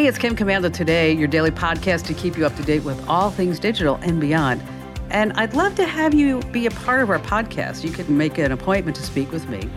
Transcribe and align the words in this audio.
Hey, 0.00 0.06
it's 0.06 0.16
Kim 0.16 0.34
Komando 0.34 0.72
today, 0.72 1.12
your 1.12 1.28
daily 1.28 1.50
podcast 1.50 2.06
to 2.06 2.14
keep 2.14 2.38
you 2.38 2.46
up 2.46 2.56
to 2.56 2.62
date 2.62 2.84
with 2.84 3.06
all 3.06 3.30
things 3.30 3.60
digital 3.60 3.96
and 3.96 4.18
beyond. 4.18 4.62
And 5.10 5.30
I'd 5.34 5.52
love 5.52 5.74
to 5.74 5.84
have 5.84 6.14
you 6.14 6.40
be 6.52 6.64
a 6.64 6.70
part 6.70 7.02
of 7.02 7.10
our 7.10 7.18
podcast. 7.18 7.84
You 7.84 7.90
can 7.90 8.16
make 8.16 8.38
an 8.38 8.50
appointment 8.50 8.96
to 8.96 9.02
speak 9.02 9.30
with 9.30 9.46
me. 9.50 9.68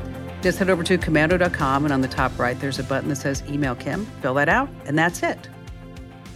Just 0.42 0.60
head 0.60 0.70
over 0.70 0.82
to 0.82 0.98
komando.com, 0.98 1.84
and 1.84 1.94
on 1.94 2.00
the 2.00 2.08
top 2.08 2.40
right, 2.40 2.58
there's 2.58 2.80
a 2.80 2.86
button 2.86 3.10
that 3.10 3.18
says 3.18 3.44
Email 3.50 3.76
Kim. 3.76 4.06
Fill 4.22 4.36
that 4.36 4.48
out, 4.48 4.70
and 4.86 4.98
that's 4.98 5.24
it. 5.24 5.50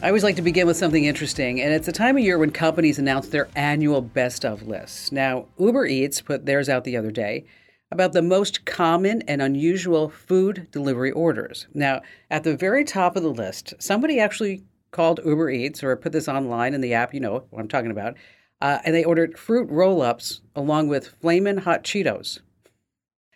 I 0.02 0.08
always 0.08 0.22
like 0.26 0.36
to 0.36 0.42
begin 0.42 0.67
with 0.67 0.76
something 0.76 1.06
interesting, 1.06 1.62
and 1.62 1.72
it's 1.72 1.88
a 1.88 1.94
time 1.94 2.17
of 2.17 2.23
year 2.26 2.38
when 2.38 2.52
companies 2.52 3.00
announce 3.00 3.30
their 3.30 3.48
annual 3.56 4.02
best 4.02 4.44
of 4.44 4.67
lists. 4.67 5.14
Now, 5.14 5.45
Uber 5.58 5.86
Eats 5.86 6.20
put 6.20 6.45
theirs 6.45 6.67
out 6.67 6.84
the 6.84 6.98
other 6.98 7.09
day 7.09 7.45
about 7.91 8.14
the 8.14 8.22
most 8.22 8.66
common 8.66 9.22
and 9.23 9.41
unusual 9.41 10.09
food 10.09 10.67
delivery 10.72 11.12
orders. 11.12 11.67
Now, 11.73 12.02
at 12.30 12.44
the 12.44 12.58
very 12.58 12.84
top 12.84 13.16
of 13.16 13.23
the 13.23 13.30
list, 13.30 13.73
somebody 13.80 14.20
actually 14.20 14.64
called 14.92 15.20
Uber 15.25 15.50
Eats 15.50 15.84
or 15.84 15.95
put 15.95 16.12
this 16.12 16.28
online 16.28 16.73
in 16.73 16.81
the 16.81 16.94
app, 16.94 17.14
you 17.14 17.20
know 17.20 17.45
what 17.50 17.59
I'm 17.59 17.67
talking 17.67 17.92
about, 17.92 18.16
uh, 18.62 18.80
and 18.84 18.94
they 18.94 19.03
ordered 19.03 19.38
fruit 19.38 19.70
roll 19.70 20.02
ups 20.02 20.42
along 20.56 20.88
with 20.88 21.08
Flamin' 21.22 21.59
Hot 21.59 21.84
Cheetos. 21.84 22.39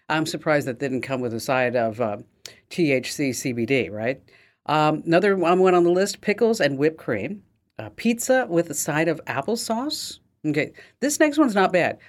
I'm 0.10 0.26
surprised 0.26 0.68
that 0.68 0.80
didn't 0.80 1.02
come 1.02 1.22
with 1.22 1.34
a 1.34 1.40
side 1.40 1.76
of 1.76 2.02
uh, 2.02 2.18
THC 2.70 3.30
CBD, 3.30 3.90
right? 3.92 4.22
Um, 4.66 5.04
another 5.06 5.36
one 5.36 5.74
on 5.74 5.84
the 5.84 5.92
list 5.92 6.22
pickles 6.22 6.60
and 6.60 6.78
whipped 6.78 6.98
cream, 6.98 7.44
uh, 7.80 7.90
pizza 7.96 8.46
with 8.50 8.70
a 8.70 8.74
side 8.74 9.08
of 9.08 9.24
applesauce. 9.26 10.20
Okay, 10.46 10.74
this 11.00 11.20
next 11.20 11.38
one's 11.38 11.56
not 11.56 11.72
bad. 11.72 12.00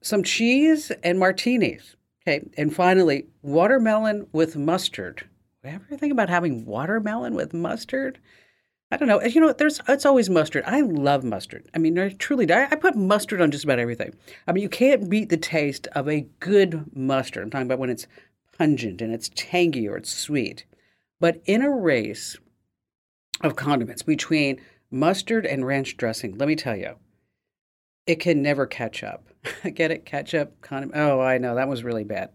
Some 0.00 0.22
cheese 0.22 0.90
and 1.02 1.18
martinis. 1.18 1.96
Okay, 2.26 2.48
and 2.56 2.74
finally, 2.74 3.26
watermelon 3.42 4.26
with 4.32 4.56
mustard. 4.56 5.28
Ever 5.64 5.96
think 5.96 6.12
about 6.12 6.28
having 6.28 6.64
watermelon 6.64 7.34
with 7.34 7.52
mustard? 7.52 8.18
I 8.90 8.96
don't 8.96 9.08
know. 9.08 9.20
You 9.20 9.40
know, 9.40 9.52
there's 9.52 9.80
it's 9.88 10.06
always 10.06 10.30
mustard. 10.30 10.62
I 10.64 10.80
love 10.80 11.24
mustard. 11.24 11.68
I 11.74 11.78
mean, 11.78 11.98
I 11.98 12.10
truly, 12.10 12.50
I, 12.52 12.66
I 12.66 12.76
put 12.76 12.94
mustard 12.94 13.40
on 13.40 13.50
just 13.50 13.64
about 13.64 13.80
everything. 13.80 14.14
I 14.46 14.52
mean, 14.52 14.62
you 14.62 14.68
can't 14.68 15.10
beat 15.10 15.28
the 15.28 15.36
taste 15.36 15.88
of 15.88 16.08
a 16.08 16.26
good 16.38 16.84
mustard. 16.94 17.42
I'm 17.42 17.50
talking 17.50 17.66
about 17.66 17.80
when 17.80 17.90
it's 17.90 18.06
pungent 18.56 19.02
and 19.02 19.12
it's 19.12 19.30
tangy 19.34 19.88
or 19.88 19.96
it's 19.96 20.12
sweet. 20.12 20.64
But 21.18 21.42
in 21.46 21.62
a 21.62 21.70
race 21.70 22.36
of 23.40 23.56
condiments 23.56 24.02
between 24.02 24.60
mustard 24.90 25.46
and 25.46 25.66
ranch 25.66 25.96
dressing, 25.96 26.38
let 26.38 26.46
me 26.46 26.54
tell 26.54 26.76
you, 26.76 26.96
it 28.06 28.16
can 28.16 28.42
never 28.42 28.66
catch 28.66 29.02
up. 29.02 29.24
get 29.74 29.90
it? 29.90 30.04
Catch 30.04 30.34
up? 30.34 30.60
Condom- 30.60 30.92
oh, 30.94 31.20
I 31.20 31.38
know. 31.38 31.54
That 31.54 31.68
was 31.68 31.84
really 31.84 32.04
bad. 32.04 32.30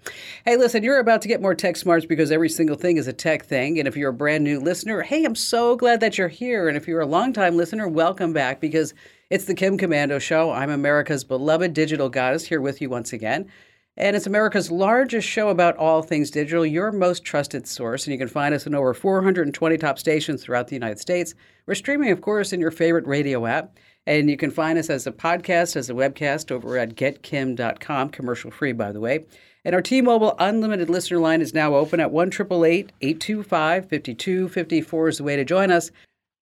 Hey, 0.46 0.58
listen, 0.58 0.84
you're 0.84 1.00
about 1.00 1.22
to 1.24 1.28
get 1.28 1.42
more 1.42 1.56
tech 1.56 1.76
smarts 1.76 2.06
because 2.06 2.32
every 2.32 2.50
single 2.50 2.76
thing 2.76 2.98
is 2.98 3.08
a 3.08 3.14
tech 3.14 3.46
thing. 3.46 3.80
And 3.80 3.88
if 3.88 3.96
you're 3.96 4.10
a 4.10 4.14
brand 4.14 4.44
new 4.44 4.60
listener, 4.60 5.02
hey, 5.02 5.24
I'm 5.24 5.36
so 5.36 5.76
glad 5.76 6.00
that 6.02 6.18
you're 6.18 6.28
here. 6.28 6.68
And 6.68 6.78
if 6.78 6.88
you're 6.88 7.02
a 7.02 7.06
longtime 7.06 7.58
listener, 7.58 7.88
welcome 7.88 8.34
back 8.34 8.60
because 8.60 8.94
it's 9.30 9.46
the 9.46 9.54
Kim 9.54 9.78
Komando 9.78 10.20
Show. 10.22 10.52
I'm 10.52 10.70
America's 10.70 11.24
beloved 11.24 11.74
digital 11.74 12.10
goddess 12.10 12.46
here 12.46 12.62
with 12.62 12.82
you 12.82 12.90
once 12.90 13.14
again. 13.14 13.50
And 13.98 14.16
it's 14.16 14.28
America's 14.28 14.72
largest 14.72 15.28
show 15.28 15.50
about 15.50 15.76
all 15.76 16.02
things 16.02 16.32
digital, 16.32 16.66
your 16.66 16.92
most 16.92 17.26
trusted 17.26 17.68
source. 17.68 18.06
And 18.06 18.14
you 18.14 18.18
can 18.18 18.30
find 18.30 18.56
us 18.56 18.66
in 18.66 18.74
over 18.74 18.94
420 18.94 19.78
top 19.78 20.00
stations 20.00 20.42
throughout 20.42 20.68
the 20.68 20.76
United 20.76 21.00
States. 21.00 21.34
We're 21.66 21.76
streaming, 21.76 22.12
of 22.12 22.22
course, 22.22 22.54
in 22.54 22.62
your 22.62 22.72
favorite 22.72 23.06
radio 23.06 23.46
app. 23.46 23.78
And 24.08 24.30
you 24.30 24.38
can 24.38 24.50
find 24.50 24.80
us 24.80 24.90
as 24.90 25.06
a 25.06 25.12
podcast, 25.12 25.76
as 25.76 25.90
a 25.90 25.94
webcast 25.94 26.52
over 26.52 26.78
at 26.78 26.96
getkim.com, 26.96 28.10
commercial 28.10 28.50
free, 28.50 28.72
by 28.72 28.92
the 28.92 29.00
way. 29.00 29.26
And 29.64 29.76
our 29.76 29.82
T 29.82 30.02
Mobile 30.02 30.36
unlimited 30.40 30.90
listener 30.90 31.20
line 31.20 31.42
is 31.42 31.54
now 31.54 31.76
open 31.76 32.00
at 32.00 32.12
1 32.12 32.30
825 32.30 33.90
5254 33.90 35.08
is 35.08 35.18
the 35.18 35.24
way 35.24 35.36
to 35.36 35.46
join 35.46 35.70
us. 35.70 35.92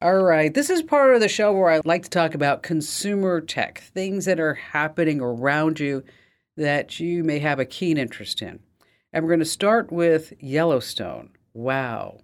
All 0.01 0.23
right, 0.23 0.53
this 0.53 0.69
is 0.69 0.81
part 0.81 1.13
of 1.13 1.19
the 1.19 1.27
show 1.27 1.51
where 1.51 1.69
I 1.69 1.81
like 1.83 2.03
to 2.03 2.09
talk 2.09 2.33
about 2.33 2.63
consumer 2.63 3.41
tech, 3.41 3.79
things 3.79 4.23
that 4.23 4.39
are 4.39 4.53
happening 4.53 5.19
around 5.19 5.81
you 5.81 6.05
that 6.59 6.99
you 6.99 7.23
may 7.23 7.39
have 7.39 7.57
a 7.57 7.65
keen 7.65 7.97
interest 7.97 8.41
in. 8.41 8.59
And 9.13 9.23
we're 9.23 9.29
going 9.29 9.39
to 9.39 9.45
start 9.45 9.91
with 9.91 10.33
Yellowstone. 10.39 11.29
Wow. 11.53 12.19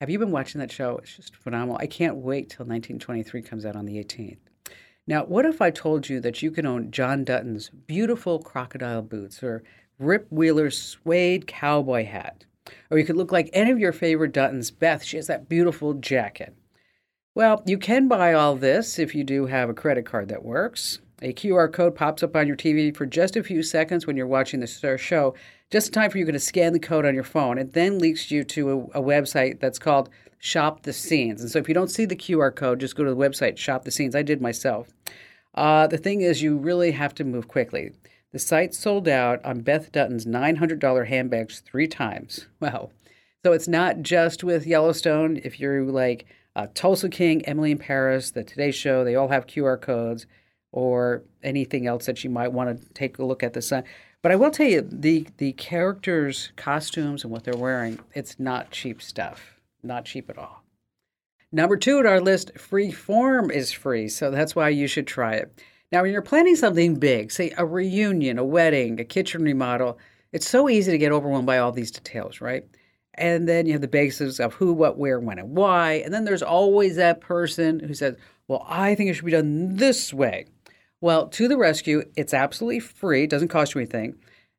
Have 0.00 0.08
you 0.08 0.18
been 0.18 0.30
watching 0.30 0.60
that 0.60 0.70
show? 0.70 0.98
It's 0.98 1.16
just 1.16 1.34
phenomenal. 1.34 1.76
I 1.80 1.86
can't 1.86 2.16
wait 2.16 2.50
till 2.50 2.66
1923 2.66 3.42
comes 3.42 3.66
out 3.66 3.74
on 3.74 3.84
the 3.84 3.96
18th. 3.96 4.38
Now, 5.06 5.24
what 5.24 5.44
if 5.44 5.60
I 5.60 5.70
told 5.70 6.08
you 6.08 6.20
that 6.20 6.40
you 6.40 6.50
can 6.50 6.66
own 6.66 6.92
John 6.92 7.24
Dutton's 7.24 7.68
beautiful 7.68 8.38
crocodile 8.38 9.02
boots 9.02 9.42
or 9.42 9.64
Rip 9.98 10.28
Wheeler's 10.30 10.80
suede 10.80 11.46
cowboy 11.46 12.06
hat? 12.06 12.44
Or 12.90 12.98
you 12.98 13.04
could 13.04 13.16
look 13.16 13.32
like 13.32 13.50
any 13.52 13.72
of 13.72 13.80
your 13.80 13.92
favorite 13.92 14.32
Duttons. 14.32 14.70
Beth, 14.70 15.02
she 15.02 15.16
has 15.16 15.26
that 15.26 15.48
beautiful 15.48 15.94
jacket. 15.94 16.54
Well, 17.34 17.62
you 17.66 17.76
can 17.76 18.06
buy 18.06 18.34
all 18.34 18.54
this 18.54 19.00
if 19.00 19.16
you 19.16 19.24
do 19.24 19.46
have 19.46 19.68
a 19.68 19.74
credit 19.74 20.06
card 20.06 20.28
that 20.28 20.44
works. 20.44 21.00
A 21.24 21.32
QR 21.32 21.72
code 21.72 21.94
pops 21.94 22.22
up 22.22 22.36
on 22.36 22.46
your 22.46 22.54
TV 22.54 22.94
for 22.94 23.06
just 23.06 23.34
a 23.34 23.42
few 23.42 23.62
seconds 23.62 24.06
when 24.06 24.14
you're 24.14 24.26
watching 24.26 24.60
the 24.60 24.98
show, 24.98 25.34
just 25.70 25.86
in 25.86 25.92
time 25.94 26.10
for 26.10 26.18
you 26.18 26.30
to 26.30 26.38
scan 26.38 26.74
the 26.74 26.78
code 26.78 27.06
on 27.06 27.14
your 27.14 27.24
phone. 27.24 27.56
It 27.56 27.72
then 27.72 27.98
leads 27.98 28.30
you 28.30 28.44
to 28.44 28.90
a, 28.94 29.00
a 29.00 29.02
website 29.02 29.58
that's 29.58 29.78
called 29.78 30.10
Shop 30.38 30.82
the 30.82 30.92
Scenes. 30.92 31.40
And 31.40 31.50
so 31.50 31.58
if 31.58 31.66
you 31.66 31.72
don't 31.72 31.90
see 31.90 32.04
the 32.04 32.14
QR 32.14 32.54
code, 32.54 32.80
just 32.80 32.94
go 32.94 33.04
to 33.04 33.10
the 33.10 33.16
website, 33.16 33.56
Shop 33.56 33.86
the 33.86 33.90
Scenes. 33.90 34.14
I 34.14 34.20
did 34.20 34.42
myself. 34.42 34.90
Uh, 35.54 35.86
the 35.86 35.96
thing 35.96 36.20
is, 36.20 36.42
you 36.42 36.58
really 36.58 36.90
have 36.90 37.14
to 37.14 37.24
move 37.24 37.48
quickly. 37.48 37.92
The 38.32 38.38
site 38.38 38.74
sold 38.74 39.08
out 39.08 39.42
on 39.46 39.62
Beth 39.62 39.92
Dutton's 39.92 40.26
$900 40.26 41.06
handbags 41.06 41.60
three 41.60 41.88
times. 41.88 42.46
Wow. 42.60 42.90
So 43.42 43.52
it's 43.52 43.68
not 43.68 44.00
just 44.02 44.44
with 44.44 44.66
Yellowstone. 44.66 45.38
If 45.42 45.58
you're 45.58 45.84
like 45.84 46.26
uh, 46.54 46.66
Tulsa 46.74 47.08
King, 47.08 47.44
Emily 47.46 47.72
in 47.72 47.78
Paris, 47.78 48.30
the 48.30 48.44
Today 48.44 48.70
Show, 48.70 49.04
they 49.04 49.14
all 49.14 49.28
have 49.28 49.46
QR 49.46 49.80
codes 49.80 50.26
or 50.74 51.22
anything 51.44 51.86
else 51.86 52.06
that 52.06 52.24
you 52.24 52.30
might 52.30 52.52
want 52.52 52.68
to 52.68 52.88
take 52.94 53.18
a 53.18 53.24
look 53.24 53.44
at 53.44 53.52
the 53.52 53.62
site. 53.62 53.84
But 54.22 54.32
I 54.32 54.36
will 54.36 54.50
tell 54.50 54.66
you, 54.66 54.80
the, 54.80 55.28
the 55.36 55.52
characters' 55.52 56.50
costumes 56.56 57.22
and 57.22 57.32
what 57.32 57.44
they're 57.44 57.56
wearing, 57.56 58.00
it's 58.12 58.40
not 58.40 58.72
cheap 58.72 59.00
stuff. 59.00 59.60
Not 59.84 60.04
cheap 60.04 60.28
at 60.28 60.36
all. 60.36 60.64
Number 61.52 61.76
two 61.76 61.98
on 61.98 62.08
our 62.08 62.20
list, 62.20 62.58
free 62.58 62.90
form 62.90 63.52
is 63.52 63.70
free, 63.70 64.08
so 64.08 64.32
that's 64.32 64.56
why 64.56 64.70
you 64.70 64.88
should 64.88 65.06
try 65.06 65.34
it. 65.34 65.62
Now, 65.92 66.02
when 66.02 66.10
you're 66.10 66.22
planning 66.22 66.56
something 66.56 66.96
big, 66.96 67.30
say 67.30 67.54
a 67.56 67.64
reunion, 67.64 68.36
a 68.40 68.44
wedding, 68.44 68.98
a 68.98 69.04
kitchen 69.04 69.44
remodel, 69.44 69.96
it's 70.32 70.48
so 70.48 70.68
easy 70.68 70.90
to 70.90 70.98
get 70.98 71.12
overwhelmed 71.12 71.46
by 71.46 71.58
all 71.58 71.70
these 71.70 71.92
details, 71.92 72.40
right? 72.40 72.64
And 73.14 73.48
then 73.48 73.66
you 73.66 73.72
have 73.72 73.80
the 73.80 73.86
basics 73.86 74.40
of 74.40 74.54
who, 74.54 74.72
what, 74.72 74.98
where, 74.98 75.20
when, 75.20 75.38
and 75.38 75.56
why. 75.56 76.02
And 76.04 76.12
then 76.12 76.24
there's 76.24 76.42
always 76.42 76.96
that 76.96 77.20
person 77.20 77.78
who 77.78 77.94
says, 77.94 78.16
well, 78.48 78.66
I 78.68 78.96
think 78.96 79.10
it 79.10 79.14
should 79.14 79.24
be 79.24 79.30
done 79.30 79.76
this 79.76 80.12
way. 80.12 80.46
Well, 81.04 81.28
to 81.28 81.48
the 81.48 81.58
rescue, 81.58 82.04
it's 82.16 82.32
absolutely 82.32 82.80
free, 82.80 83.24
it 83.24 83.30
doesn't 83.30 83.48
cost 83.48 83.74
you 83.74 83.82
anything. 83.82 84.14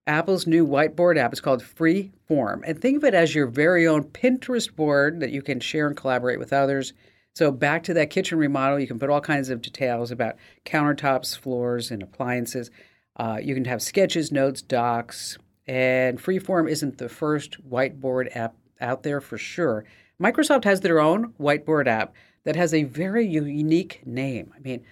Apple's 0.06 0.45
new 0.45 0.63
whiteboard 0.63 1.18
app 1.18 1.33
is 1.33 1.42
called 1.42 1.63
Freeform. 1.63 2.62
And 2.63 2.80
think 2.80 2.97
of 2.97 3.03
it 3.03 3.15
as 3.15 3.33
your 3.33 3.47
very 3.47 3.88
own 3.88 4.03
Pinterest 4.03 4.71
board 4.75 5.21
that 5.21 5.31
you 5.31 5.42
can 5.42 5.59
share 5.59 5.88
and 5.88 5.97
collaborate 5.97 6.38
with 6.38 6.53
others. 6.53 6.94
So, 7.33 7.50
back 7.50 7.81
to 7.86 7.95
that 7.95 8.12
kitchen 8.12 8.38
remodel, 8.38 8.80
you 8.80 8.86
can 8.86 9.00
put 9.00 9.09
all 9.09 9.21
kinds 9.21 9.50
of 9.50 9.59
details 9.59 10.12
about 10.12 10.36
countertops, 10.65 11.36
floors, 11.36 11.89
and 11.89 12.03
appliances. 12.03 12.69
Uh, 13.15 13.39
you 13.41 13.56
can 13.56 13.65
have 13.65 13.81
sketches, 13.81 14.31
notes, 14.31 14.62
docs, 14.62 15.39
and 15.65 16.19
Freeform 16.19 16.69
isn't 16.69 17.00
the 17.00 17.09
first 17.09 17.57
whiteboard 17.68 18.36
app 18.36 18.53
out 18.80 19.01
there 19.01 19.19
for 19.19 19.39
sure. 19.39 19.83
Microsoft 20.21 20.65
has 20.65 20.81
their 20.81 21.00
own 21.00 21.33
whiteboard 21.39 21.88
app 21.88 22.13
that 22.44 22.56
has 22.56 22.71
a 22.71 22.83
very 22.83 23.25
unique 23.25 24.03
name. 24.06 24.53
I 24.56 24.59
mean, 24.59 24.86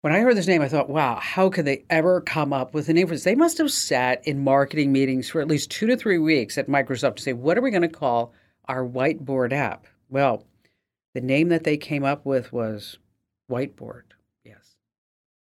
when 0.00 0.12
I 0.12 0.20
heard 0.20 0.36
this 0.36 0.46
name, 0.46 0.62
I 0.62 0.68
thought, 0.68 0.88
wow, 0.88 1.16
how 1.16 1.50
could 1.50 1.64
they 1.64 1.84
ever 1.90 2.20
come 2.20 2.52
up 2.52 2.72
with 2.72 2.88
a 2.88 2.92
name 2.92 3.08
for 3.08 3.14
this? 3.14 3.24
They 3.24 3.34
must 3.34 3.58
have 3.58 3.72
sat 3.72 4.26
in 4.26 4.44
marketing 4.44 4.92
meetings 4.92 5.28
for 5.28 5.40
at 5.40 5.48
least 5.48 5.70
two 5.70 5.86
to 5.88 5.96
three 5.96 6.18
weeks 6.18 6.56
at 6.56 6.68
Microsoft 6.68 7.16
to 7.16 7.22
say, 7.22 7.32
what 7.32 7.58
are 7.58 7.62
we 7.62 7.70
going 7.70 7.82
to 7.82 7.88
call 7.88 8.32
our 8.66 8.84
whiteboard 8.84 9.52
app? 9.52 9.86
Well, 10.08 10.44
the 11.14 11.20
name 11.20 11.48
that 11.48 11.64
they 11.64 11.76
came 11.76 12.04
up 12.04 12.24
with 12.24 12.52
was 12.52 12.98
Whiteboard. 13.50 14.02
Yes. 14.44 14.76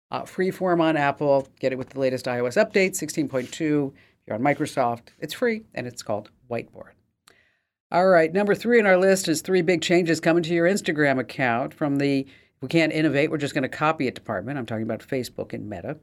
Uh, 0.09 0.21
freeform 0.21 0.81
on 0.81 0.95
Apple. 0.95 1.47
Get 1.59 1.73
it 1.73 1.77
with 1.77 1.89
the 1.89 1.99
latest 1.99 2.25
iOS 2.25 2.55
update, 2.55 2.91
16.2. 2.91 3.59
You're 3.59 3.93
on 4.35 4.41
Microsoft. 4.41 5.09
It's 5.19 5.33
free, 5.33 5.63
and 5.73 5.85
it's 5.85 6.03
called 6.03 6.29
Whiteboard. 6.49 6.91
All 7.91 8.07
right, 8.07 8.31
number 8.31 8.53
three 8.53 8.79
on 8.79 8.85
our 8.85 8.97
list 8.97 9.27
is 9.27 9.41
three 9.41 9.63
big 9.63 9.81
changes 9.81 10.19
coming 10.19 10.43
to 10.43 10.53
your 10.53 10.67
Instagram 10.67 11.19
account 11.19 11.73
from 11.73 11.97
the 11.97 12.27
we 12.61 12.67
can't 12.67 12.91
innovate, 12.91 13.31
we're 13.31 13.37
just 13.37 13.53
going 13.53 13.63
to 13.63 13.69
copy 13.69 14.07
it 14.07 14.15
department. 14.15 14.57
I'm 14.57 14.65
talking 14.65 14.83
about 14.83 14.99
Facebook 14.99 15.53
and 15.53 15.69
Meta. 15.69 15.97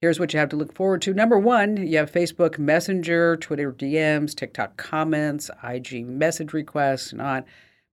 Here's 0.00 0.20
what 0.20 0.34
you 0.34 0.38
have 0.38 0.50
to 0.50 0.56
look 0.56 0.74
forward 0.74 1.00
to. 1.02 1.14
Number 1.14 1.38
one, 1.38 1.86
you 1.86 1.96
have 1.96 2.12
Facebook 2.12 2.58
Messenger, 2.58 3.38
Twitter 3.38 3.72
DMs, 3.72 4.34
TikTok 4.34 4.76
comments, 4.76 5.50
IG 5.62 6.06
message 6.06 6.52
requests, 6.52 7.12
and 7.12 7.22
on. 7.22 7.44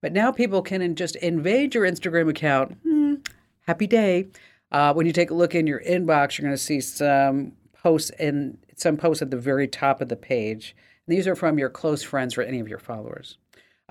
But 0.01 0.11
now 0.11 0.31
people 0.31 0.61
can 0.61 0.95
just 0.95 1.15
invade 1.17 1.73
your 1.73 1.85
Instagram 1.85 2.29
account. 2.29 2.75
Hmm, 2.83 3.15
happy 3.65 3.87
day. 3.87 4.27
Uh, 4.71 4.93
when 4.93 5.05
you 5.05 5.13
take 5.13 5.31
a 5.31 5.35
look 5.35 5.55
in 5.55 5.67
your 5.67 5.81
inbox, 5.81 6.37
you're 6.37 6.45
going 6.45 6.57
to 6.57 6.61
see 6.61 6.81
some 6.81 7.53
posts 7.73 8.09
in 8.19 8.57
some 8.75 8.97
posts 8.97 9.21
at 9.21 9.31
the 9.31 9.37
very 9.37 9.67
top 9.67 10.01
of 10.01 10.09
the 10.09 10.15
page. 10.15 10.75
These 11.07 11.27
are 11.27 11.35
from 11.35 11.59
your 11.59 11.69
close 11.69 12.03
friends 12.03 12.37
or 12.37 12.41
any 12.41 12.59
of 12.59 12.67
your 12.67 12.79
followers. 12.79 13.37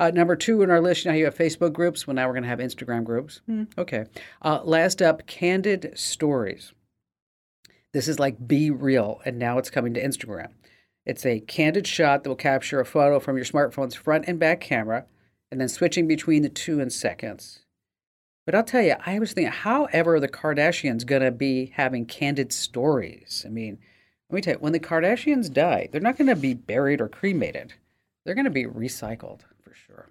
Uh, 0.00 0.10
number 0.10 0.34
two 0.34 0.62
in 0.62 0.70
our 0.70 0.80
list, 0.80 1.04
now 1.04 1.12
you 1.12 1.26
have 1.26 1.36
Facebook 1.36 1.74
groups. 1.74 2.06
Well, 2.06 2.14
now 2.14 2.26
we're 2.26 2.32
going 2.32 2.44
to 2.44 2.48
have 2.48 2.58
Instagram 2.58 3.04
groups. 3.04 3.42
Hmm, 3.44 3.64
okay. 3.76 4.06
Uh, 4.40 4.62
last 4.64 5.02
up, 5.02 5.26
candid 5.26 5.92
stories. 5.94 6.72
This 7.92 8.08
is 8.08 8.18
like 8.18 8.48
BeReal, 8.48 9.20
and 9.26 9.38
now 9.38 9.58
it's 9.58 9.68
coming 9.68 9.92
to 9.92 10.02
Instagram. 10.02 10.52
It's 11.04 11.26
a 11.26 11.40
candid 11.40 11.86
shot 11.86 12.22
that 12.22 12.30
will 12.30 12.36
capture 12.36 12.80
a 12.80 12.86
photo 12.86 13.20
from 13.20 13.36
your 13.36 13.44
smartphone's 13.44 13.94
front 13.94 14.24
and 14.26 14.38
back 14.38 14.62
camera, 14.62 15.04
and 15.52 15.60
then 15.60 15.68
switching 15.68 16.08
between 16.08 16.42
the 16.42 16.48
two 16.48 16.80
in 16.80 16.88
seconds. 16.88 17.66
But 18.46 18.54
I'll 18.54 18.64
tell 18.64 18.82
you, 18.82 18.94
I 19.04 19.18
was 19.18 19.34
thinking, 19.34 19.52
how 19.52 19.84
ever 19.92 20.18
the 20.18 20.28
Kardashians 20.28 21.04
going 21.04 21.22
to 21.22 21.30
be 21.30 21.74
having 21.76 22.06
candid 22.06 22.54
stories? 22.54 23.44
I 23.46 23.50
mean, 23.50 23.78
let 24.30 24.36
me 24.36 24.40
tell 24.40 24.54
you, 24.54 24.60
when 24.60 24.72
the 24.72 24.80
Kardashians 24.80 25.52
die, 25.52 25.90
they're 25.92 26.00
not 26.00 26.16
going 26.16 26.28
to 26.28 26.36
be 26.36 26.54
buried 26.54 27.02
or 27.02 27.08
cremated. 27.08 27.74
They're 28.24 28.34
going 28.34 28.44
to 28.46 28.50
be 28.50 28.64
recycled 28.64 29.40
sure. 29.86 30.10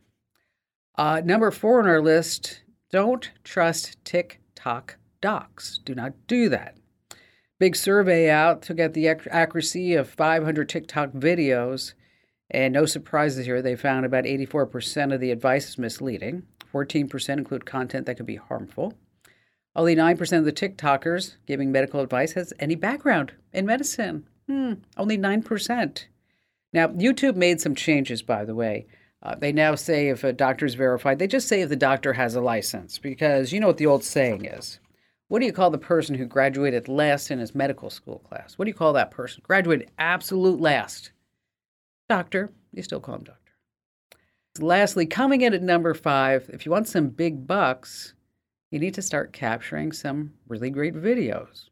Uh, 0.98 1.22
number 1.24 1.50
four 1.52 1.80
on 1.80 1.88
our 1.88 2.02
list 2.02 2.64
don't 2.92 3.32
trust 3.44 4.04
TikTok 4.04 4.98
docs. 5.22 5.80
Do 5.86 5.94
not 5.94 6.14
do 6.28 6.50
that. 6.50 6.78
Big 7.60 7.76
survey 7.76 8.30
out 8.30 8.62
to 8.64 8.74
get 8.74 8.94
the 8.94 9.08
accuracy 9.08 9.94
of 9.94 10.10
500 10.10 10.70
TikTok 10.70 11.12
videos, 11.12 11.94
and 12.50 12.74
no 12.74 12.86
surprises 12.86 13.46
here. 13.46 13.62
They 13.62 13.76
found 13.76 14.06
about 14.06 14.24
84% 14.24 15.14
of 15.14 15.20
the 15.20 15.32
advice 15.32 15.70
is 15.70 15.78
misleading, 15.78 16.44
14% 16.74 17.30
include 17.38 17.66
content 17.66 18.06
that 18.06 18.16
could 18.16 18.26
be 18.26 18.38
harmful. 18.38 18.94
Only 19.76 19.96
9% 19.96 20.38
of 20.38 20.46
the 20.46 20.52
TikTokers 20.52 21.36
giving 21.46 21.72
medical 21.72 22.00
advice 22.00 22.34
has 22.34 22.54
any 22.60 22.76
background 22.76 23.34
in 23.54 23.66
medicine. 23.66 24.28
Hmm, 24.48 24.74
only 24.98 25.18
9%. 25.18 26.06
Now, 26.74 26.88
YouTube 26.88 27.36
made 27.36 27.62
some 27.62 27.76
changes, 27.76 28.22
by 28.22 28.46
the 28.46 28.56
way. 28.56 28.88
Uh, 29.22 29.36
they 29.36 29.52
now 29.52 29.76
say 29.76 30.08
if 30.08 30.24
a 30.24 30.32
doctor 30.32 30.66
is 30.66 30.76
verified, 30.76 31.20
they 31.20 31.28
just 31.28 31.48
say 31.48 31.62
if 31.62 31.70
the 31.70 31.76
doctor 31.76 32.14
has 32.14 32.36
a 32.36 32.42
license 32.42 32.98
because 32.98 33.52
you 33.52 33.60
know 33.60 33.68
what 33.68 33.78
the 33.78 33.86
old 33.86 34.04
saying 34.04 34.46
is. 34.46 34.80
What 35.28 35.40
do 35.40 35.46
you 35.46 35.54
call 35.54 35.70
the 35.70 35.78
person 35.78 36.16
who 36.16 36.26
graduated 36.26 36.88
last 36.88 37.30
in 37.30 37.38
his 37.38 37.54
medical 37.54 37.90
school 37.90 38.20
class? 38.20 38.58
What 38.58 38.66
do 38.66 38.70
you 38.70 38.76
call 38.76 38.94
that 38.94 39.12
person? 39.12 39.44
Graduated 39.46 39.92
absolute 40.00 40.60
last. 40.60 41.12
Doctor. 42.08 42.52
You 42.74 42.82
still 42.82 43.00
call 43.00 43.16
him 43.16 43.24
doctor. 43.24 43.40
Lastly, 44.60 45.06
coming 45.06 45.42
in 45.42 45.54
at 45.54 45.62
number 45.62 45.94
five, 45.94 46.50
if 46.52 46.66
you 46.66 46.72
want 46.72 46.88
some 46.88 47.10
big 47.10 47.46
bucks, 47.46 48.14
you 48.72 48.80
need 48.80 48.94
to 48.96 49.02
start 49.02 49.34
capturing 49.34 49.92
some 49.92 50.34
really 50.48 50.70
great 50.70 50.96
videos. 50.96 51.70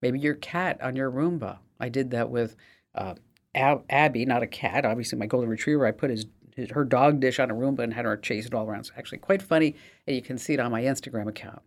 Maybe 0.00 0.18
your 0.18 0.34
cat 0.34 0.80
on 0.82 0.96
your 0.96 1.10
Roomba. 1.10 1.58
I 1.80 1.88
did 1.88 2.10
that 2.12 2.30
with 2.30 2.56
uh, 2.94 3.14
Ab- 3.54 3.84
Abby, 3.90 4.24
not 4.24 4.42
a 4.42 4.46
cat. 4.46 4.84
Obviously, 4.84 5.18
my 5.18 5.26
golden 5.26 5.50
retriever. 5.50 5.86
I 5.86 5.92
put 5.92 6.10
his 6.10 6.26
her 6.70 6.84
dog 6.84 7.20
dish 7.20 7.38
on 7.38 7.50
a 7.50 7.54
Roomba 7.54 7.80
and 7.80 7.94
had 7.94 8.04
her 8.04 8.16
chase 8.16 8.46
it 8.46 8.54
all 8.54 8.66
around. 8.66 8.80
It's 8.80 8.92
actually 8.96 9.18
quite 9.18 9.42
funny, 9.42 9.74
and 10.06 10.16
you 10.16 10.22
can 10.22 10.38
see 10.38 10.54
it 10.54 10.60
on 10.60 10.72
my 10.72 10.82
Instagram 10.82 11.28
account. 11.28 11.62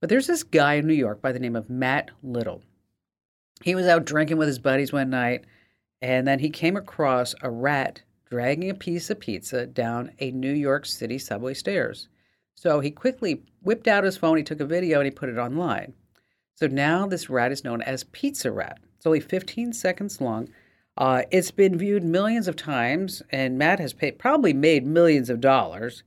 But 0.00 0.10
there's 0.10 0.26
this 0.26 0.42
guy 0.42 0.74
in 0.74 0.86
New 0.86 0.94
York 0.94 1.20
by 1.20 1.32
the 1.32 1.38
name 1.38 1.56
of 1.56 1.68
Matt 1.68 2.10
Little. 2.22 2.62
He 3.62 3.74
was 3.74 3.86
out 3.86 4.04
drinking 4.04 4.36
with 4.36 4.48
his 4.48 4.58
buddies 4.58 4.92
one 4.92 5.10
night, 5.10 5.44
and 6.00 6.26
then 6.26 6.38
he 6.38 6.50
came 6.50 6.76
across 6.76 7.34
a 7.42 7.50
rat 7.50 8.02
dragging 8.30 8.70
a 8.70 8.74
piece 8.74 9.10
of 9.10 9.18
pizza 9.18 9.66
down 9.66 10.12
a 10.20 10.30
New 10.30 10.52
York 10.52 10.86
City 10.86 11.18
subway 11.18 11.54
stairs. 11.54 12.08
So 12.54 12.80
he 12.80 12.90
quickly 12.90 13.42
whipped 13.62 13.88
out 13.88 14.04
his 14.04 14.16
phone, 14.16 14.36
he 14.36 14.42
took 14.42 14.60
a 14.60 14.66
video, 14.66 14.98
and 14.98 15.06
he 15.06 15.10
put 15.10 15.28
it 15.28 15.38
online. 15.38 15.94
So 16.54 16.66
now 16.66 17.06
this 17.06 17.30
rat 17.30 17.52
is 17.52 17.64
known 17.64 17.82
as 17.82 18.04
Pizza 18.04 18.50
Rat. 18.50 18.78
It's 18.96 19.06
only 19.06 19.20
15 19.20 19.72
seconds 19.72 20.20
long. 20.20 20.48
Uh, 20.98 21.22
it's 21.30 21.52
been 21.52 21.78
viewed 21.78 22.02
millions 22.02 22.48
of 22.48 22.56
times, 22.56 23.22
and 23.30 23.56
Matt 23.56 23.78
has 23.78 23.92
paid, 23.92 24.18
probably 24.18 24.52
made 24.52 24.84
millions 24.84 25.30
of 25.30 25.40
dollars. 25.40 26.02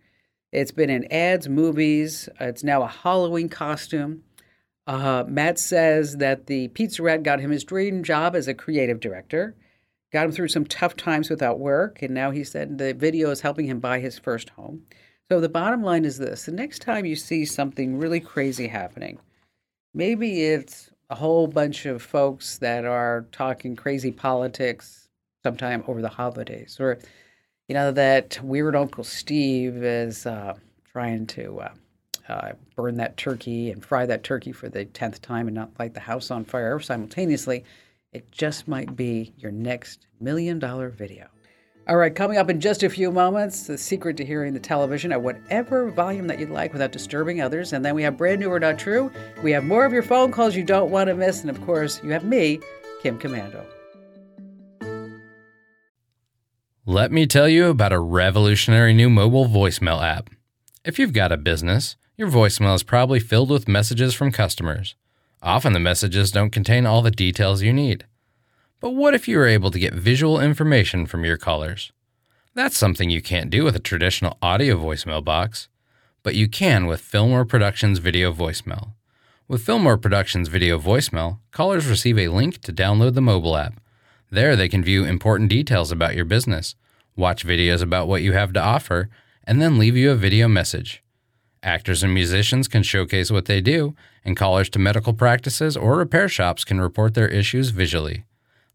It's 0.52 0.74
been 0.74 0.90
in 0.90 1.12
ads, 1.12 1.48
movies. 1.48 2.28
It's 2.42 2.62
now 2.62 2.84
a 2.84 2.88
Halloween 2.88 3.48
costume. 3.48 4.24
Uh, 4.86 5.24
Matt 5.26 5.58
says 5.60 6.18
that 6.18 6.48
the 6.48 6.68
Pizza 6.68 7.02
Rat 7.04 7.24
got 7.24 7.40
him 7.40 7.52
his 7.52 7.64
dream 7.64 8.04
job 8.04 8.36
as 8.36 8.50
a 8.50 8.54
creative 8.54 9.00
director, 9.00 9.56
got 10.12 10.26
him 10.26 10.34
through 10.34 10.50
some 10.50 10.66
tough 10.66 10.98
times 10.98 11.30
without 11.30 11.58
work, 11.58 12.02
and 12.02 12.14
now 12.14 12.32
he 12.32 12.44
said 12.44 12.78
the 12.78 12.94
video 12.94 13.30
is 13.30 13.40
helping 13.40 13.68
him 13.68 13.80
buy 13.80 14.02
his 14.02 14.20
first 14.20 14.50
home. 14.50 14.82
So 15.30 15.40
the 15.40 15.48
bottom 15.48 15.82
line 15.82 16.04
is 16.04 16.18
this 16.18 16.44
the 16.44 16.52
next 16.52 16.80
time 16.80 17.06
you 17.06 17.16
see 17.16 17.46
something 17.46 17.98
really 17.98 18.20
crazy 18.20 18.68
happening, 18.68 19.20
maybe 19.94 20.44
it's 20.44 20.91
a 21.12 21.16
whole 21.16 21.46
bunch 21.46 21.86
of 21.86 22.02
folks 22.02 22.58
that 22.60 22.86
are 22.86 23.28
talking 23.34 23.76
crazy 23.76 24.12
politics 24.12 25.10
sometime 25.44 25.84
over 25.86 26.02
the 26.02 26.08
holidays, 26.10 26.78
or 26.80 27.00
you 27.68 27.76
know 27.76 27.92
that 27.92 28.40
weird 28.42 28.78
Uncle 28.78 29.04
Steve 29.04 29.84
is 29.84 30.26
uh, 30.26 30.56
trying 30.90 31.28
to 31.28 31.60
uh, 31.60 31.74
uh, 32.30 32.52
burn 32.78 32.96
that 32.96 33.18
turkey 33.18 33.72
and 33.72 33.84
fry 33.84 34.06
that 34.06 34.24
turkey 34.24 34.54
for 34.54 34.70
the 34.70 34.86
tenth 34.86 35.22
time 35.22 35.48
and 35.48 35.56
not 35.56 35.78
light 35.78 35.94
the 35.94 36.00
house 36.00 36.32
on 36.32 36.46
fire 36.46 36.80
simultaneously. 36.80 37.66
It 38.14 38.32
just 38.32 38.70
might 38.70 38.96
be 38.96 39.34
your 39.38 39.52
next 39.52 40.08
million 40.22 40.60
dollar 40.60 40.90
video. 40.90 41.28
All 41.92 41.98
right, 41.98 42.16
coming 42.16 42.38
up 42.38 42.50
in 42.50 42.62
just 42.62 42.84
a 42.84 42.90
few 42.90 43.12
moments, 43.12 43.68
the 43.68 43.78
secret 43.78 44.16
to 44.16 44.24
hearing 44.24 44.54
the 44.54 44.62
television 44.62 45.12
at 45.12 45.22
whatever 45.22 45.92
volume 45.92 46.28
that 46.28 46.40
you'd 46.40 46.50
like 46.50 46.72
without 46.72 46.94
disturbing 46.94 47.42
others. 47.42 47.74
And 47.74 47.84
then 47.84 47.96
we 47.96 48.04
have 48.04 48.16
brand 48.16 48.40
new 48.40 48.50
or 48.50 48.62
not 48.62 48.80
true. 48.80 49.12
We 49.44 49.52
have 49.52 49.66
more 49.66 49.84
of 49.84 49.92
your 49.92 50.02
phone 50.02 50.32
calls 50.32 50.56
you 50.56 50.64
don't 50.64 50.90
want 50.90 51.10
to 51.10 51.16
miss. 51.16 51.42
And 51.42 51.50
of 51.50 51.62
course, 51.66 52.02
you 52.02 52.12
have 52.12 52.24
me, 52.24 52.62
Kim 53.02 53.20
Komando. 53.20 53.66
Let 56.86 57.12
me 57.12 57.28
tell 57.28 57.50
you 57.50 57.68
about 57.68 57.92
a 57.92 58.00
revolutionary 58.00 58.94
new 58.94 59.10
mobile 59.10 59.48
voicemail 59.48 60.02
app. 60.02 60.30
If 60.86 60.98
you've 60.98 61.12
got 61.12 61.34
a 61.34 61.38
business, 61.38 61.98
your 62.16 62.30
voicemail 62.30 62.74
is 62.74 62.84
probably 62.84 63.20
filled 63.20 63.50
with 63.50 63.68
messages 63.68 64.14
from 64.14 64.32
customers. 64.32 64.96
Often 65.44 65.74
the 65.74 65.80
messages 65.80 66.32
don't 66.32 66.52
contain 66.52 66.86
all 66.86 67.02
the 67.02 67.12
details 67.12 67.62
you 67.62 67.74
need. 67.74 68.06
But 68.82 68.96
what 68.96 69.14
if 69.14 69.28
you 69.28 69.38
were 69.38 69.48
able 69.48 69.70
to 69.70 69.78
get 69.78 69.94
visual 69.94 70.40
information 70.40 71.06
from 71.06 71.24
your 71.24 71.38
callers? 71.38 71.92
That's 72.56 72.76
something 72.76 73.12
you 73.12 73.22
can't 73.22 73.52
do 73.52 73.64
with 73.64 73.76
a 73.76 73.80
traditional 73.80 74.40
audio 74.42 74.76
voicemail 74.76 75.24
box, 75.24 75.70
but 76.24 76.34
you 76.34 76.50
can 76.50 76.88
with 76.88 77.00
Fillmore 77.00 77.46
Productions 77.46 78.00
Video 78.00 78.34
Voicemail. 78.34 78.94
With 79.48 79.62
Fillmore 79.62 80.00
Productions 80.00 80.48
Video 80.48 80.80
Voicemail, 80.80 81.38
callers 81.52 81.86
receive 81.86 82.18
a 82.18 82.30
link 82.30 82.60
to 82.62 82.74
download 82.74 83.14
the 83.14 83.22
mobile 83.22 83.56
app. 83.56 83.80
There, 84.32 84.56
they 84.56 84.68
can 84.68 84.84
view 84.84 85.06
important 85.06 85.52
details 85.52 85.92
about 85.92 86.16
your 86.16 86.26
business, 86.26 86.74
watch 87.16 87.46
videos 87.46 87.84
about 87.84 88.08
what 88.08 88.24
you 88.24 88.34
have 88.34 88.52
to 88.54 88.62
offer, 88.62 89.10
and 89.44 89.62
then 89.62 89.78
leave 89.78 89.96
you 89.96 90.10
a 90.10 90.16
video 90.16 90.48
message. 90.48 91.04
Actors 91.62 92.02
and 92.02 92.16
musicians 92.16 92.68
can 92.68 92.82
showcase 92.82 93.30
what 93.30 93.46
they 93.46 93.62
do, 93.62 93.94
and 94.26 94.36
callers 94.36 94.72
to 94.72 94.80
medical 94.80 95.14
practices 95.14 95.78
or 95.78 95.98
repair 95.98 96.28
shops 96.28 96.64
can 96.64 96.82
report 96.82 97.14
their 97.14 97.28
issues 97.28 97.70
visually. 97.70 98.26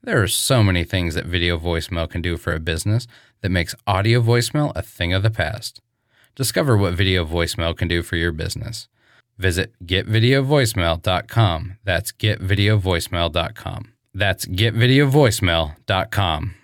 There 0.07 0.23
are 0.23 0.29
so 0.29 0.63
many 0.63 0.85
things 0.85 1.17
that 1.17 1.27
video 1.27 1.59
voicemail 1.59 2.09
can 2.09 2.23
do 2.23 2.37
for 2.37 2.55
a 2.55 2.61
business 2.61 3.09
that 3.41 3.49
makes 3.49 3.75
audio 3.89 4.23
voicemail 4.23 4.71
a 4.77 4.83
thing 4.83 5.13
of 5.13 5.25
the 5.25 5.31
past. 5.31 5.81
Discover 6.37 6.77
what 6.77 6.95
video 6.95 7.27
voicemail 7.27 7.77
can 7.77 7.89
do 7.89 8.05
for 8.05 8.15
your 8.15 8.31
business. 8.31 8.87
Visit 9.37 9.73
getvideovoicemail.com. 9.85 11.79
That's 11.83 12.13
getvideovoicemail.com. 12.13 13.93
That's 14.15 14.47
getvideovoicemail.com. 14.47 16.55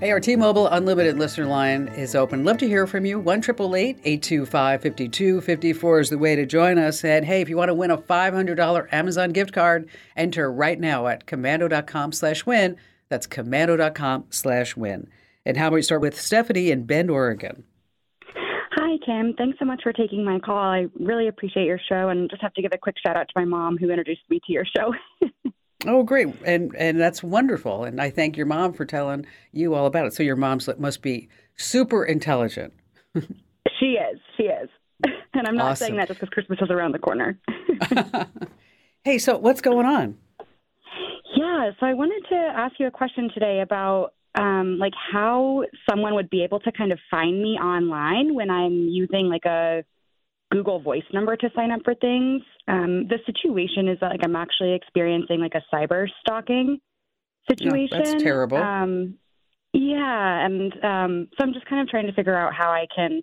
Hey, 0.00 0.12
our 0.12 0.20
T-Mobile 0.20 0.68
Unlimited 0.68 1.18
listener 1.18 1.46
line 1.46 1.88
is 1.88 2.14
open. 2.14 2.44
Love 2.44 2.58
to 2.58 2.68
hear 2.68 2.86
from 2.86 3.04
you. 3.04 3.18
1 3.18 3.38
825 3.38 4.80
5254 4.80 6.00
is 6.00 6.10
the 6.10 6.18
way 6.18 6.36
to 6.36 6.46
join 6.46 6.78
us. 6.78 7.04
And 7.04 7.24
hey, 7.24 7.40
if 7.40 7.48
you 7.48 7.56
want 7.56 7.70
to 7.70 7.74
win 7.74 7.90
a 7.90 7.98
$500 7.98 8.92
Amazon 8.92 9.32
gift 9.32 9.52
card, 9.52 9.88
enter 10.16 10.52
right 10.52 10.78
now 10.78 11.08
at 11.08 11.26
komando.com 11.26 12.12
slash 12.12 12.46
win. 12.46 12.76
That's 13.08 13.26
komando.com 13.26 14.26
slash 14.30 14.76
win. 14.76 15.08
And 15.44 15.56
how 15.56 15.66
about 15.66 15.74
we 15.74 15.82
start 15.82 16.00
with 16.00 16.20
Stephanie 16.20 16.70
in 16.70 16.84
Bend, 16.84 17.10
Oregon? 17.10 17.64
Hi, 18.76 18.98
Kim. 19.04 19.34
Thanks 19.34 19.58
so 19.58 19.64
much 19.64 19.82
for 19.82 19.92
taking 19.92 20.24
my 20.24 20.38
call. 20.38 20.58
I 20.58 20.86
really 21.00 21.26
appreciate 21.26 21.66
your 21.66 21.80
show 21.88 22.10
and 22.10 22.30
just 22.30 22.40
have 22.42 22.54
to 22.54 22.62
give 22.62 22.70
a 22.72 22.78
quick 22.78 22.94
shout 23.04 23.16
out 23.16 23.26
to 23.26 23.32
my 23.34 23.44
mom 23.44 23.76
who 23.76 23.90
introduced 23.90 24.22
me 24.30 24.38
to 24.46 24.52
your 24.52 24.64
show. 24.64 24.94
oh, 25.86 26.02
great. 26.02 26.28
And 26.44 26.74
and 26.76 27.00
that's 27.00 27.22
wonderful. 27.22 27.84
And 27.84 28.00
I 28.00 28.10
thank 28.10 28.36
your 28.36 28.46
mom 28.46 28.72
for 28.72 28.84
telling 28.84 29.26
you 29.52 29.74
all 29.74 29.86
about 29.86 30.06
it. 30.06 30.14
So 30.14 30.22
your 30.22 30.36
mom 30.36 30.60
must 30.78 31.02
be 31.02 31.28
super 31.56 32.04
intelligent. 32.04 32.72
she 33.78 33.96
is. 33.96 34.20
She 34.36 34.44
is. 34.44 34.68
And 35.34 35.46
I'm 35.46 35.54
not 35.54 35.72
awesome. 35.72 35.86
saying 35.86 35.96
that 35.98 36.08
just 36.08 36.18
because 36.18 36.32
Christmas 36.32 36.58
is 36.60 36.68
around 36.68 36.92
the 36.92 36.98
corner. 36.98 37.38
hey, 39.04 39.18
so 39.18 39.38
what's 39.38 39.60
going 39.60 39.86
on? 39.86 40.16
Yeah, 41.36 41.70
so 41.78 41.86
I 41.86 41.94
wanted 41.94 42.26
to 42.30 42.34
ask 42.34 42.74
you 42.80 42.88
a 42.88 42.90
question 42.90 43.30
today 43.32 43.60
about 43.60 44.14
um, 44.34 44.78
like 44.78 44.94
how 45.12 45.64
someone 45.88 46.14
would 46.14 46.30
be 46.30 46.42
able 46.42 46.58
to 46.60 46.72
kind 46.72 46.90
of 46.90 46.98
find 47.08 47.40
me 47.40 47.50
online 47.50 48.34
when 48.34 48.50
I'm 48.50 48.88
using 48.88 49.28
like 49.28 49.44
a 49.44 49.84
Google 50.50 50.80
Voice 50.80 51.04
number 51.12 51.36
to 51.36 51.50
sign 51.54 51.70
up 51.70 51.80
for 51.84 51.94
things. 51.94 52.42
Um, 52.66 53.06
the 53.08 53.18
situation 53.26 53.88
is 53.88 53.98
that 54.00 54.10
like 54.10 54.20
I'm 54.24 54.36
actually 54.36 54.74
experiencing 54.74 55.40
like 55.40 55.54
a 55.54 55.62
cyber 55.74 56.06
stalking 56.20 56.80
situation. 57.48 58.00
Oh, 58.00 58.04
that's 58.04 58.22
terrible. 58.22 58.58
Um, 58.58 59.14
yeah, 59.72 60.46
and 60.46 60.72
um, 60.82 61.28
so 61.36 61.44
I'm 61.44 61.52
just 61.52 61.66
kind 61.66 61.82
of 61.82 61.88
trying 61.88 62.06
to 62.06 62.12
figure 62.12 62.34
out 62.34 62.54
how 62.54 62.70
I 62.70 62.86
can 62.94 63.22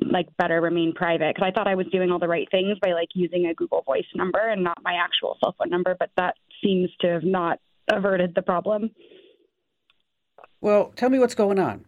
like 0.00 0.28
better 0.38 0.60
remain 0.60 0.94
private 0.94 1.34
because 1.34 1.46
I 1.46 1.52
thought 1.52 1.68
I 1.68 1.74
was 1.74 1.86
doing 1.92 2.10
all 2.10 2.18
the 2.18 2.28
right 2.28 2.48
things 2.50 2.78
by 2.80 2.92
like 2.92 3.08
using 3.14 3.46
a 3.46 3.54
Google 3.54 3.82
Voice 3.82 4.06
number 4.14 4.38
and 4.38 4.64
not 4.64 4.78
my 4.82 4.94
actual 4.94 5.36
cell 5.40 5.54
phone 5.58 5.68
number, 5.68 5.94
but 5.98 6.10
that 6.16 6.36
seems 6.62 6.90
to 7.00 7.08
have 7.08 7.24
not 7.24 7.58
averted 7.92 8.34
the 8.34 8.42
problem. 8.42 8.90
Well, 10.60 10.92
tell 10.96 11.10
me 11.10 11.18
what's 11.18 11.34
going 11.34 11.58
on. 11.58 11.84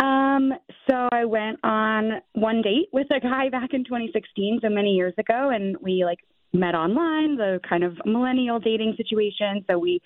Um, 0.00 0.52
so 0.88 1.08
I 1.12 1.24
went 1.24 1.58
on 1.64 2.20
one 2.34 2.62
date 2.62 2.88
with 2.92 3.08
a 3.10 3.20
guy 3.20 3.48
back 3.48 3.70
in 3.72 3.84
2016, 3.84 4.60
so 4.62 4.68
many 4.68 4.94
years 4.94 5.14
ago, 5.18 5.50
and 5.50 5.76
we 5.80 6.04
like 6.04 6.18
met 6.52 6.74
online, 6.74 7.36
the 7.36 7.60
kind 7.68 7.84
of 7.84 7.96
millennial 8.04 8.58
dating 8.58 8.94
situation. 8.96 9.64
So 9.68 9.78
we 9.78 10.00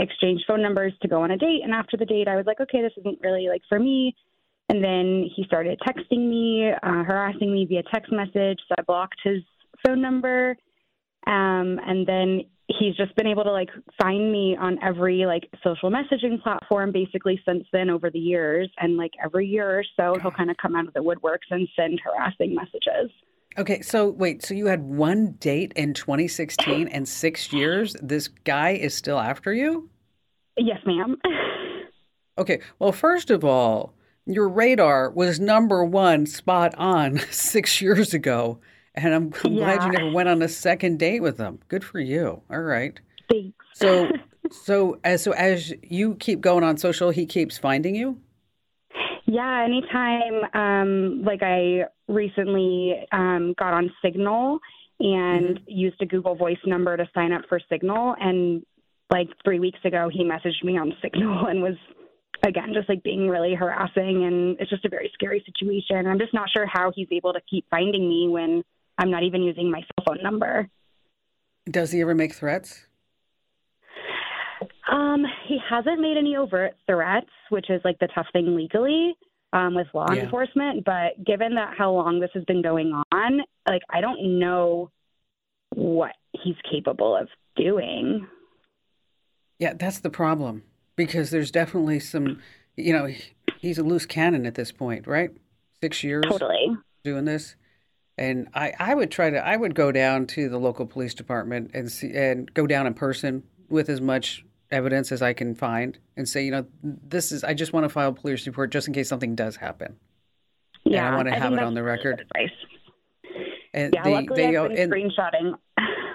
exchanged 0.00 0.44
phone 0.46 0.62
numbers 0.62 0.92
to 1.02 1.08
go 1.08 1.22
on 1.22 1.32
a 1.32 1.36
date, 1.36 1.60
and 1.64 1.72
after 1.72 1.96
the 1.96 2.06
date, 2.06 2.28
I 2.28 2.36
was 2.36 2.46
like, 2.46 2.60
okay, 2.60 2.82
this 2.82 2.92
isn't 2.98 3.18
really 3.22 3.48
like 3.48 3.62
for 3.68 3.78
me. 3.78 4.14
And 4.68 4.82
then 4.82 5.28
he 5.34 5.44
started 5.44 5.80
texting 5.86 6.28
me, 6.30 6.70
uh, 6.70 7.04
harassing 7.04 7.52
me 7.52 7.66
via 7.66 7.82
text 7.92 8.12
message. 8.12 8.58
So 8.68 8.74
I 8.78 8.82
blocked 8.86 9.20
his 9.22 9.42
phone 9.84 10.00
number. 10.00 10.56
Um, 11.26 11.78
and 11.86 12.06
then 12.06 12.42
he's 12.78 12.94
just 12.96 13.14
been 13.16 13.26
able 13.26 13.44
to 13.44 13.52
like 13.52 13.70
find 14.00 14.30
me 14.30 14.56
on 14.58 14.78
every 14.82 15.24
like 15.26 15.48
social 15.62 15.90
messaging 15.90 16.42
platform 16.42 16.92
basically 16.92 17.40
since 17.46 17.64
then 17.72 17.90
over 17.90 18.10
the 18.10 18.18
years. 18.18 18.70
And 18.78 18.96
like 18.96 19.12
every 19.22 19.46
year 19.46 19.80
or 19.80 19.84
so 19.96 20.18
he'll 20.20 20.30
kind 20.30 20.50
of 20.50 20.56
come 20.56 20.76
out 20.76 20.86
of 20.86 20.94
the 20.94 21.00
woodworks 21.00 21.50
and 21.50 21.68
send 21.76 22.00
harassing 22.04 22.54
messages. 22.54 23.10
Okay 23.58 23.82
so 23.82 24.08
wait 24.08 24.42
so 24.44 24.54
you 24.54 24.66
had 24.66 24.82
one 24.82 25.32
date 25.32 25.72
in 25.76 25.94
2016 25.94 26.88
and 26.88 27.08
six 27.08 27.52
years? 27.52 27.96
This 28.02 28.28
guy 28.28 28.70
is 28.70 28.94
still 28.94 29.18
after 29.18 29.52
you? 29.52 29.90
Yes 30.56 30.78
ma'am. 30.86 31.16
Okay 32.38 32.60
well 32.78 32.92
first 32.92 33.30
of 33.30 33.44
all 33.44 33.92
your 34.24 34.48
radar 34.48 35.10
was 35.10 35.38
number 35.38 35.84
one 35.84 36.24
spot 36.24 36.74
on 36.78 37.18
six 37.30 37.82
years 37.82 38.14
ago 38.14 38.58
and 38.94 39.14
I'm, 39.14 39.32
I'm 39.44 39.52
yeah. 39.52 39.76
glad 39.76 39.86
you 39.86 39.92
never 39.92 40.10
went 40.10 40.28
on 40.28 40.42
a 40.42 40.48
second 40.48 40.98
date 40.98 41.20
with 41.20 41.36
them. 41.36 41.58
Good 41.68 41.84
for 41.84 42.00
you. 42.00 42.42
All 42.50 42.60
right. 42.60 42.98
Thanks. 43.30 43.56
So, 43.74 44.08
so 44.50 44.98
as 45.04 45.22
so 45.22 45.32
as 45.32 45.72
you 45.82 46.14
keep 46.16 46.40
going 46.40 46.64
on 46.64 46.76
social, 46.76 47.10
he 47.10 47.26
keeps 47.26 47.58
finding 47.58 47.94
you. 47.94 48.18
Yeah. 49.26 49.64
Anytime, 49.64 50.44
um, 50.54 51.22
like 51.24 51.42
I 51.42 51.84
recently 52.08 53.06
um, 53.12 53.54
got 53.58 53.72
on 53.72 53.90
Signal 54.04 54.58
and 55.00 55.56
mm-hmm. 55.56 55.64
used 55.66 56.00
a 56.02 56.06
Google 56.06 56.34
Voice 56.34 56.58
number 56.66 56.96
to 56.96 57.08
sign 57.14 57.32
up 57.32 57.42
for 57.48 57.60
Signal, 57.70 58.14
and 58.20 58.64
like 59.10 59.28
three 59.44 59.58
weeks 59.58 59.80
ago, 59.84 60.10
he 60.12 60.22
messaged 60.22 60.62
me 60.64 60.78
on 60.78 60.92
Signal 61.02 61.46
and 61.46 61.62
was 61.62 61.76
again 62.44 62.72
just 62.74 62.88
like 62.88 63.02
being 63.02 63.28
really 63.28 63.54
harassing 63.54 64.24
and 64.24 64.56
it's 64.58 64.70
just 64.70 64.84
a 64.84 64.88
very 64.88 65.08
scary 65.14 65.44
situation 65.46 66.08
i'm 66.08 66.18
just 66.18 66.34
not 66.34 66.50
sure 66.50 66.66
how 66.66 66.90
he's 66.94 67.06
able 67.12 67.32
to 67.32 67.40
keep 67.48 67.64
finding 67.70 68.08
me 68.08 68.26
when 68.28 68.64
I'm 68.98 69.10
not 69.10 69.22
even 69.22 69.42
using 69.42 69.70
my 69.70 69.80
cell 69.80 70.04
phone 70.06 70.22
number. 70.22 70.68
Does 71.70 71.92
he 71.92 72.00
ever 72.00 72.14
make 72.14 72.34
threats? 72.34 72.86
Um, 74.90 75.24
he 75.46 75.58
hasn't 75.68 76.00
made 76.00 76.16
any 76.16 76.36
overt 76.36 76.74
threats, 76.86 77.30
which 77.50 77.70
is 77.70 77.80
like 77.84 77.98
the 77.98 78.08
tough 78.14 78.26
thing 78.32 78.56
legally 78.56 79.14
um, 79.52 79.74
with 79.74 79.86
law 79.94 80.06
yeah. 80.12 80.24
enforcement. 80.24 80.84
But 80.84 81.24
given 81.24 81.54
that 81.54 81.74
how 81.76 81.92
long 81.92 82.20
this 82.20 82.30
has 82.34 82.44
been 82.44 82.62
going 82.62 82.92
on, 83.12 83.40
like 83.66 83.82
I 83.90 84.00
don't 84.00 84.38
know 84.38 84.90
what 85.74 86.12
he's 86.32 86.56
capable 86.70 87.16
of 87.16 87.28
doing. 87.56 88.26
Yeah, 89.58 89.74
that's 89.74 90.00
the 90.00 90.10
problem 90.10 90.64
because 90.96 91.30
there's 91.30 91.50
definitely 91.50 92.00
some, 92.00 92.40
you 92.76 92.92
know, 92.92 93.08
he's 93.58 93.78
a 93.78 93.82
loose 93.82 94.06
cannon 94.06 94.46
at 94.46 94.54
this 94.54 94.72
point, 94.72 95.06
right? 95.06 95.30
Six 95.80 96.02
years 96.02 96.24
totally 96.28 96.76
doing 97.04 97.24
this. 97.24 97.56
And 98.18 98.48
I, 98.54 98.72
I 98.78 98.94
would 98.94 99.10
try 99.10 99.30
to 99.30 99.44
I 99.44 99.56
would 99.56 99.74
go 99.74 99.90
down 99.90 100.26
to 100.28 100.48
the 100.48 100.58
local 100.58 100.86
police 100.86 101.14
department 101.14 101.70
and 101.74 101.90
see 101.90 102.12
and 102.14 102.52
go 102.52 102.66
down 102.66 102.86
in 102.86 102.94
person 102.94 103.42
with 103.68 103.88
as 103.88 104.00
much 104.00 104.44
evidence 104.70 105.12
as 105.12 105.22
I 105.22 105.32
can 105.32 105.54
find 105.54 105.98
and 106.16 106.28
say, 106.28 106.44
you 106.44 106.50
know, 106.50 106.66
this 106.82 107.32
is 107.32 107.42
I 107.42 107.54
just 107.54 107.72
want 107.72 107.84
to 107.84 107.88
file 107.88 108.10
a 108.10 108.12
police 108.12 108.46
report 108.46 108.70
just 108.70 108.86
in 108.86 108.94
case 108.94 109.08
something 109.08 109.34
does 109.34 109.56
happen. 109.56 109.96
Yeah, 110.84 111.06
and 111.06 111.14
I 111.14 111.16
want 111.16 111.28
to 111.28 111.34
I 111.34 111.38
have 111.38 111.52
it 111.52 111.60
on 111.60 111.74
the 111.74 111.82
record. 111.82 112.20
Advice. 112.20 112.50
And 113.74 113.94
yeah, 113.94 114.06
luckily 114.06 114.42
they, 114.42 114.56
I've 114.56 114.68
been 114.68 114.78
and, 114.78 114.92
screenshotting 114.92 115.54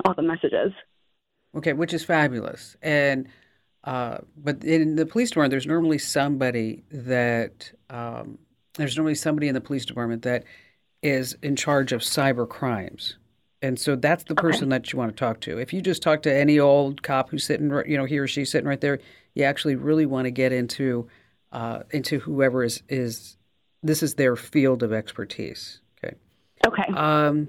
all 0.06 0.14
the 0.14 0.22
messages. 0.22 0.74
Okay, 1.56 1.74
which 1.74 1.94
is 1.94 2.04
fabulous. 2.04 2.76
And 2.82 3.28
uh, 3.84 4.20
but 4.36 4.64
in 4.64 4.96
the 4.96 5.06
police 5.06 5.30
department, 5.30 5.52
there's 5.52 5.66
normally 5.66 5.98
somebody 5.98 6.84
that 6.92 7.72
um, 7.90 8.38
there's 8.76 8.98
normally 8.98 9.16
somebody 9.16 9.48
in 9.48 9.54
the 9.54 9.62
police 9.62 9.86
department 9.86 10.24
that 10.24 10.44
is 11.08 11.38
in 11.42 11.56
charge 11.56 11.94
of 11.94 12.02
cyber 12.02 12.48
crimes. 12.48 13.16
And 13.62 13.80
so 13.80 13.96
that's 13.96 14.24
the 14.26 14.36
person 14.36 14.66
okay. 14.66 14.78
that 14.78 14.94
you 14.94 15.00
want 15.00 15.16
to 15.16 15.20
talk 15.20 15.40
to. 15.42 15.58
If 15.58 15.74
you 15.74 15.82
just 15.82 16.04
talk 16.04 16.22
to 16.24 16.34
any 16.34 16.60
old 16.60 17.02
cop 17.02 17.30
who's 17.30 17.44
sitting, 17.44 17.72
you 17.88 17.98
know, 17.98 18.06
he 18.06 18.20
or 18.20 18.28
she's 18.28 18.52
sitting 18.52 18.68
right 18.68 18.82
there, 18.82 19.00
you 19.34 19.44
actually 19.44 19.76
really 19.76 20.06
want 20.06 20.26
to 20.26 20.32
get 20.32 20.52
into 20.52 21.08
uh, 21.52 21.84
into 21.92 22.20
whoever 22.20 22.64
is 22.64 22.84
is 22.90 23.38
this 23.82 24.04
is 24.04 24.16
their 24.16 24.36
field 24.36 24.84
of 24.84 24.92
expertise. 24.92 25.82
Okay. 26.04 26.16
Okay. 26.68 26.94
Um, 26.94 27.48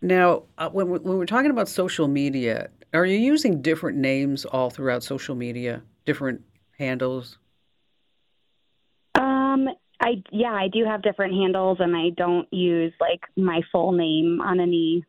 now, 0.00 0.44
uh, 0.58 0.68
when 0.68 0.88
we're, 0.88 0.98
when 0.98 1.18
we're 1.18 1.26
talking 1.26 1.50
about 1.50 1.68
social 1.68 2.08
media, 2.08 2.68
are 2.92 3.06
you 3.06 3.16
using 3.16 3.62
different 3.62 3.98
names 3.98 4.44
all 4.44 4.68
throughout 4.70 5.02
social 5.02 5.34
media, 5.34 5.82
different 6.04 6.42
handles? 6.78 7.38
Um, 9.14 9.68
I 10.02 10.22
yeah, 10.30 10.52
I 10.52 10.68
do 10.68 10.84
have 10.84 11.02
different 11.02 11.34
handles, 11.34 11.78
and 11.80 11.96
I 11.96 12.10
don't 12.10 12.52
use 12.52 12.92
like 13.00 13.20
my 13.36 13.62
full 13.70 13.92
name 13.92 14.40
on 14.40 14.58
any 14.58 15.04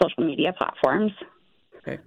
social 0.00 0.24
media 0.24 0.52
platforms. 0.56 1.12
Okay. 1.78 1.98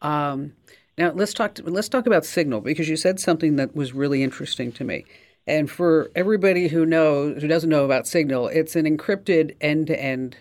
Um, 0.00 0.52
now 0.96 1.10
let's 1.12 1.34
talk. 1.34 1.54
To, 1.56 1.64
let's 1.64 1.88
talk 1.88 2.06
about 2.06 2.24
Signal 2.24 2.60
because 2.60 2.88
you 2.88 2.96
said 2.96 3.18
something 3.18 3.56
that 3.56 3.74
was 3.74 3.92
really 3.92 4.22
interesting 4.22 4.70
to 4.72 4.84
me. 4.84 5.04
And 5.46 5.70
for 5.70 6.10
everybody 6.14 6.68
who 6.68 6.86
knows 6.86 7.42
who 7.42 7.48
doesn't 7.48 7.68
know 7.68 7.84
about 7.84 8.06
Signal, 8.06 8.48
it's 8.48 8.76
an 8.76 8.86
encrypted 8.86 9.56
end-to-end 9.60 10.36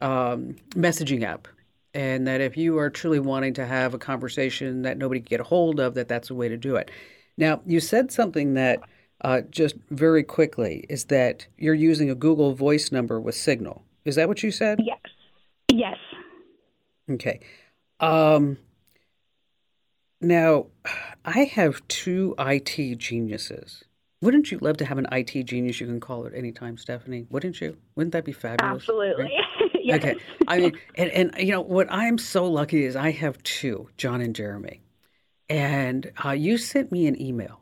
um, 0.00 0.56
messaging 0.70 1.24
app, 1.24 1.48
and 1.94 2.26
that 2.28 2.40
if 2.40 2.56
you 2.56 2.78
are 2.78 2.90
truly 2.90 3.18
wanting 3.18 3.54
to 3.54 3.66
have 3.66 3.92
a 3.92 3.98
conversation 3.98 4.82
that 4.82 4.98
nobody 4.98 5.20
can 5.20 5.28
get 5.28 5.40
a 5.40 5.44
hold 5.44 5.80
of, 5.80 5.94
that 5.94 6.06
that's 6.08 6.30
a 6.30 6.34
way 6.34 6.48
to 6.48 6.56
do 6.56 6.76
it. 6.76 6.90
Now 7.36 7.60
you 7.66 7.80
said 7.80 8.12
something 8.12 8.54
that 8.54 8.80
uh, 9.22 9.42
just 9.50 9.76
very 9.90 10.22
quickly, 10.22 10.84
is 10.88 11.06
that 11.06 11.46
you're 11.56 11.74
using 11.74 12.10
a 12.10 12.14
Google 12.14 12.54
Voice 12.54 12.92
number 12.92 13.20
with 13.20 13.34
Signal. 13.34 13.84
Is 14.04 14.14
that 14.16 14.28
what 14.28 14.42
you 14.42 14.50
said? 14.50 14.80
Yes. 14.82 14.98
Yes. 15.70 15.96
Okay. 17.10 17.40
Um, 18.00 18.58
now, 20.20 20.66
I 21.24 21.44
have 21.44 21.86
two 21.88 22.34
IT 22.38 22.98
geniuses. 22.98 23.84
Wouldn't 24.22 24.50
you 24.50 24.58
love 24.58 24.78
to 24.78 24.84
have 24.84 24.98
an 24.98 25.06
IT 25.12 25.44
genius 25.44 25.80
you 25.80 25.86
can 25.86 26.00
call 26.00 26.26
at 26.26 26.34
any 26.34 26.50
time, 26.50 26.78
Stephanie? 26.78 27.26
Wouldn't 27.30 27.60
you? 27.60 27.76
Wouldn't 27.96 28.12
that 28.12 28.24
be 28.24 28.32
fabulous? 28.32 28.82
Absolutely. 28.82 29.24
Right? 29.24 29.32
yes. 29.82 29.98
Okay. 29.98 30.16
I 30.48 30.58
mean, 30.58 30.78
and, 30.96 31.10
and 31.10 31.34
you 31.38 31.52
know 31.52 31.60
what 31.60 31.86
I'm 31.90 32.16
so 32.18 32.46
lucky 32.46 32.84
is 32.84 32.96
I 32.96 33.10
have 33.10 33.42
two, 33.42 33.88
John 33.98 34.20
and 34.20 34.34
Jeremy. 34.34 34.82
And 35.48 36.10
uh, 36.24 36.30
you 36.30 36.58
sent 36.58 36.90
me 36.90 37.06
an 37.06 37.20
email, 37.20 37.60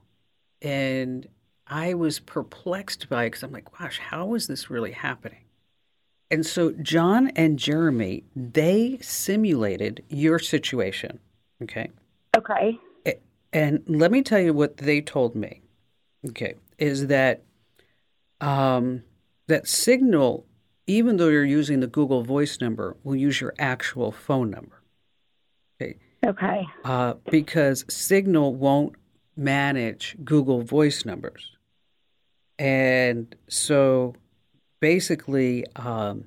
and 0.62 1.26
I 1.74 1.92
was 1.92 2.20
perplexed 2.20 3.08
by 3.08 3.24
it 3.24 3.30
because 3.30 3.42
I'm 3.42 3.50
like, 3.50 3.66
gosh, 3.76 3.98
how 3.98 4.34
is 4.34 4.46
this 4.46 4.70
really 4.70 4.92
happening? 4.92 5.40
And 6.30 6.46
so 6.46 6.70
John 6.70 7.32
and 7.34 7.58
Jeremy, 7.58 8.22
they 8.36 8.98
simulated 9.00 10.04
your 10.08 10.38
situation. 10.38 11.18
Okay. 11.64 11.90
Okay. 12.36 12.78
And 13.52 13.82
let 13.88 14.12
me 14.12 14.22
tell 14.22 14.38
you 14.38 14.54
what 14.54 14.76
they 14.76 15.00
told 15.00 15.34
me. 15.34 15.62
Okay. 16.28 16.54
Is 16.78 17.08
that 17.08 17.42
um, 18.40 19.02
that 19.48 19.66
Signal, 19.66 20.46
even 20.86 21.16
though 21.16 21.28
you're 21.28 21.44
using 21.44 21.80
the 21.80 21.88
Google 21.88 22.22
Voice 22.22 22.60
number, 22.60 22.96
will 23.02 23.16
use 23.16 23.40
your 23.40 23.52
actual 23.58 24.12
phone 24.12 24.48
number. 24.48 24.80
Okay. 25.82 25.96
Okay. 26.24 26.68
Uh, 26.84 27.14
because 27.28 27.84
Signal 27.88 28.54
won't 28.54 28.94
manage 29.36 30.16
Google 30.24 30.62
Voice 30.62 31.04
numbers. 31.04 31.53
And 32.58 33.34
so 33.48 34.14
basically, 34.80 35.64
um, 35.76 36.24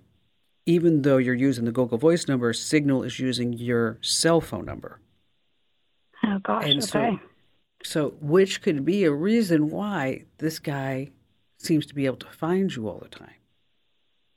even 0.66 1.02
though 1.04 1.18
you're 1.18 1.34
using 1.34 1.66
the 1.66 1.72
Google 1.72 1.98
Voice 1.98 2.28
number, 2.28 2.52
Signal 2.54 3.04
is 3.04 3.20
using 3.20 3.54
your 3.54 3.98
cell 4.02 4.42
phone 4.42 4.66
number. 4.66 5.00
Oh 6.26 6.40
gosh. 6.40 6.66
And 6.66 6.84
so- 6.84 7.00
okay. 7.00 7.18
So, 7.84 8.16
which 8.20 8.64
could 8.64 8.84
be 8.84 9.04
a 9.04 9.12
reason 9.12 9.70
why 9.70 10.24
this 10.40 10.58
guy 10.58 11.12
seems 11.60 11.86
to 11.86 11.94
be 11.96 12.08
able 12.08 12.18
to 12.18 12.28
find 12.28 12.76
you 12.76 12.90
all 12.90 12.98
the 12.98 13.08
time. 13.08 13.36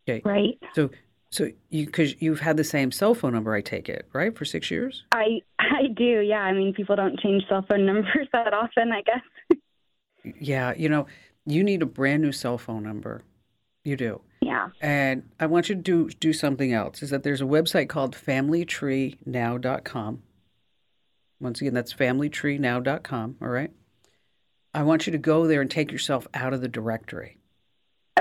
Okay. 0.09 0.20
right. 0.25 0.59
So, 0.75 0.90
so 1.30 1.49
you 1.70 1.87
because 1.87 2.20
you've 2.20 2.40
had 2.40 2.59
the 2.59 2.64
same 2.64 2.92
cell 2.92 3.14
phone 3.14 3.32
number, 3.32 3.54
I 3.54 3.62
take 3.62 3.88
it, 3.88 4.06
right, 4.12 4.37
for 4.37 4.44
six 4.44 4.70
years. 4.70 5.04
I 5.12 5.40
I 5.59 5.87
do. 5.97 6.20
Yeah. 6.20 6.40
I 6.42 6.52
mean, 6.52 6.75
people 6.75 6.97
don't 6.97 7.18
change 7.18 7.44
cell 7.49 7.64
phone 7.68 7.87
numbers 7.87 8.28
that 8.35 8.52
often. 8.52 8.92
I 8.92 9.02
guess. 9.02 9.59
Yeah, 10.38 10.75
you 10.76 10.90
know, 10.90 11.06
you 11.47 11.64
need 11.64 11.82
a 11.82 11.87
brand 11.87 12.23
new 12.23 12.32
cell 12.32 12.59
phone 12.59 12.82
number. 12.82 13.23
You 13.85 13.97
do. 13.97 14.20
yeah. 14.42 14.68
And 14.80 15.30
I 15.38 15.47
want 15.47 15.68
you 15.68 15.75
to 15.75 15.80
do 15.80 16.11
do 16.11 16.32
something 16.32 16.73
else. 16.73 17.02
Is 17.02 17.11
that 17.11 17.23
there's 17.23 17.40
a 17.40 17.44
website 17.44 17.88
called 17.88 18.14
familytreenow.com. 18.14 20.23
Once 21.40 21.61
again, 21.61 21.73
that's 21.73 21.94
familytreenow.com, 21.94 23.37
all 23.40 23.49
right? 23.49 23.70
I 24.75 24.82
want 24.82 25.06
you 25.06 25.12
to 25.12 25.18
go 25.18 25.47
there 25.47 25.62
and 25.62 25.70
take 25.70 25.90
yourself 25.90 26.28
out 26.35 26.52
of 26.52 26.61
the 26.61 26.68
directory. 26.68 27.38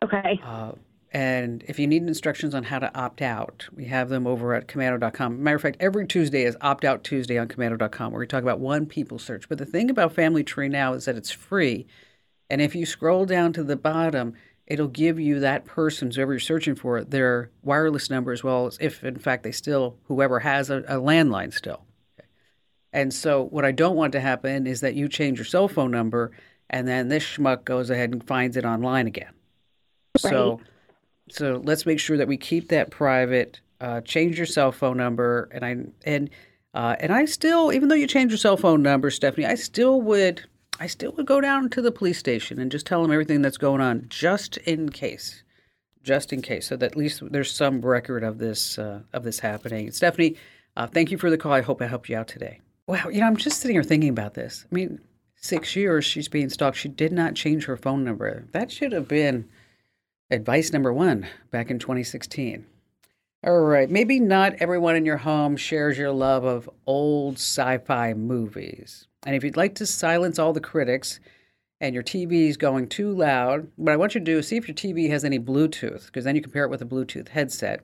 Okay. 0.01 0.39
Uh, 0.43 0.71
and 1.11 1.63
if 1.67 1.79
you 1.79 1.88
need 1.88 2.03
instructions 2.03 2.53
on 2.53 2.63
how 2.63 2.79
to 2.79 2.95
opt 2.97 3.21
out, 3.21 3.67
we 3.73 3.85
have 3.85 4.09
them 4.09 4.27
over 4.27 4.53
at 4.53 4.67
komando.com. 4.67 5.43
Matter 5.43 5.55
of 5.55 5.61
fact, 5.61 5.77
every 5.79 6.07
Tuesday 6.07 6.43
is 6.43 6.55
Opt 6.61 6.85
Out 6.85 7.03
Tuesday 7.03 7.38
on 7.38 7.47
komando.com 7.47 8.11
where 8.11 8.19
we 8.19 8.27
talk 8.27 8.43
about 8.43 8.59
one 8.59 8.85
people 8.85 9.19
search. 9.19 9.49
But 9.49 9.57
the 9.57 9.65
thing 9.65 9.89
about 9.89 10.13
Family 10.13 10.43
Tree 10.43 10.69
now 10.69 10.93
is 10.93 11.05
that 11.05 11.17
it's 11.17 11.31
free. 11.31 11.88
And 12.49 12.61
if 12.61 12.75
you 12.75 12.85
scroll 12.85 13.25
down 13.25 13.53
to 13.53 13.63
the 13.63 13.75
bottom, 13.75 14.33
it'll 14.65 14.87
give 14.87 15.19
you 15.19 15.39
that 15.39 15.65
person's, 15.65 16.15
whoever 16.15 16.33
you're 16.33 16.39
searching 16.39 16.75
for, 16.75 17.03
their 17.03 17.51
wireless 17.63 18.09
number 18.09 18.31
as 18.31 18.43
well 18.43 18.65
as 18.65 18.77
if, 18.79 19.03
in 19.03 19.19
fact, 19.19 19.43
they 19.43 19.51
still, 19.51 19.97
whoever 20.05 20.39
has 20.39 20.69
a, 20.69 20.77
a 20.79 20.95
landline 20.95 21.53
still. 21.53 21.83
And 22.91 23.13
so, 23.13 23.43
what 23.43 23.65
I 23.65 23.71
don't 23.71 23.95
want 23.95 24.13
to 24.13 24.19
happen 24.19 24.65
is 24.65 24.81
that 24.81 24.95
you 24.95 25.07
change 25.07 25.37
your 25.37 25.45
cell 25.45 25.67
phone 25.67 25.91
number 25.91 26.31
and 26.69 26.87
then 26.87 27.07
this 27.07 27.23
schmuck 27.23 27.65
goes 27.65 27.89
ahead 27.89 28.11
and 28.11 28.25
finds 28.25 28.57
it 28.57 28.65
online 28.65 29.07
again. 29.07 29.33
So, 30.17 30.61
so 31.29 31.61
let's 31.63 31.85
make 31.85 31.99
sure 31.99 32.17
that 32.17 32.27
we 32.27 32.37
keep 32.37 32.69
that 32.69 32.91
private. 32.91 33.59
Uh, 33.81 34.01
change 34.01 34.37
your 34.37 34.45
cell 34.45 34.71
phone 34.71 34.97
number, 34.97 35.49
and 35.51 35.63
I 35.65 35.77
and 36.03 36.29
uh, 36.73 36.95
and 36.99 37.13
I 37.13 37.25
still, 37.25 37.71
even 37.71 37.87
though 37.87 37.95
you 37.95 38.07
change 38.07 38.31
your 38.31 38.37
cell 38.37 38.57
phone 38.57 38.83
number, 38.83 39.09
Stephanie, 39.09 39.47
I 39.47 39.55
still 39.55 40.01
would, 40.01 40.43
I 40.79 40.88
still 40.88 41.12
would 41.13 41.25
go 41.25 41.41
down 41.41 41.69
to 41.71 41.81
the 41.81 41.91
police 41.91 42.17
station 42.17 42.57
and 42.57 42.71
just 42.71 42.86
tell 42.86 43.01
them 43.01 43.12
everything 43.12 43.41
that's 43.41 43.57
going 43.57 43.81
on, 43.81 44.05
just 44.07 44.55
in 44.57 44.89
case, 44.89 45.43
just 46.03 46.31
in 46.31 46.41
case, 46.41 46.67
so 46.67 46.77
that 46.77 46.91
at 46.91 46.98
least 46.98 47.21
there's 47.31 47.51
some 47.51 47.81
record 47.81 48.24
of 48.24 48.38
this 48.38 48.79
uh, 48.79 49.01
of 49.12 49.24
this 49.24 49.39
happening. 49.39 49.91
Stephanie, 49.91 50.38
uh, 50.77 50.88
thank 50.88 51.12
you 51.12 51.17
for 51.17 51.29
the 51.29 51.38
call. 51.38 51.51
I 51.51 51.62
hope 51.62 51.81
I 51.81 51.88
helped 51.88 52.07
you 52.07 52.15
out 52.15 52.29
today. 52.29 52.62
Wow, 52.88 53.09
you 53.09 53.19
know, 53.19 53.27
I'm 53.27 53.36
just 53.36 53.59
sitting 53.59 53.75
here 53.75 53.83
thinking 53.83 54.09
about 54.09 54.36
this. 54.36 54.65
I 54.71 54.74
mean, 54.74 55.01
six 55.36 55.75
years 55.75 56.05
she's 56.05 56.29
being 56.29 56.50
stalked. 56.50 56.77
She 56.77 56.88
did 56.88 57.12
not 57.12 57.36
change 57.36 57.65
her 57.65 57.75
phone 57.75 58.05
number. 58.05 58.45
That 58.53 58.71
should 58.71 58.93
have 58.93 59.07
been 59.07 59.50
advice 60.31 60.71
number 60.71 60.93
one 60.93 61.27
back 61.51 61.69
in 61.69 61.79
2016. 61.79 62.65
All 63.41 63.62
right, 63.62 63.89
maybe 63.89 64.19
not 64.19 64.55
everyone 64.55 64.98
in 64.98 65.05
your 65.05 65.15
home 65.15 65.55
shares 65.55 65.98
your 65.98 66.12
love 66.12 66.43
of 66.43 66.69
old 66.86 67.36
sci 67.36 67.77
fi 67.77 68.13
movies. 68.13 69.08
And 69.25 69.34
if 69.34 69.46
you'd 69.46 69.55
like 69.55 69.75
to 69.75 69.86
silence 69.86 70.38
all 70.38 70.52
the 70.52 70.60
critics 70.60 71.21
and 71.80 71.93
your 71.93 72.04
TV 72.04 72.49
is 72.49 72.58
going 72.58 72.89
too 72.89 73.15
loud, 73.15 73.71
what 73.78 73.93
I 73.93 73.95
want 73.95 74.13
you 74.13 74.19
to 74.19 74.25
do 74.25 74.39
is 74.39 74.49
see 74.49 74.58
if 74.58 74.67
your 74.67 74.75
TV 74.75 75.10
has 75.10 75.23
any 75.23 75.39
Bluetooth, 75.39 76.08
because 76.08 76.25
then 76.25 76.36
you 76.36 76.41
compare 76.41 76.65
it 76.65 76.69
with 76.69 76.82
a 76.82 76.86
Bluetooth 76.86 77.30
headset. 77.30 77.80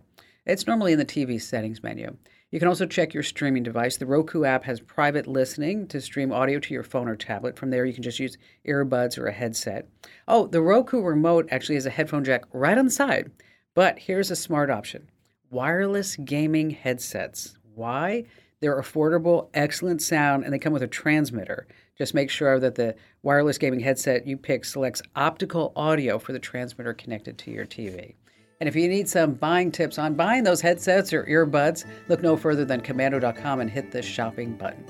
It's 0.45 0.67
normally 0.67 0.91
in 0.91 0.99
the 0.99 1.05
TV 1.05 1.41
settings 1.41 1.81
menu. 1.81 2.17
You 2.51 2.59
can 2.59 2.67
also 2.67 2.85
check 2.85 3.13
your 3.13 3.23
streaming 3.23 3.63
device. 3.63 3.95
The 3.95 4.05
Roku 4.05 4.43
app 4.43 4.65
has 4.65 4.81
private 4.81 5.25
listening 5.25 5.87
to 5.87 6.01
stream 6.01 6.33
audio 6.33 6.59
to 6.59 6.73
your 6.73 6.83
phone 6.83 7.07
or 7.07 7.15
tablet. 7.15 7.57
From 7.57 7.69
there, 7.69 7.85
you 7.85 7.93
can 7.93 8.03
just 8.03 8.19
use 8.19 8.37
earbuds 8.67 9.17
or 9.17 9.27
a 9.27 9.31
headset. 9.31 9.87
Oh, 10.27 10.47
the 10.47 10.61
Roku 10.61 10.99
remote 10.99 11.47
actually 11.49 11.75
has 11.75 11.85
a 11.85 11.91
headphone 11.91 12.25
jack 12.25 12.43
right 12.51 12.77
on 12.77 12.83
the 12.83 12.91
side. 12.91 13.31
But 13.73 13.99
here's 13.99 14.31
a 14.31 14.35
smart 14.35 14.69
option 14.69 15.07
wireless 15.55 16.17
gaming 16.17 16.69
headsets. 16.69 17.57
Why? 17.75 18.25
They're 18.59 18.81
affordable, 18.81 19.47
excellent 19.53 20.01
sound, 20.01 20.43
and 20.43 20.53
they 20.53 20.59
come 20.59 20.73
with 20.73 20.83
a 20.83 20.87
transmitter. 20.87 21.65
Just 21.97 22.13
make 22.13 22.29
sure 22.29 22.59
that 22.59 22.75
the 22.75 22.93
wireless 23.23 23.57
gaming 23.57 23.79
headset 23.79 24.27
you 24.27 24.35
pick 24.35 24.65
selects 24.65 25.01
optical 25.15 25.71
audio 25.77 26.19
for 26.19 26.33
the 26.33 26.39
transmitter 26.39 26.93
connected 26.93 27.37
to 27.37 27.51
your 27.51 27.65
TV. 27.65 28.15
And 28.59 28.67
if 28.67 28.75
you 28.75 28.89
need 28.89 29.07
some 29.07 29.35
buying 29.35 29.71
tips 29.71 29.97
on 29.97 30.15
buying 30.15 30.43
those 30.43 30.59
headsets 30.59 31.13
or 31.13 31.23
earbuds, 31.23 31.85
look 32.09 32.21
no 32.21 32.35
further 32.35 32.65
than 32.65 32.81
komando.com 32.81 33.61
and 33.61 33.69
hit 33.69 33.91
the 33.91 34.01
shopping 34.01 34.57
button. 34.57 34.83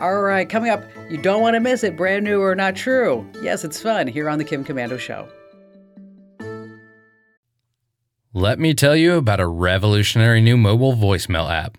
All 0.00 0.22
right, 0.22 0.48
coming 0.48 0.70
up, 0.70 0.82
you 1.08 1.18
don't 1.18 1.40
want 1.40 1.54
to 1.54 1.60
miss 1.60 1.84
it, 1.84 1.96
brand 1.96 2.24
new 2.24 2.40
or 2.40 2.56
not 2.56 2.74
true. 2.74 3.24
Yes, 3.42 3.62
it's 3.62 3.80
fun 3.80 4.08
here 4.08 4.28
on 4.28 4.38
the 4.38 4.44
Kim 4.44 4.64
Komando 4.64 4.98
Show. 4.98 5.28
Let 8.32 8.60
me 8.60 8.74
tell 8.74 8.94
you 8.94 9.14
about 9.14 9.40
a 9.40 9.46
revolutionary 9.48 10.40
new 10.40 10.56
mobile 10.56 10.94
voicemail 10.94 11.50
app. 11.50 11.78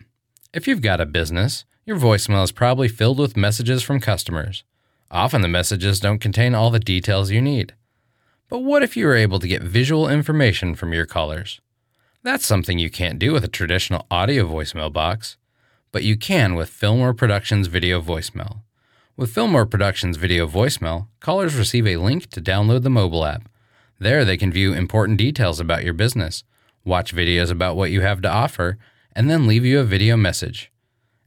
If 0.54 0.68
you've 0.68 0.82
got 0.82 1.00
a 1.00 1.06
business, 1.06 1.64
your 1.86 1.96
voicemail 1.96 2.44
is 2.44 2.52
probably 2.52 2.90
filled 2.90 3.20
with 3.20 3.38
messages 3.38 3.84
from 3.84 4.02
customers. 4.02 4.66
Often 5.10 5.44
the 5.44 5.48
messages 5.48 6.02
don't 6.02 6.20
contain 6.20 6.54
all 6.54 6.70
the 6.70 6.78
details 6.78 7.32
you 7.32 7.42
need. 7.42 7.74
But 8.50 8.64
what 8.64 8.84
if 8.84 8.98
you 8.98 9.06
were 9.06 9.16
able 9.16 9.40
to 9.40 9.48
get 9.48 9.64
visual 9.64 10.10
information 10.10 10.76
from 10.76 10.92
your 10.92 11.06
callers? 11.06 11.62
That's 12.22 12.46
something 12.46 12.78
you 12.78 12.90
can't 12.90 13.18
do 13.18 13.32
with 13.32 13.46
a 13.46 13.48
traditional 13.48 14.06
audio 14.12 14.46
voicemail 14.46 14.92
box, 14.92 15.38
but 15.94 16.04
you 16.04 16.18
can 16.18 16.56
with 16.56 16.68
Fillmore 16.68 17.14
Productions 17.14 17.68
Video 17.68 18.02
Voicemail. 18.02 18.58
With 19.16 19.32
Fillmore 19.32 19.66
Productions 19.66 20.18
Video 20.18 20.48
Voicemail, 20.48 21.08
callers 21.22 21.56
receive 21.56 21.88
a 21.88 21.96
link 21.96 22.30
to 22.32 22.42
download 22.42 22.84
the 22.84 22.90
mobile 22.90 23.24
app. 23.24 23.48
There, 24.02 24.26
they 24.26 24.36
can 24.36 24.52
view 24.52 24.74
important 24.74 25.20
details 25.20 25.60
about 25.60 25.84
your 25.84 25.94
business, 25.94 26.44
watch 26.84 27.14
videos 27.14 27.52
about 27.52 27.76
what 27.76 27.92
you 27.92 28.02
have 28.02 28.20
to 28.24 28.32
offer, 28.32 28.80
and 29.16 29.30
then 29.30 29.46
leave 29.46 29.64
you 29.64 29.80
a 29.80 29.84
video 29.84 30.18
message. 30.18 30.72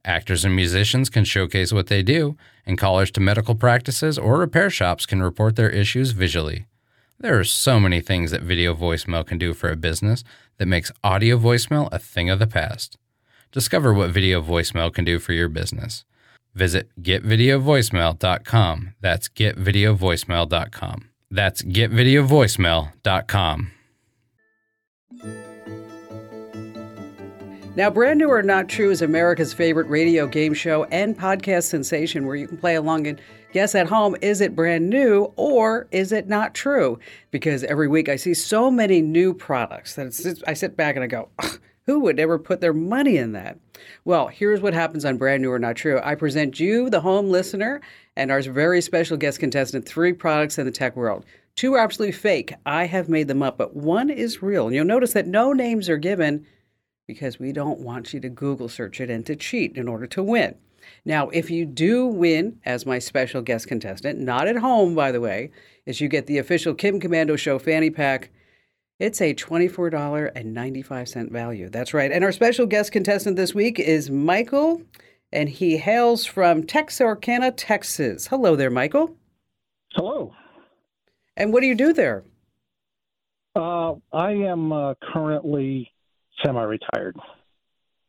Actors 0.05 0.45
and 0.45 0.57
musicians 0.57 1.09
can 1.09 1.23
showcase 1.23 1.73
what 1.73 1.87
they 1.87 2.03
do, 2.03 2.37
and 2.67 2.77
callers 2.77 3.13
to 3.13 3.21
medical 3.21 3.55
practices 3.55 4.19
or 4.19 4.41
repair 4.41 4.71
shops 4.71 5.07
can 5.07 5.23
report 5.23 5.55
their 5.55 5.71
issues 5.71 6.11
visually. 6.11 6.67
There 7.21 7.39
are 7.39 7.45
so 7.45 7.79
many 7.79 8.01
things 8.01 8.33
that 8.33 8.43
video 8.43 8.75
voicemail 8.75 9.25
can 9.25 9.39
do 9.39 9.55
for 9.55 9.71
a 9.71 9.77
business 9.77 10.25
that 10.59 10.67
makes 10.67 10.91
audio 11.05 11.39
voicemail 11.39 11.89
a 11.93 12.01
thing 12.01 12.29
of 12.29 12.41
the 12.41 12.49
past. 12.49 12.99
Discover 13.53 13.95
what 13.95 14.11
video 14.11 14.43
voicemail 14.43 14.93
can 14.93 15.05
do 15.05 15.21
for 15.21 15.33
your 15.33 15.49
business. 15.49 16.05
Visit 16.57 16.91
getvideovoicemail.com. 17.01 18.95
That's 19.01 19.29
getvideovoicemail.com. 19.29 21.14
That's 21.35 21.63
getvideovoicemail.com. 21.63 23.71
Now, 27.77 27.91
Brand 27.91 28.21
New 28.21 28.31
or 28.31 28.41
Not 28.45 28.69
True 28.69 28.93
is 28.93 29.03
America's 29.03 29.53
favorite 29.53 29.89
radio 29.89 30.29
game 30.29 30.55
show 30.55 30.85
and 30.85 31.19
podcast 31.19 31.65
sensation 31.65 32.25
where 32.25 32.37
you 32.37 32.47
can 32.47 32.57
play 32.57 32.77
along 32.77 33.09
and 33.09 33.21
guess 33.53 33.75
at 33.75 33.89
home 33.89 34.15
is 34.23 34.41
it 34.41 34.55
brand 34.55 34.89
new 34.89 35.33
or 35.35 35.89
is 35.91 36.13
it 36.13 36.29
not 36.29 36.55
true? 36.55 37.01
Because 37.33 37.65
every 37.65 37.89
week 37.89 38.09
I 38.09 38.15
see 38.15 38.33
so 38.33 38.71
many 38.71 39.03
new 39.03 39.35
products 39.35 39.97
that 39.97 40.41
I 40.47 40.55
sit 40.55 40.77
back 40.77 40.95
and 40.95 41.03
I 41.03 41.09
go, 41.09 41.31
"Ugh, 41.43 41.59
who 41.87 42.01
would 42.01 42.19
ever 42.19 42.39
put 42.39 42.61
their 42.61 42.73
money 42.73 43.17
in 43.17 43.33
that? 43.33 43.59
Well, 44.05 44.29
here's 44.29 44.61
what 44.61 44.75
happens 44.75 45.05
on 45.05 45.19
Brand 45.19 45.43
New 45.43 45.51
or 45.51 45.59
Not 45.59 45.77
True. 45.77 46.01
I 46.03 46.15
present 46.15 46.59
you, 46.59 46.89
the 46.89 47.01
home 47.01 47.31
listener, 47.31 47.81
and 48.17 48.31
our 48.31 48.43
very 48.43 48.81
special 48.81 49.17
guest 49.17 49.41
contestant, 49.41 49.87
three 49.87 50.13
products 50.13 50.59
in 50.59 50.67
the 50.67 50.73
tech 50.73 50.97
world. 50.97 51.25
Two 51.57 51.75
are 51.75 51.81
absolutely 51.81 52.13
fake. 52.13 52.55
I 52.67 52.87
have 52.87 53.09
made 53.09 53.29
them 53.29 53.43
up, 53.43 53.59
but 53.59 53.77
one 53.77 54.11
is 54.11 54.43
real. 54.43 54.67
And 54.67 54.75
you'll 54.75 54.85
notice 54.85 55.13
that 55.13 55.27
no 55.27 55.53
names 55.53 55.89
are 55.89 55.99
given 55.99 56.47
because 57.07 57.39
we 57.39 57.53
don't 57.53 57.81
want 57.81 58.13
you 58.13 58.21
to 58.21 58.29
Google 58.29 58.69
search 58.69 59.01
it 59.01 59.11
and 59.11 59.25
to 59.27 59.37
cheat 59.37 59.77
in 59.77 59.87
order 59.87 60.07
to 60.07 60.23
win. 60.23 60.57
Now, 61.05 61.29
if 61.31 61.51
you 61.51 61.65
do 61.67 62.07
win 62.07 62.61
as 62.65 62.87
my 62.87 62.99
special 62.99 63.43
guest 63.43 63.69
contestant, 63.69 64.19
not 64.19 64.49
at 64.49 64.57
home, 64.57 64.95
by 64.95 65.13
the 65.13 65.21
way, 65.21 65.51
is 65.87 66.01
you 66.01 66.09
get 66.09 66.27
the 66.27 66.39
official 66.39 66.75
Kim 66.75 67.01
Komando 67.01 67.39
Show 67.39 67.59
fanny 67.59 67.91
pack. 67.91 68.31
It's 69.05 69.21
a 69.21 69.35
$24.95 69.35 71.31
value. 71.31 71.69
That's 71.69 71.93
right. 71.93 72.11
And 72.11 72.25
our 72.25 72.33
special 72.33 72.65
guest 72.65 72.91
contestant 72.91 73.37
this 73.37 73.55
week 73.55 73.79
is 73.79 74.09
Michael, 74.11 74.81
and 75.31 75.47
he 75.47 75.77
hails 75.77 76.25
from 76.25 76.65
Texarkana, 76.65 77.53
Texas. 77.53 78.29
Hello 78.29 78.57
there, 78.57 78.71
Michael. 78.71 79.15
Hello. 79.93 80.33
And 81.37 81.53
what 81.53 81.61
do 81.61 81.67
you 81.67 81.75
do 81.75 81.93
there? 81.93 82.25
Uh, 83.55 83.97
I 84.11 84.31
am 84.31 84.73
uh, 84.73 84.95
currently 85.13 85.93
semi-retired. 86.43 87.19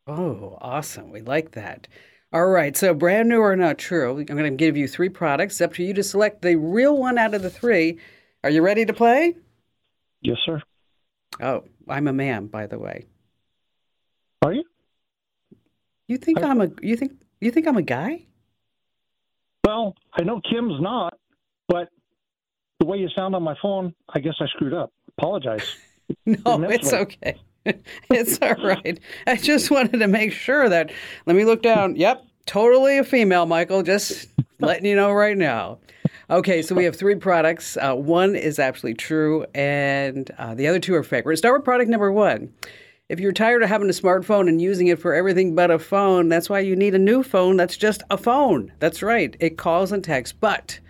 Oh, 0.06 0.56
awesome. 0.62 1.10
We 1.10 1.20
like 1.20 1.50
that. 1.50 1.88
All 2.32 2.46
right. 2.46 2.74
So, 2.74 2.94
brand 2.94 3.28
new 3.28 3.40
or 3.40 3.54
not 3.54 3.76
true, 3.76 4.16
I'm 4.16 4.24
going 4.24 4.44
to 4.44 4.56
give 4.56 4.78
you 4.78 4.88
three 4.88 5.10
products. 5.10 5.56
It's 5.56 5.60
up 5.60 5.74
to 5.74 5.82
you 5.82 5.92
to 5.92 6.02
select 6.02 6.40
the 6.40 6.56
real 6.56 6.96
one 6.96 7.18
out 7.18 7.34
of 7.34 7.42
the 7.42 7.50
three. 7.50 7.98
Are 8.42 8.48
you 8.48 8.62
ready 8.62 8.86
to 8.86 8.94
play? 8.94 9.34
Yes, 10.22 10.38
sir. 10.46 10.62
Oh, 11.40 11.64
I'm 11.88 12.08
a 12.08 12.12
man, 12.12 12.46
by 12.46 12.66
the 12.66 12.78
way. 12.78 13.06
Are 14.42 14.52
you? 14.52 14.64
You 16.08 16.18
think 16.18 16.42
I- 16.42 16.48
I'm 16.48 16.60
a 16.60 16.70
you 16.82 16.96
think 16.96 17.12
you 17.40 17.50
think 17.50 17.66
I'm 17.66 17.76
a 17.76 17.82
guy? 17.82 18.26
Well, 19.64 19.94
I 20.18 20.22
know 20.22 20.40
Kim's 20.48 20.80
not, 20.80 21.18
but 21.68 21.88
the 22.78 22.86
way 22.86 22.98
you 22.98 23.08
sound 23.16 23.34
on 23.34 23.42
my 23.42 23.56
phone, 23.60 23.94
I 24.14 24.20
guess 24.20 24.34
I 24.40 24.46
screwed 24.46 24.74
up. 24.74 24.92
Apologize. 25.18 25.76
No, 26.24 26.62
it's 26.70 26.92
okay. 26.92 27.34
it's 27.64 28.38
all 28.40 28.54
right. 28.54 29.00
I 29.26 29.34
just 29.34 29.72
wanted 29.72 29.98
to 29.98 30.06
make 30.06 30.30
sure 30.30 30.68
that. 30.68 30.92
Let 31.26 31.34
me 31.34 31.44
look 31.44 31.62
down. 31.62 31.96
Yep, 31.96 32.24
totally 32.46 32.98
a 32.98 33.02
female, 33.02 33.44
Michael. 33.44 33.82
Just 33.82 34.28
letting 34.60 34.86
you 34.86 34.94
know 34.94 35.10
right 35.10 35.36
now. 35.36 35.78
Okay, 36.28 36.60
so 36.60 36.74
we 36.74 36.82
have 36.82 36.96
three 36.96 37.14
products. 37.14 37.76
Uh, 37.76 37.94
one 37.94 38.34
is 38.34 38.58
absolutely 38.58 38.96
true, 38.96 39.46
and 39.54 40.28
uh, 40.38 40.56
the 40.56 40.66
other 40.66 40.80
two 40.80 40.92
are 40.96 41.04
fake. 41.04 41.24
We're 41.24 41.30
going 41.30 41.34
to 41.34 41.38
start 41.38 41.60
with 41.60 41.64
product 41.64 41.88
number 41.88 42.10
one. 42.10 42.52
If 43.08 43.20
you're 43.20 43.30
tired 43.30 43.62
of 43.62 43.68
having 43.68 43.88
a 43.88 43.92
smartphone 43.92 44.48
and 44.48 44.60
using 44.60 44.88
it 44.88 44.98
for 44.98 45.14
everything 45.14 45.54
but 45.54 45.70
a 45.70 45.78
phone, 45.78 46.28
that's 46.28 46.50
why 46.50 46.58
you 46.58 46.74
need 46.74 46.96
a 46.96 46.98
new 46.98 47.22
phone 47.22 47.56
that's 47.56 47.76
just 47.76 48.02
a 48.10 48.18
phone. 48.18 48.72
That's 48.80 49.04
right. 49.04 49.36
It 49.38 49.56
calls 49.56 49.92
and 49.92 50.02
texts, 50.02 50.36
but 50.40 50.80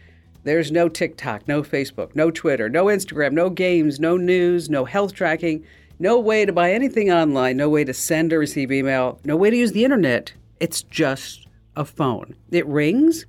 there's 0.44 0.72
no 0.72 0.88
TikTok, 0.88 1.46
no 1.46 1.62
Facebook, 1.62 2.16
no 2.16 2.30
Twitter, 2.30 2.70
no 2.70 2.86
Instagram, 2.86 3.32
no 3.32 3.50
games, 3.50 4.00
no 4.00 4.16
news, 4.16 4.70
no 4.70 4.86
health 4.86 5.12
tracking, 5.12 5.66
no 5.98 6.18
way 6.18 6.46
to 6.46 6.52
buy 6.54 6.72
anything 6.72 7.10
online, 7.10 7.58
no 7.58 7.68
way 7.68 7.84
to 7.84 7.92
send 7.92 8.32
or 8.32 8.38
receive 8.38 8.72
email, 8.72 9.20
no 9.22 9.36
way 9.36 9.50
to 9.50 9.56
use 9.56 9.72
the 9.72 9.84
internet. 9.84 10.32
It's 10.60 10.82
just 10.82 11.46
a 11.76 11.84
phone. 11.84 12.36
It 12.50 12.66
rings 12.66 13.26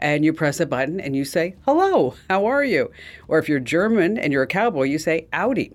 and 0.00 0.24
you 0.24 0.32
press 0.32 0.60
a 0.60 0.66
button 0.66 1.00
and 1.00 1.16
you 1.16 1.24
say, 1.24 1.54
Hello, 1.64 2.14
how 2.28 2.46
are 2.46 2.64
you? 2.64 2.90
Or 3.26 3.38
if 3.38 3.48
you're 3.48 3.60
German 3.60 4.18
and 4.18 4.32
you're 4.32 4.42
a 4.42 4.46
cowboy, 4.48 4.84
you 4.84 4.98
say, 4.98 5.26
Audi. 5.32 5.72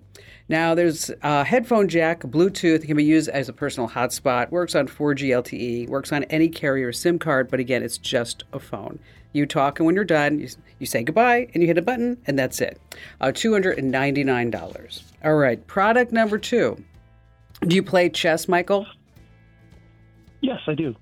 Now, 0.48 0.74
there's 0.74 1.10
a 1.22 1.42
headphone 1.42 1.88
jack, 1.88 2.20
Bluetooth. 2.20 2.82
It 2.82 2.86
can 2.86 2.96
be 2.98 3.04
used 3.04 3.30
as 3.30 3.48
a 3.48 3.52
personal 3.52 3.88
hotspot. 3.88 4.50
Works 4.50 4.74
on 4.74 4.86
4G 4.86 5.28
LTE. 5.28 5.88
Works 5.88 6.12
on 6.12 6.24
any 6.24 6.48
carrier 6.48 6.92
SIM 6.92 7.18
card. 7.18 7.50
But 7.50 7.60
again, 7.60 7.82
it's 7.82 7.96
just 7.96 8.44
a 8.52 8.58
phone. 8.58 8.98
You 9.32 9.46
talk, 9.46 9.80
and 9.80 9.86
when 9.86 9.94
you're 9.96 10.04
done, 10.04 10.38
you, 10.38 10.48
you 10.78 10.86
say 10.86 11.02
goodbye, 11.02 11.48
and 11.54 11.62
you 11.62 11.66
hit 11.66 11.78
a 11.78 11.82
button, 11.82 12.18
and 12.26 12.38
that's 12.38 12.60
it. 12.60 12.80
Uh, 13.20 13.28
$299. 13.28 15.02
All 15.24 15.34
right, 15.34 15.66
product 15.66 16.12
number 16.12 16.38
two. 16.38 16.82
Do 17.66 17.74
you 17.74 17.82
play 17.82 18.10
chess, 18.10 18.46
Michael? 18.46 18.86
yes, 20.40 20.60
I 20.66 20.74
do. 20.74 20.94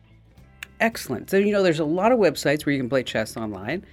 Excellent. 0.83 1.31
So, 1.31 1.37
you 1.39 1.53
know, 1.53 1.63
there's 1.63 1.79
a 1.79 1.85
lot 1.85 2.11
of 2.11 2.19
websites 2.19 2.67
where 2.67 2.73
you 2.73 2.81
can 2.81 2.89
play 2.89 3.05
chess 3.05 3.37
online 3.37 3.87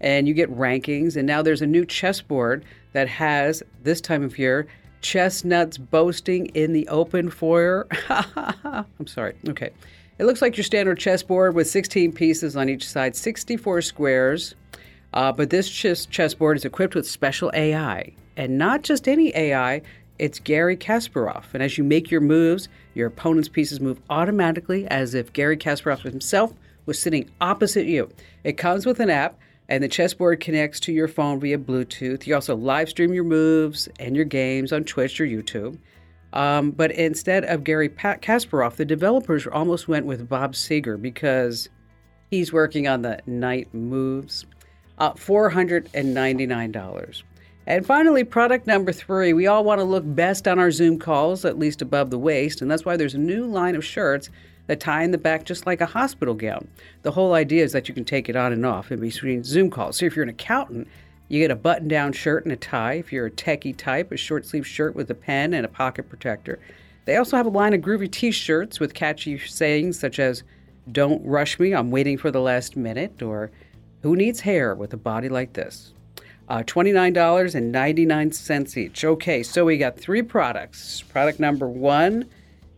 and 0.00 0.26
you 0.26 0.32
get 0.32 0.50
rankings. 0.50 1.14
And 1.14 1.26
now 1.26 1.42
there's 1.42 1.60
a 1.60 1.66
new 1.66 1.84
chessboard 1.84 2.64
that 2.92 3.08
has, 3.08 3.62
this 3.82 4.00
time 4.00 4.22
of 4.22 4.38
year, 4.38 4.66
chestnuts 5.02 5.76
boasting 5.76 6.46
in 6.46 6.72
the 6.72 6.88
open 6.88 7.28
foyer. 7.28 7.86
I'm 8.08 9.06
sorry. 9.06 9.34
Okay. 9.50 9.68
It 10.18 10.24
looks 10.24 10.40
like 10.40 10.56
your 10.56 10.64
standard 10.64 10.98
chessboard 10.98 11.54
with 11.54 11.68
16 11.68 12.12
pieces 12.12 12.56
on 12.56 12.70
each 12.70 12.88
side, 12.88 13.14
64 13.14 13.82
squares. 13.82 14.54
Uh, 15.12 15.32
but 15.32 15.50
this 15.50 15.68
chess 15.68 16.06
chessboard 16.06 16.56
is 16.56 16.64
equipped 16.64 16.94
with 16.94 17.06
special 17.06 17.50
AI. 17.52 18.14
And 18.38 18.56
not 18.56 18.80
just 18.80 19.08
any 19.08 19.30
AI, 19.36 19.82
it's 20.18 20.38
Garry 20.38 20.78
Kasparov. 20.78 21.44
And 21.52 21.62
as 21.62 21.76
you 21.76 21.84
make 21.84 22.10
your 22.10 22.22
moves, 22.22 22.70
your 22.94 23.08
opponent's 23.08 23.48
pieces 23.48 23.80
move 23.80 24.00
automatically 24.10 24.86
as 24.88 25.14
if 25.14 25.32
Garry 25.32 25.56
Kasparov 25.56 26.02
himself 26.02 26.52
was 26.86 26.98
sitting 26.98 27.30
opposite 27.40 27.86
you. 27.86 28.10
It 28.44 28.56
comes 28.56 28.86
with 28.86 29.00
an 29.00 29.10
app, 29.10 29.38
and 29.68 29.82
the 29.82 29.88
chessboard 29.88 30.40
connects 30.40 30.80
to 30.80 30.92
your 30.92 31.08
phone 31.08 31.38
via 31.38 31.58
Bluetooth. 31.58 32.26
You 32.26 32.34
also 32.34 32.56
live 32.56 32.88
stream 32.88 33.14
your 33.14 33.24
moves 33.24 33.88
and 34.00 34.16
your 34.16 34.24
games 34.24 34.72
on 34.72 34.84
Twitch 34.84 35.20
or 35.20 35.26
YouTube. 35.26 35.78
Um, 36.32 36.72
but 36.72 36.90
instead 36.92 37.44
of 37.44 37.64
Gary 37.64 37.88
pa- 37.88 38.16
Kasparov, 38.16 38.76
the 38.76 38.84
developers 38.84 39.46
almost 39.46 39.88
went 39.88 40.06
with 40.06 40.28
Bob 40.28 40.54
Seger 40.54 41.00
because 41.00 41.68
he's 42.30 42.52
working 42.52 42.88
on 42.88 43.02
the 43.02 43.20
night 43.26 43.72
moves. 43.72 44.46
Uh, 44.98 45.12
$499. 45.14 47.22
And 47.66 47.86
finally, 47.86 48.24
product 48.24 48.66
number 48.66 48.92
three. 48.92 49.32
We 49.32 49.46
all 49.46 49.62
want 49.64 49.80
to 49.80 49.84
look 49.84 50.04
best 50.06 50.48
on 50.48 50.58
our 50.58 50.70
Zoom 50.70 50.98
calls, 50.98 51.44
at 51.44 51.58
least 51.58 51.82
above 51.82 52.10
the 52.10 52.18
waist, 52.18 52.62
and 52.62 52.70
that's 52.70 52.84
why 52.84 52.96
there's 52.96 53.14
a 53.14 53.18
new 53.18 53.44
line 53.46 53.76
of 53.76 53.84
shirts 53.84 54.30
that 54.66 54.80
tie 54.80 55.02
in 55.02 55.10
the 55.10 55.18
back 55.18 55.44
just 55.44 55.66
like 55.66 55.80
a 55.80 55.86
hospital 55.86 56.34
gown. 56.34 56.68
The 57.02 57.10
whole 57.10 57.34
idea 57.34 57.64
is 57.64 57.72
that 57.72 57.88
you 57.88 57.94
can 57.94 58.04
take 58.04 58.28
it 58.28 58.36
on 58.36 58.52
and 58.52 58.64
off 58.64 58.90
in 58.92 59.00
between 59.00 59.44
Zoom 59.44 59.68
calls. 59.68 59.96
So 59.96 60.06
if 60.06 60.16
you're 60.16 60.22
an 60.22 60.28
accountant, 60.28 60.88
you 61.28 61.40
get 61.40 61.50
a 61.50 61.56
button 61.56 61.88
down 61.88 62.12
shirt 62.12 62.44
and 62.44 62.52
a 62.52 62.56
tie. 62.56 62.94
If 62.94 63.12
you're 63.12 63.26
a 63.26 63.30
techie 63.30 63.76
type, 63.76 64.10
a 64.10 64.16
short 64.16 64.46
sleeve 64.46 64.66
shirt 64.66 64.94
with 64.94 65.10
a 65.10 65.14
pen 65.14 65.54
and 65.54 65.64
a 65.64 65.68
pocket 65.68 66.08
protector. 66.08 66.58
They 67.04 67.16
also 67.16 67.36
have 67.36 67.46
a 67.46 67.50
line 67.50 67.74
of 67.74 67.80
groovy 67.80 68.10
t 68.10 68.30
shirts 68.30 68.80
with 68.80 68.94
catchy 68.94 69.38
sayings 69.38 69.98
such 69.98 70.18
as, 70.18 70.42
Don't 70.90 71.24
rush 71.24 71.58
me, 71.58 71.72
I'm 71.72 71.90
waiting 71.90 72.18
for 72.18 72.30
the 72.30 72.40
last 72.40 72.76
minute, 72.76 73.22
or 73.22 73.50
Who 74.02 74.16
needs 74.16 74.40
hair 74.40 74.74
with 74.74 74.92
a 74.92 74.96
body 74.96 75.28
like 75.28 75.52
this? 75.52 75.92
Uh, 76.50 76.62
$29.99 76.64 78.76
each. 78.76 79.04
Okay, 79.04 79.42
so 79.42 79.64
we 79.64 79.78
got 79.78 79.96
three 79.96 80.22
products. 80.22 81.00
Product 81.02 81.40
number 81.40 81.68
one 81.68 82.26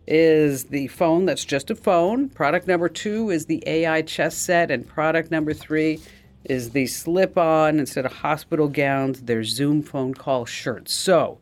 is 0.07 0.65
the 0.65 0.87
phone 0.87 1.25
that's 1.25 1.43
just 1.43 1.71
a 1.71 1.75
phone. 1.75 2.29
Product 2.29 2.67
number 2.67 2.87
two 2.87 3.31
is 3.31 3.47
the 3.47 3.63
AI 3.65 4.03
chess 4.03 4.37
set. 4.37 4.69
And 4.69 4.87
product 4.87 5.31
number 5.31 5.53
three 5.53 5.99
is 6.45 6.69
the 6.69 6.85
slip 6.85 7.35
on, 7.37 7.79
instead 7.79 8.05
of 8.05 8.13
hospital 8.13 8.67
gowns, 8.67 9.23
their 9.23 9.43
Zoom 9.43 9.81
phone 9.81 10.13
call 10.13 10.45
shirts. 10.45 10.93
So, 10.93 11.39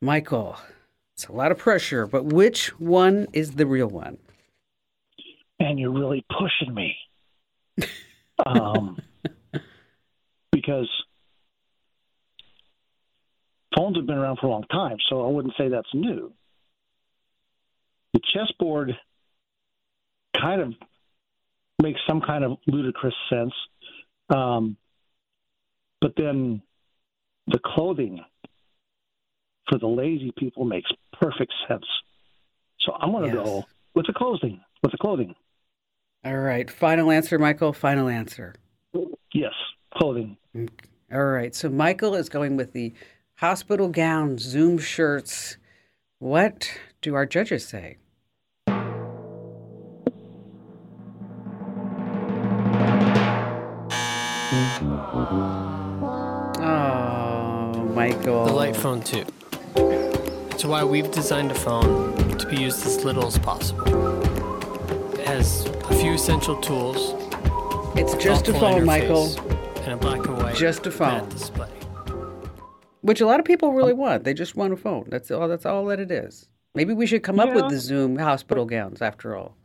Michael, 0.00 0.56
it's 1.14 1.26
a 1.26 1.32
lot 1.32 1.50
of 1.50 1.58
pressure, 1.58 2.06
but 2.06 2.24
which 2.24 2.68
one 2.78 3.26
is 3.32 3.52
the 3.52 3.66
real 3.66 3.88
one? 3.88 4.18
and 5.60 5.78
you're 5.78 5.92
really 5.92 6.24
pushing 6.30 6.74
me. 6.74 6.96
um, 8.46 8.98
because 10.52 10.88
phones 13.76 13.96
have 13.96 14.06
been 14.06 14.16
around 14.18 14.38
for 14.40 14.46
a 14.46 14.50
long 14.50 14.64
time, 14.70 14.96
so 15.08 15.26
I 15.26 15.30
wouldn't 15.30 15.54
say 15.58 15.68
that's 15.68 15.88
new. 15.94 16.32
The 18.14 18.20
chessboard 18.34 18.92
kind 20.40 20.60
of 20.60 20.74
makes 21.82 22.00
some 22.08 22.20
kind 22.20 22.44
of 22.44 22.58
ludicrous 22.66 23.14
sense, 23.30 23.52
um, 24.30 24.76
but 26.00 26.12
then 26.16 26.62
the 27.46 27.58
clothing 27.64 28.20
for 29.68 29.78
the 29.78 29.86
lazy 29.86 30.32
people 30.36 30.64
makes 30.64 30.90
perfect 31.20 31.52
sense. 31.68 31.84
So 32.80 32.92
I'm 32.94 33.10
going 33.12 33.30
to 33.30 33.36
Yes. 33.36 33.44
go 33.44 33.64
with 33.94 34.06
the 34.06 34.12
clothing. 34.14 34.60
With 34.82 34.92
the 34.92 34.98
clothing, 34.98 35.34
All 36.24 36.38
right, 36.38 36.70
final 36.70 37.10
answer, 37.10 37.36
Michael. 37.38 37.72
Final 37.72 38.08
answer. 38.08 38.54
yes, 39.34 39.52
clothing. 39.94 40.36
All 41.12 41.24
right, 41.26 41.52
so 41.54 41.68
Michael 41.68 42.14
is 42.14 42.28
going 42.28 42.56
with 42.56 42.72
the 42.72 42.94
hospital 43.38 43.88
gowns, 43.88 44.42
Zoom 44.42 44.78
shirts. 44.78 45.56
What 46.18 46.70
do 47.00 47.14
our 47.14 47.24
judges 47.26 47.66
say? 47.66 47.98
Oh, 56.60 57.90
Michael. 57.94 58.46
The 58.46 58.52
Light 58.52 58.74
Phone 58.76 59.02
2. 59.02 59.24
It's 60.52 60.64
why 60.64 60.82
we've 60.84 61.10
designed 61.10 61.50
a 61.50 61.54
phone 61.54 62.16
to 62.38 62.46
be 62.48 62.56
used 62.56 62.86
as 62.86 63.04
little 63.04 63.26
as 63.26 63.38
possible. 63.38 63.84
It 65.14 65.26
has 65.26 65.66
a 65.66 65.94
few 65.94 66.12
essential 66.12 66.56
tools. 66.56 67.14
It's 67.96 68.14
just 68.22 68.48
a 68.48 68.52
phone, 68.54 68.84
Michael, 68.84 69.28
And 69.82 69.92
a 69.92 69.96
black 69.96 70.26
and 70.26 70.38
white 70.38 70.56
Just 70.56 70.86
a 70.86 70.90
phone. 70.90 71.28
display. 71.28 71.68
Which 73.08 73.20
a 73.22 73.26
lot 73.26 73.40
of 73.40 73.46
people 73.46 73.72
really 73.72 73.94
want. 73.94 74.24
They 74.24 74.34
just 74.34 74.54
want 74.54 74.72
a 74.72 74.76
phone. 74.76 75.06
That's 75.08 75.30
all. 75.30 75.48
That's 75.48 75.64
all 75.66 75.84
that 75.86 75.98
it 75.98 76.10
is. 76.10 76.48
Maybe 76.74 76.92
we 76.92 77.06
should 77.06 77.22
come 77.22 77.40
up 77.40 77.54
with 77.54 77.68
the 77.70 77.78
Zoom 77.78 78.16
hospital 78.16 78.66
gowns 78.66 79.00
after 79.02 79.34
all. 79.34 79.56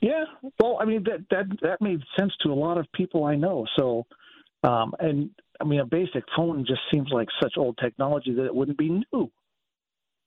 Yeah, 0.00 0.24
well, 0.58 0.78
I 0.80 0.84
mean 0.84 1.04
that 1.04 1.24
that 1.30 1.46
that 1.62 1.80
made 1.80 2.00
sense 2.18 2.32
to 2.42 2.52
a 2.52 2.54
lot 2.54 2.76
of 2.78 2.86
people 2.92 3.24
I 3.24 3.36
know. 3.36 3.66
So, 3.78 4.06
um, 4.64 4.94
and 4.98 5.30
I 5.60 5.64
mean 5.64 5.80
a 5.80 5.86
basic 5.86 6.24
phone 6.34 6.64
just 6.66 6.80
seems 6.90 7.08
like 7.12 7.28
such 7.42 7.54
old 7.56 7.78
technology 7.78 8.34
that 8.34 8.44
it 8.46 8.54
wouldn't 8.54 8.78
be 8.78 9.02
new. 9.12 9.30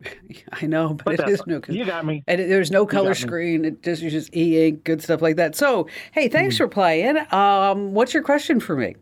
I 0.61 0.65
know, 0.67 0.93
but, 0.93 1.05
But 1.05 1.13
it 1.15 1.17
that- 1.17 1.29
is 1.29 1.45
new. 1.47 1.61
you 1.69 1.85
got 1.85 2.05
me. 2.05 2.23
And 2.27 2.39
it- 2.39 2.47
there's 2.49 2.71
no 2.71 2.85
color 2.85 3.13
screen. 3.15 3.65
It 3.65 3.83
just 3.83 4.01
uses 4.01 4.29
e 4.35 4.67
ink, 4.67 4.83
good 4.83 5.01
stuff 5.01 5.21
like 5.21 5.35
that. 5.37 5.55
So, 5.55 5.87
hey, 6.13 6.27
thanks 6.29 6.57
for 6.57 6.67
playing. 6.67 7.17
Um, 7.33 7.93
what's 7.93 8.13
your 8.13 8.23
question 8.23 8.59
for 8.59 8.75
me? 8.75 8.95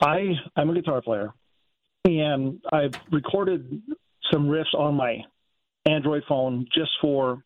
I 0.00 0.30
I'm 0.56 0.70
a 0.70 0.74
guitar 0.74 1.02
player, 1.02 1.32
and 2.04 2.60
I've 2.72 2.94
recorded 3.10 3.82
some 4.32 4.46
riffs 4.46 4.74
on 4.76 4.94
my 4.94 5.18
Android 5.86 6.22
phone 6.28 6.66
just 6.74 6.90
for 7.00 7.42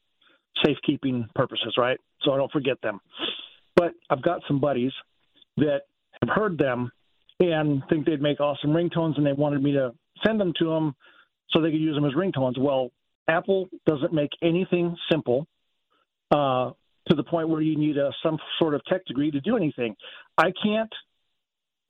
safekeeping 0.65 1.29
purposes, 1.35 1.75
right? 1.79 1.99
So 2.23 2.33
I 2.33 2.37
don't 2.37 2.53
forget 2.53 2.81
them. 2.83 3.01
But 3.77 3.93
I've 4.11 4.23
got 4.23 4.41
some 4.47 4.61
buddies 4.61 4.93
that 5.57 5.83
have 6.21 6.35
heard 6.35 6.59
them 6.59 6.91
and 7.41 7.83
think 7.89 8.07
they'd 8.07 8.23
make 8.23 8.41
awesome 8.41 8.71
ringtones, 8.71 9.17
and 9.17 9.27
they 9.27 9.33
wanted 9.33 9.63
me 9.63 9.73
to 9.73 9.93
send 10.25 10.41
them 10.41 10.53
to 10.59 10.67
them 10.67 10.95
so 11.51 11.61
they 11.61 11.71
could 11.71 11.81
use 11.81 11.95
them 11.95 12.05
as 12.05 12.13
ringtones. 12.13 12.59
Well, 12.59 12.91
Apple 13.29 13.69
doesn't 13.87 14.13
make 14.13 14.31
anything 14.43 14.97
simple 15.11 15.47
uh, 16.31 16.71
to 17.09 17.15
the 17.17 17.25
point 17.25 17.49
where 17.49 17.61
you 17.61 17.77
need 17.77 17.97
a, 17.97 18.11
some 18.23 18.39
sort 18.59 18.75
of 18.75 18.85
tech 18.85 19.05
degree 19.07 19.31
to 19.31 19.41
do 19.41 19.57
anything. 19.57 19.97
I 20.39 20.53
can't 20.63 20.93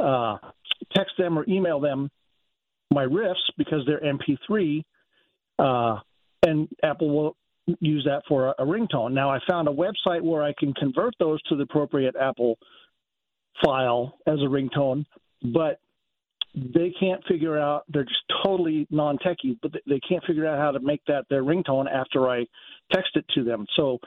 uh, 0.03 0.38
text 0.95 1.12
them 1.19 1.38
or 1.38 1.45
email 1.49 1.81
them 1.81 2.11
my 2.93 3.05
riffs 3.05 3.35
because 3.57 3.87
they're 3.87 4.01
MP3, 4.01 4.85
uh, 5.59 6.01
and 6.43 6.69
Apple 6.83 7.11
will 7.11 7.37
use 7.81 8.05
that 8.05 8.23
for 8.29 8.49
a, 8.49 8.55
a 8.59 8.67
ringtone. 8.67 9.12
Now, 9.12 9.31
I 9.31 9.38
found 9.49 9.69
a 9.69 9.73
website 9.73 10.21
where 10.21 10.43
I 10.43 10.53
can 10.59 10.75
convert 10.75 11.15
those 11.19 11.41
to 11.45 11.57
the 11.57 11.62
appropriate 11.62 12.15
Apple 12.21 12.59
file 13.65 14.19
as 14.27 14.38
a 14.41 14.47
ringtone, 14.47 15.05
but 15.53 15.81
they 16.55 16.93
can't 17.01 17.23
figure 17.27 17.59
out 17.59 17.85
they're 17.88 18.05
just 18.05 18.21
totally 18.45 18.87
non-techie 18.91 19.57
but 19.62 19.73
they 19.87 20.01
can't 20.07 20.23
figure 20.25 20.47
out 20.47 20.59
how 20.59 20.71
to 20.71 20.81
make 20.81 21.01
that 21.07 21.25
their 21.31 21.43
ringtone 21.43 21.91
after 21.91 22.29
i 22.29 22.45
text 22.93 23.12
it 23.15 23.25
to 23.35 23.43
them. 23.43 23.65
So 23.75 23.99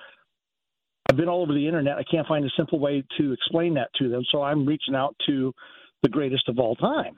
i've 1.09 1.17
been 1.17 1.27
all 1.27 1.41
over 1.41 1.53
the 1.53 1.67
internet. 1.67 1.97
I 1.97 2.03
can't 2.03 2.27
find 2.27 2.45
a 2.45 2.49
simple 2.55 2.79
way 2.79 3.03
to 3.17 3.33
explain 3.33 3.73
that 3.75 3.89
to 3.97 4.09
them. 4.09 4.21
So 4.31 4.43
i'm 4.43 4.65
reaching 4.65 4.93
out 4.93 5.15
to 5.27 5.53
the 6.03 6.09
greatest 6.09 6.47
of 6.49 6.59
all 6.59 6.75
time 6.75 7.15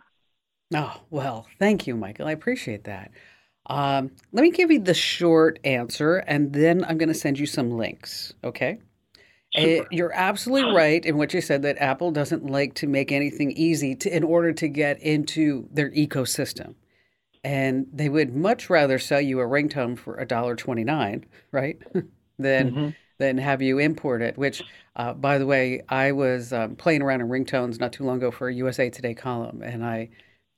oh 0.73 1.01
well 1.09 1.47
thank 1.59 1.87
you 1.87 1.95
michael 1.95 2.27
i 2.27 2.31
appreciate 2.31 2.83
that 2.85 3.11
um, 3.69 4.11
let 4.31 4.43
me 4.43 4.51
give 4.51 4.71
you 4.71 4.79
the 4.79 4.93
short 4.93 5.59
answer 5.63 6.17
and 6.17 6.53
then 6.53 6.85
i'm 6.85 6.97
going 6.97 7.09
to 7.09 7.15
send 7.15 7.37
you 7.37 7.45
some 7.45 7.71
links 7.71 8.33
okay 8.43 8.79
Sure. 9.55 9.81
Uh, 9.81 9.85
you're 9.91 10.13
absolutely 10.13 10.73
right 10.73 11.05
in 11.05 11.17
what 11.17 11.33
you 11.33 11.39
said 11.39 11.61
that 11.61 11.81
Apple 11.81 12.11
doesn't 12.11 12.45
like 12.45 12.73
to 12.75 12.87
make 12.87 13.11
anything 13.11 13.51
easy 13.51 13.95
to, 13.95 14.13
in 14.13 14.23
order 14.23 14.51
to 14.51 14.67
get 14.67 15.01
into 15.01 15.67
their 15.71 15.89
ecosystem. 15.91 16.75
And 17.43 17.87
they 17.93 18.09
would 18.09 18.35
much 18.35 18.69
rather 18.69 18.99
sell 18.99 19.21
you 19.21 19.39
a 19.39 19.45
ringtone 19.45 19.97
for 19.97 20.17
$1.29, 20.17 21.23
right? 21.51 21.81
than 22.39 22.71
mm-hmm. 22.71 22.89
Than 23.17 23.37
have 23.37 23.61
you 23.61 23.79
import 23.79 24.21
it, 24.21 24.37
which 24.37 24.63
uh, 24.95 25.13
by 25.13 25.37
the 25.37 25.45
way, 25.45 25.81
I 25.89 26.11
was 26.11 26.53
um, 26.53 26.75
playing 26.75 27.01
around 27.01 27.21
in 27.21 27.27
ringtones 27.27 27.79
not 27.79 27.93
too 27.93 28.03
long 28.03 28.17
ago 28.17 28.31
for 28.31 28.49
a 28.49 28.53
USA 28.53 28.89
Today 28.89 29.13
column 29.13 29.61
and 29.61 29.85
I 29.85 30.09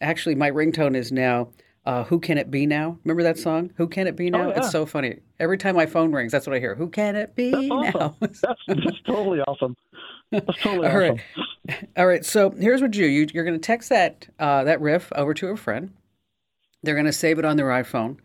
actually 0.02 0.36
my 0.36 0.50
ringtone 0.50 0.96
is 0.96 1.12
now 1.12 1.50
uh, 1.86 2.04
Who 2.04 2.20
Can 2.20 2.38
It 2.38 2.52
Be 2.52 2.66
Now? 2.66 2.98
Remember 3.04 3.24
that 3.24 3.38
song? 3.38 3.72
Who 3.76 3.88
Can 3.88 4.08
It 4.08 4.16
Be 4.16 4.30
Now? 4.30 4.46
Oh, 4.46 4.50
yeah. 4.50 4.58
It's 4.58 4.72
so 4.72 4.86
funny. 4.86 5.20
Every 5.40 5.58
time 5.58 5.76
my 5.76 5.86
phone 5.86 6.12
rings, 6.12 6.32
that's 6.32 6.46
what 6.46 6.56
I 6.56 6.60
hear. 6.60 6.76
Who 6.76 6.90
can 6.90 7.16
it 7.16 7.36
be 7.36 7.52
that's 7.52 7.72
awesome. 7.72 8.00
now? 8.00 8.16
that's, 8.20 8.42
that's 8.68 9.02
totally 9.06 9.40
awesome. 9.42 9.76
That's 10.32 10.62
totally 10.62 10.88
All 10.88 10.98
awesome. 10.98 11.20
Right. 11.68 11.90
All 11.98 12.08
right. 12.08 12.26
So 12.26 12.52
here's 12.52 12.82
what 12.82 12.96
you 12.96 13.04
do. 13.04 13.34
You, 13.34 13.42
are 13.42 13.44
going 13.44 13.60
to 13.60 13.66
text 13.66 13.90
that 13.90 14.28
uh, 14.40 14.64
that 14.66 14.82
riff 14.82 15.12
over 15.16 15.34
to 15.36 15.48
a 15.48 15.58
friend. 15.58 15.92
They're 16.84 16.96
going 16.96 17.06
to 17.06 17.14
save 17.14 17.40
it 17.40 17.46
on 17.46 17.58
their 17.58 17.68
iPhone, 17.68 18.18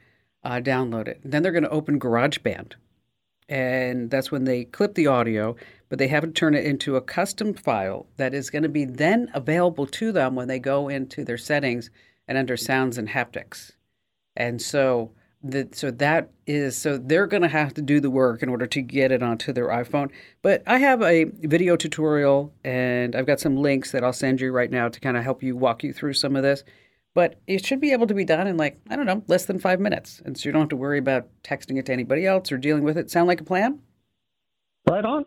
uh, 0.44 0.60
download 0.60 1.08
it. 1.08 1.20
Then 1.24 1.42
they're 1.42 1.52
going 1.52 1.64
to 1.64 1.70
open 1.70 1.98
GarageBand. 1.98 2.74
And 3.48 4.10
that's 4.10 4.32
when 4.32 4.44
they 4.44 4.64
clip 4.64 4.94
the 4.94 5.06
audio, 5.06 5.56
but 5.88 5.98
they 5.98 6.08
have 6.08 6.24
to 6.24 6.30
turn 6.30 6.54
it 6.54 6.64
into 6.64 6.96
a 6.96 7.02
custom 7.02 7.54
file 7.54 8.06
that 8.16 8.32
is 8.32 8.50
going 8.50 8.62
to 8.62 8.68
be 8.68 8.84
then 8.84 9.30
available 9.34 9.86
to 9.86 10.12
them 10.12 10.34
when 10.34 10.48
they 10.48 10.58
go 10.58 10.88
into 10.88 11.24
their 11.24 11.38
settings 11.38 11.90
and 12.26 12.38
under 12.38 12.56
sounds 12.56 12.96
and 12.96 13.08
haptics. 13.08 13.72
And 14.36 14.60
so 14.60 15.12
that 15.44 15.74
so 15.74 15.90
that 15.90 16.30
is 16.46 16.76
so 16.76 16.96
they're 16.96 17.26
going 17.26 17.42
to 17.42 17.48
have 17.48 17.74
to 17.74 17.82
do 17.82 18.00
the 18.00 18.10
work 18.10 18.42
in 18.42 18.48
order 18.48 18.66
to 18.66 18.80
get 18.80 19.12
it 19.12 19.22
onto 19.22 19.52
their 19.52 19.68
iPhone. 19.68 20.10
But 20.40 20.62
I 20.66 20.78
have 20.78 21.02
a 21.02 21.24
video 21.24 21.76
tutorial 21.76 22.52
and 22.64 23.14
I've 23.14 23.26
got 23.26 23.40
some 23.40 23.56
links 23.56 23.92
that 23.92 24.02
I'll 24.02 24.14
send 24.14 24.40
you 24.40 24.52
right 24.52 24.70
now 24.70 24.88
to 24.88 25.00
kind 25.00 25.16
of 25.18 25.22
help 25.22 25.42
you 25.42 25.54
walk 25.54 25.84
you 25.84 25.92
through 25.92 26.14
some 26.14 26.34
of 26.34 26.42
this. 26.42 26.64
But 27.14 27.40
it 27.46 27.64
should 27.64 27.80
be 27.80 27.92
able 27.92 28.08
to 28.08 28.14
be 28.14 28.24
done 28.24 28.46
in 28.46 28.56
like, 28.56 28.80
I 28.90 28.96
don't 28.96 29.06
know, 29.06 29.22
less 29.28 29.44
than 29.44 29.60
5 29.60 29.80
minutes. 29.80 30.20
And 30.24 30.36
so 30.36 30.48
you 30.48 30.52
don't 30.52 30.62
have 30.62 30.68
to 30.70 30.76
worry 30.76 30.98
about 30.98 31.28
texting 31.44 31.78
it 31.78 31.86
to 31.86 31.92
anybody 31.92 32.26
else 32.26 32.50
or 32.50 32.58
dealing 32.58 32.82
with 32.82 32.98
it. 32.98 33.10
Sound 33.10 33.28
like 33.28 33.40
a 33.40 33.44
plan? 33.44 33.78
Right 34.88 35.04
on. 35.04 35.24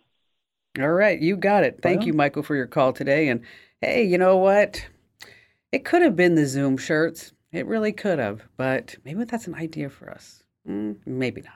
All 0.79 0.91
right, 0.91 1.19
you 1.19 1.37
got 1.37 1.63
it. 1.63 1.79
Thank 1.81 1.99
right 1.99 2.07
you, 2.07 2.13
Michael, 2.13 2.43
for 2.43 2.55
your 2.55 2.67
call 2.67 2.93
today. 2.93 3.29
And 3.29 3.41
hey, 3.81 4.03
you 4.03 4.17
know 4.17 4.37
what? 4.37 4.85
It 5.71 5.85
could 5.85 6.01
have 6.01 6.15
been 6.15 6.35
the 6.35 6.45
Zoom 6.45 6.77
shirts. 6.77 7.33
It 7.51 7.65
really 7.65 7.93
could 7.93 8.19
have, 8.19 8.43
but 8.57 8.95
maybe 9.03 9.23
that's 9.23 9.47
an 9.47 9.55
idea 9.55 9.89
for 9.89 10.11
us. 10.11 10.43
Mm, 10.67 10.97
maybe 11.05 11.41
not. 11.41 11.53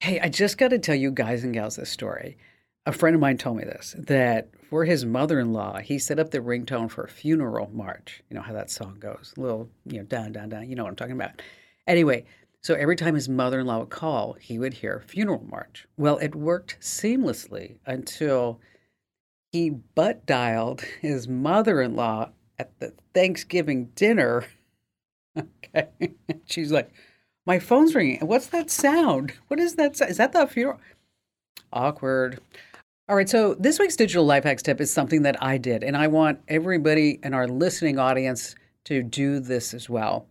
Hey, 0.00 0.20
I 0.20 0.28
just 0.28 0.56
got 0.56 0.68
to 0.68 0.78
tell 0.78 0.94
you 0.94 1.10
guys 1.10 1.44
and 1.44 1.52
gals 1.52 1.76
this 1.76 1.90
story. 1.90 2.38
A 2.86 2.92
friend 2.92 3.14
of 3.14 3.20
mine 3.20 3.38
told 3.38 3.56
me 3.56 3.64
this 3.64 3.94
that 3.98 4.48
for 4.72 4.86
his 4.86 5.04
mother 5.04 5.38
in 5.38 5.52
law, 5.52 5.80
he 5.80 5.98
set 5.98 6.18
up 6.18 6.30
the 6.30 6.38
ringtone 6.38 6.90
for 6.90 7.04
a 7.04 7.08
funeral 7.08 7.68
march. 7.74 8.22
You 8.30 8.36
know 8.36 8.40
how 8.40 8.54
that 8.54 8.70
song 8.70 8.96
goes, 8.98 9.34
a 9.36 9.40
little, 9.42 9.68
you 9.84 9.98
know, 9.98 10.04
down, 10.04 10.32
down, 10.32 10.48
down. 10.48 10.66
You 10.66 10.76
know 10.76 10.84
what 10.84 10.88
I'm 10.88 10.96
talking 10.96 11.12
about. 11.12 11.42
Anyway, 11.86 12.24
so 12.62 12.72
every 12.72 12.96
time 12.96 13.14
his 13.14 13.28
mother 13.28 13.60
in 13.60 13.66
law 13.66 13.80
would 13.80 13.90
call, 13.90 14.32
he 14.40 14.58
would 14.58 14.72
hear 14.72 15.04
funeral 15.06 15.44
march. 15.46 15.86
Well, 15.98 16.16
it 16.16 16.34
worked 16.34 16.80
seamlessly 16.80 17.80
until 17.84 18.60
he 19.50 19.68
butt 19.68 20.24
dialed 20.24 20.80
his 20.80 21.28
mother 21.28 21.82
in 21.82 21.94
law 21.94 22.30
at 22.58 22.70
the 22.80 22.94
Thanksgiving 23.12 23.90
dinner. 23.94 24.46
Okay. 25.74 26.12
She's 26.46 26.72
like, 26.72 26.90
my 27.46 27.58
phone's 27.58 27.94
ringing. 27.94 28.26
What's 28.26 28.46
that 28.48 28.70
sound? 28.70 29.32
What 29.48 29.60
is 29.60 29.76
that? 29.76 29.98
Is 30.00 30.18
that 30.18 30.32
the 30.32 30.46
funeral? 30.46 30.80
Awkward. 31.72 32.40
All 33.12 33.16
right. 33.16 33.28
So 33.28 33.52
this 33.52 33.78
week's 33.78 33.96
digital 33.96 34.24
life 34.24 34.44
hacks 34.44 34.62
tip 34.62 34.80
is 34.80 34.90
something 34.90 35.20
that 35.24 35.36
I 35.42 35.58
did, 35.58 35.84
and 35.84 35.98
I 35.98 36.06
want 36.06 36.40
everybody 36.48 37.20
in 37.22 37.34
our 37.34 37.46
listening 37.46 37.98
audience 37.98 38.54
to 38.84 39.02
do 39.02 39.38
this 39.38 39.74
as 39.74 39.86
well. 39.90 40.28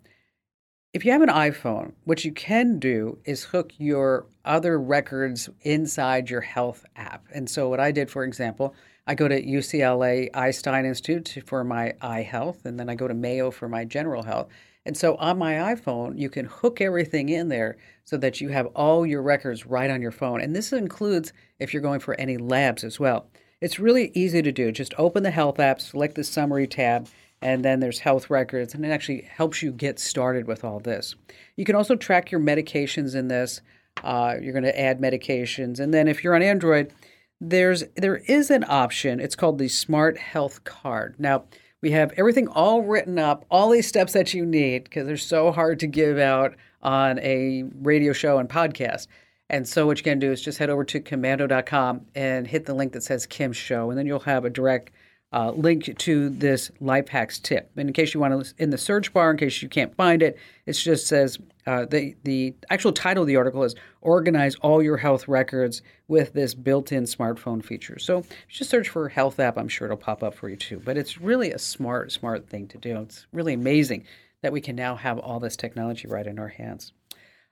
If 0.92 1.06
you 1.06 1.12
have 1.12 1.22
an 1.22 1.30
iPhone, 1.30 1.92
what 2.06 2.26
you 2.26 2.32
can 2.32 2.80
do 2.80 3.20
is 3.24 3.44
hook 3.44 3.72
your 3.78 4.26
other 4.46 4.80
records 4.80 5.48
inside 5.62 6.32
your 6.32 6.42
health 6.42 6.84
app. 6.96 7.28
And 7.32 7.48
so, 7.48 7.70
what 7.70 7.80
I 7.80 7.92
did, 7.92 8.10
for 8.10 8.24
example, 8.24 8.74
I 9.06 9.14
go 9.14 9.28
to 9.28 9.40
UCLA 9.40 10.32
Einstein 10.34 10.84
Institute 10.84 11.44
for 11.46 11.64
my 11.64 11.94
eye 12.02 12.24
health, 12.24 12.66
and 12.66 12.80
then 12.80 12.90
I 12.90 12.96
go 12.96 13.08
to 13.08 13.14
Mayo 13.14 13.52
for 13.52 13.70
my 13.70 13.86
general 13.86 14.24
health. 14.24 14.48
And 14.86 14.98
so 14.98 15.16
on 15.16 15.38
my 15.38 15.54
iPhone, 15.54 16.18
you 16.18 16.30
can 16.30 16.46
hook 16.46 16.82
everything 16.82 17.30
in 17.30 17.50
there 17.50 17.78
so 18.04 18.18
that 18.18 18.42
you 18.42 18.50
have 18.50 18.66
all 18.68 19.06
your 19.06 19.22
records 19.22 19.66
right 19.66 19.90
on 19.90 20.02
your 20.02 20.12
phone. 20.12 20.42
And 20.42 20.56
this 20.56 20.74
includes 20.74 21.34
if 21.60 21.74
you're 21.74 21.84
going 21.84 22.00
for 22.00 22.20
any 22.20 22.38
labs 22.38 22.84
as 22.84 23.00
well. 23.00 23.28
It's 23.62 23.80
really 23.80 24.12
easy 24.16 24.42
to 24.42 24.52
do. 24.52 24.72
Just 24.72 24.96
open 24.98 25.22
the 25.22 25.32
health 25.32 25.60
app, 25.60 25.80
select 25.80 26.16
the 26.16 26.24
summary 26.24 26.66
tab, 26.66 27.08
and 27.44 27.64
then 27.64 27.80
there's 27.80 28.00
health 28.00 28.30
records, 28.30 28.74
and 28.74 28.86
it 28.86 28.90
actually 28.90 29.22
helps 29.22 29.62
you 29.62 29.72
get 29.72 30.00
started 30.00 30.48
with 30.48 30.64
all 30.64 30.80
this. 30.80 31.16
You 31.56 31.66
can 31.66 31.76
also 31.76 31.96
track 31.96 32.32
your 32.32 32.42
medications 32.42 33.16
in 33.16 33.28
this. 33.28 33.62
Uh, 34.04 34.36
you're 34.42 34.54
going 34.54 34.64
to 34.64 34.80
add 34.80 35.00
medications, 35.00 35.80
and 35.80 35.94
then 35.94 36.08
if 36.08 36.24
you're 36.24 36.36
on 36.36 36.42
Android, 36.42 36.92
there's 37.40 37.84
there 37.96 38.18
is 38.18 38.52
an 38.52 38.64
option. 38.68 39.20
It's 39.20 39.36
called 39.36 39.58
the 39.58 39.68
Smart 39.68 40.18
Health 40.18 40.64
Card. 40.64 41.16
Now 41.18 41.46
we 41.82 41.92
have 41.92 42.14
everything 42.18 42.48
all 42.48 42.84
written 42.84 43.18
up, 43.18 43.46
all 43.50 43.70
these 43.70 43.88
steps 43.88 44.14
that 44.14 44.34
you 44.34 44.46
need 44.46 44.84
because 44.84 45.08
they're 45.08 45.18
so 45.18 45.52
hard 45.52 45.80
to 45.80 45.88
give 45.88 46.18
out 46.18 46.56
on 46.82 47.20
a 47.20 47.64
radio 47.82 48.14
show 48.14 48.38
and 48.38 48.48
podcast. 48.50 49.08
And 49.50 49.68
so 49.68 49.86
what 49.86 49.98
you 49.98 50.04
can 50.04 50.20
do 50.20 50.32
is 50.32 50.42
just 50.42 50.60
head 50.60 50.70
over 50.70 50.86
to 50.86 51.02
komando.com 51.02 52.06
and 52.16 52.48
hit 52.48 52.66
the 52.66 52.74
link 52.74 52.94
that 52.94 53.04
says 53.04 53.26
Kim's 53.26 53.58
Show, 53.58 53.90
and 53.90 54.00
then 54.00 54.06
you'll 54.06 54.20
have 54.20 54.46
a 54.46 54.50
direct 54.50 54.92
uh, 55.34 55.52
link 55.52 55.98
to 55.98 56.30
this 56.30 56.72
life 56.82 57.08
hacks 57.08 57.40
tip. 57.40 57.72
And 57.78 57.90
in 57.90 57.94
case 57.94 58.14
you 58.14 58.20
want 58.20 58.46
to, 58.46 58.54
in 58.58 58.70
the 58.70 58.78
search 58.78 59.14
bar, 59.14 59.32
in 59.32 59.38
case 59.38 59.62
you 59.62 59.70
can't 59.70 59.96
find 59.96 60.22
it, 60.22 60.38
it 60.66 60.74
just 60.74 61.08
says 61.08 61.40
uh, 61.66 61.86
the 61.86 62.16
the 62.24 62.54
actual 62.70 62.92
title 62.92 63.24
of 63.24 63.28
the 63.28 63.38
article 63.38 63.64
is 63.64 63.76
"Organize 64.02 64.56
all 64.56 64.84
your 64.84 64.98
health 64.98 65.28
records 65.28 65.82
with 66.08 66.34
this 66.34 66.54
built-in 66.54 67.04
smartphone 67.04 67.64
feature." 67.64 67.98
So 68.00 68.26
just 68.50 68.70
search 68.70 68.90
for 68.90 69.08
health 69.10 69.40
app. 69.40 69.58
I'm 69.58 69.70
sure 69.70 69.88
it'll 69.88 69.98
pop 69.98 70.22
up 70.22 70.34
for 70.34 70.50
you 70.50 70.58
too. 70.58 70.82
But 70.84 70.98
it's 70.98 71.22
really 71.22 71.52
a 71.52 71.60
smart, 71.60 72.12
smart 72.12 72.50
thing 72.50 72.68
to 72.70 72.78
do. 72.78 73.00
It's 73.02 73.26
really 73.32 73.54
amazing 73.54 74.06
that 74.42 74.52
we 74.52 74.60
can 74.60 74.76
now 74.76 74.96
have 74.96 75.18
all 75.20 75.40
this 75.40 75.56
technology 75.56 76.08
right 76.08 76.28
in 76.28 76.40
our 76.40 76.50
hands. 76.50 76.94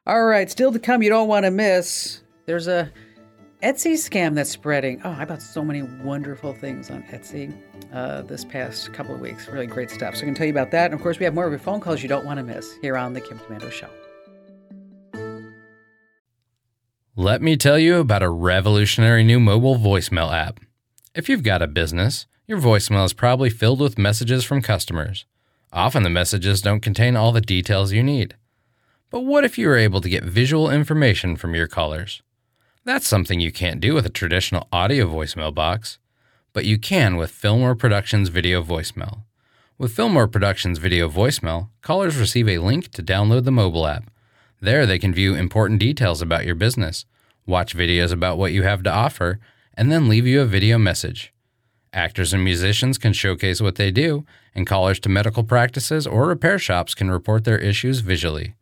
All 0.05 0.25
right, 0.25 0.49
still 0.49 0.71
to 0.71 0.79
come. 0.79 1.03
You 1.03 1.09
don't 1.09 1.27
want 1.27 1.45
to 1.45 1.51
miss. 1.51 2.21
There's 2.45 2.67
a 2.67 2.91
Etsy 3.61 3.95
scam 3.95 4.35
that's 4.35 4.49
spreading. 4.49 5.01
Oh, 5.03 5.09
I 5.09 5.25
bought 5.25 5.41
so 5.41 5.65
many 5.65 5.81
wonderful 5.81 6.53
things 6.53 6.89
on 6.89 7.03
Etsy 7.03 7.53
uh, 7.91 8.21
this 8.21 8.45
past 8.45 8.93
couple 8.93 9.13
of 9.13 9.19
weeks. 9.19 9.49
Really 9.49 9.67
great 9.67 9.91
stuff. 9.91 10.15
So 10.15 10.21
I 10.21 10.25
can 10.25 10.33
tell 10.33 10.45
you 10.45 10.53
about 10.53 10.71
that. 10.71 10.85
And 10.85 10.93
of 10.93 11.01
course, 11.01 11.19
we 11.19 11.25
have 11.25 11.33
more 11.33 11.43
of 11.43 11.51
your 11.51 11.59
phone 11.59 11.81
calls 11.81 12.01
you 12.01 12.07
don't 12.07 12.25
want 12.25 12.37
to 12.37 12.43
miss 12.43 12.71
here 12.81 12.95
on 12.95 13.11
the 13.11 13.19
Kim 13.19 13.37
Komando 13.37 13.69
Show. 13.69 13.89
Let 17.17 17.41
me 17.41 17.57
tell 17.57 17.77
you 17.77 17.97
about 17.97 18.23
a 18.23 18.29
revolutionary 18.29 19.25
new 19.25 19.41
mobile 19.41 19.75
voicemail 19.75 20.33
app. 20.33 20.61
If 21.13 21.27
you've 21.27 21.43
got 21.43 21.61
a 21.61 21.67
business, 21.67 22.27
your 22.47 22.59
voicemail 22.59 23.03
is 23.03 23.11
probably 23.11 23.49
filled 23.49 23.81
with 23.81 23.97
messages 23.97 24.45
from 24.45 24.61
customers. 24.61 25.25
Often 25.73 26.03
the 26.03 26.09
messages 26.09 26.61
don't 26.61 26.79
contain 26.79 27.17
all 27.17 27.33
the 27.33 27.41
details 27.41 27.91
you 27.91 28.03
need. 28.03 28.37
But 29.09 29.25
what 29.25 29.43
if 29.43 29.57
you 29.57 29.67
were 29.67 29.75
able 29.75 29.99
to 29.99 30.07
get 30.09 30.23
visual 30.23 30.69
information 30.69 31.35
from 31.35 31.55
your 31.55 31.67
callers? 31.67 32.21
That's 32.89 33.08
something 33.08 33.39
you 33.39 33.52
can't 33.52 33.80
do 33.80 33.93
with 33.93 34.08
a 34.08 34.10
traditional 34.10 34.67
audio 34.73 35.06
voicemail 35.06 35.54
box, 35.54 35.99
but 36.54 36.65
you 36.65 36.80
can 36.80 37.17
with 37.17 37.30
Fillmore 37.30 37.75
Productions 37.75 38.30
Video 38.30 38.63
Voicemail. 38.63 39.25
With 39.78 39.95
Fillmore 39.95 40.28
Productions 40.28 40.80
Video 40.80 41.08
Voicemail, 41.08 41.69
callers 41.84 42.17
receive 42.17 42.49
a 42.49 42.58
link 42.58 42.89
to 42.93 43.04
download 43.04 43.43
the 43.43 43.52
mobile 43.52 43.86
app. 43.86 44.10
There, 44.60 44.88
they 44.88 44.97
can 44.97 45.13
view 45.13 45.36
important 45.36 45.80
details 45.80 46.19
about 46.19 46.47
your 46.47 46.56
business, 46.56 47.06
watch 47.45 47.78
videos 47.78 48.12
about 48.12 48.39
what 48.39 48.54
you 48.54 48.63
have 48.63 48.82
to 48.82 48.91
offer, 48.91 49.39
and 49.75 49.91
then 49.91 50.10
leave 50.10 50.25
you 50.25 50.41
a 50.41 50.45
video 50.45 50.80
message. 50.80 51.32
Actors 51.93 52.34
and 52.34 52.43
musicians 52.43 52.97
can 52.97 53.13
showcase 53.13 53.62
what 53.62 53.75
they 53.75 53.91
do, 53.91 54.25
and 54.56 54.65
callers 54.65 54.99
to 55.02 55.10
medical 55.10 55.43
practices 55.43 56.08
or 56.08 56.25
repair 56.25 56.58
shops 56.58 56.95
can 56.95 57.12
report 57.12 57.43
their 57.43 57.60
issues 57.60 57.99
visually. 57.99 58.56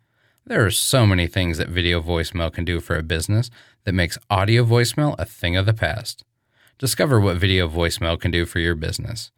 There 0.48 0.66
are 0.66 0.72
so 0.72 1.06
many 1.06 1.28
things 1.28 1.58
that 1.58 1.68
video 1.68 2.02
voicemail 2.02 2.54
can 2.54 2.64
do 2.64 2.80
for 2.80 2.96
a 2.96 3.04
business 3.04 3.52
that 3.84 3.92
makes 3.92 4.18
audio 4.30 4.64
voicemail 4.64 5.14
a 5.20 5.26
thing 5.26 5.58
of 5.58 5.66
the 5.66 5.74
past. 5.74 6.24
Discover 6.78 7.20
what 7.20 7.36
video 7.36 7.68
voicemail 7.68 8.18
can 8.18 8.32
do 8.32 8.46
for 8.46 8.60
your 8.60 8.76
business. 8.76 9.30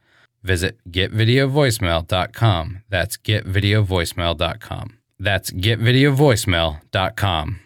Visit 0.43 0.77
getvideovoicemail.com. 0.87 2.83
That's 2.89 3.17
getvideovoicemail.com. 3.17 4.97
That's 5.19 5.49
getvideovoicemail.com. 5.49 7.59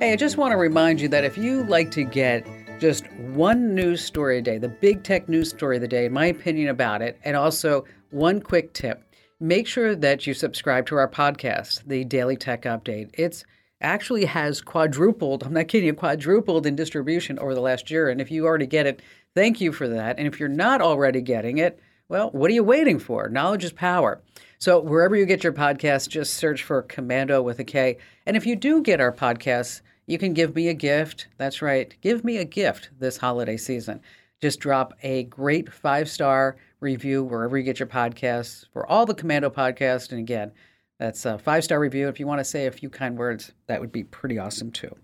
Hey, 0.00 0.12
I 0.12 0.16
just 0.16 0.38
want 0.38 0.50
to 0.50 0.56
remind 0.56 1.00
you 1.00 1.06
that 1.06 1.22
if 1.22 1.38
you 1.38 1.62
like 1.62 1.92
to 1.92 2.02
get 2.02 2.44
just 2.80 3.08
one 3.12 3.76
news 3.76 4.04
story 4.04 4.38
a 4.38 4.42
day, 4.42 4.58
the 4.58 4.66
big 4.66 5.04
tech 5.04 5.28
news 5.28 5.50
story 5.50 5.76
of 5.76 5.82
the 5.82 5.88
day, 5.88 6.08
my 6.08 6.26
opinion 6.26 6.68
about 6.68 7.00
it, 7.00 7.20
and 7.22 7.36
also 7.36 7.84
one 8.10 8.40
quick 8.40 8.72
tip, 8.72 9.04
make 9.42 9.66
sure 9.66 9.96
that 9.96 10.24
you 10.24 10.32
subscribe 10.32 10.86
to 10.86 10.94
our 10.94 11.08
podcast, 11.08 11.82
the 11.84 12.04
Daily 12.04 12.36
Tech 12.36 12.62
Update. 12.62 13.10
It's 13.14 13.44
actually 13.80 14.24
has 14.26 14.60
quadrupled, 14.60 15.42
I'm 15.42 15.52
not 15.52 15.66
kidding 15.66 15.88
you, 15.88 15.94
quadrupled 15.94 16.64
in 16.64 16.76
distribution 16.76 17.40
over 17.40 17.52
the 17.52 17.60
last 17.60 17.90
year. 17.90 18.08
And 18.08 18.20
if 18.20 18.30
you 18.30 18.46
already 18.46 18.68
get 18.68 18.86
it, 18.86 19.02
thank 19.34 19.60
you 19.60 19.72
for 19.72 19.88
that. 19.88 20.16
And 20.16 20.28
if 20.28 20.38
you're 20.38 20.48
not 20.48 20.80
already 20.80 21.20
getting 21.20 21.58
it, 21.58 21.80
well, 22.08 22.30
what 22.30 22.52
are 22.52 22.54
you 22.54 22.62
waiting 22.62 23.00
for? 23.00 23.28
Knowledge 23.28 23.64
is 23.64 23.72
power. 23.72 24.22
So 24.60 24.78
wherever 24.78 25.16
you 25.16 25.26
get 25.26 25.42
your 25.42 25.52
podcast, 25.52 26.08
just 26.08 26.34
search 26.34 26.62
for 26.62 26.84
Komando 26.84 27.42
with 27.42 27.58
a 27.58 27.64
K. 27.64 27.98
And 28.26 28.36
if 28.36 28.46
you 28.46 28.54
do 28.54 28.80
get 28.80 29.00
our 29.00 29.12
podcasts, 29.12 29.80
you 30.06 30.18
can 30.18 30.34
give 30.34 30.54
me 30.54 30.68
a 30.68 30.74
gift. 30.74 31.26
That's 31.36 31.60
right. 31.60 31.92
Give 32.00 32.22
me 32.22 32.36
a 32.36 32.44
gift 32.44 32.90
this 33.00 33.16
holiday 33.16 33.56
season. 33.56 34.02
Just 34.40 34.60
drop 34.60 34.94
a 35.02 35.24
great 35.24 35.72
five 35.72 36.08
star 36.08 36.56
review 36.82 37.24
wherever 37.24 37.56
you 37.56 37.64
get 37.64 37.78
your 37.78 37.86
podcasts 37.86 38.66
for 38.72 38.86
all 38.86 39.06
the 39.06 39.14
Komando 39.14 39.50
podcasts. 39.50 40.10
And 40.10 40.18
again, 40.20 40.52
that's 40.98 41.24
a 41.24 41.38
five 41.38 41.64
star 41.64 41.80
review. 41.80 42.08
If 42.08 42.20
you 42.20 42.26
want 42.26 42.40
to 42.40 42.44
say 42.44 42.66
a 42.66 42.72
few 42.72 42.90
kind 42.90 43.16
words, 43.16 43.52
that 43.66 43.80
would 43.80 43.92
be 43.92 44.04
pretty 44.04 44.38
awesome 44.38 44.70
too. 44.70 44.94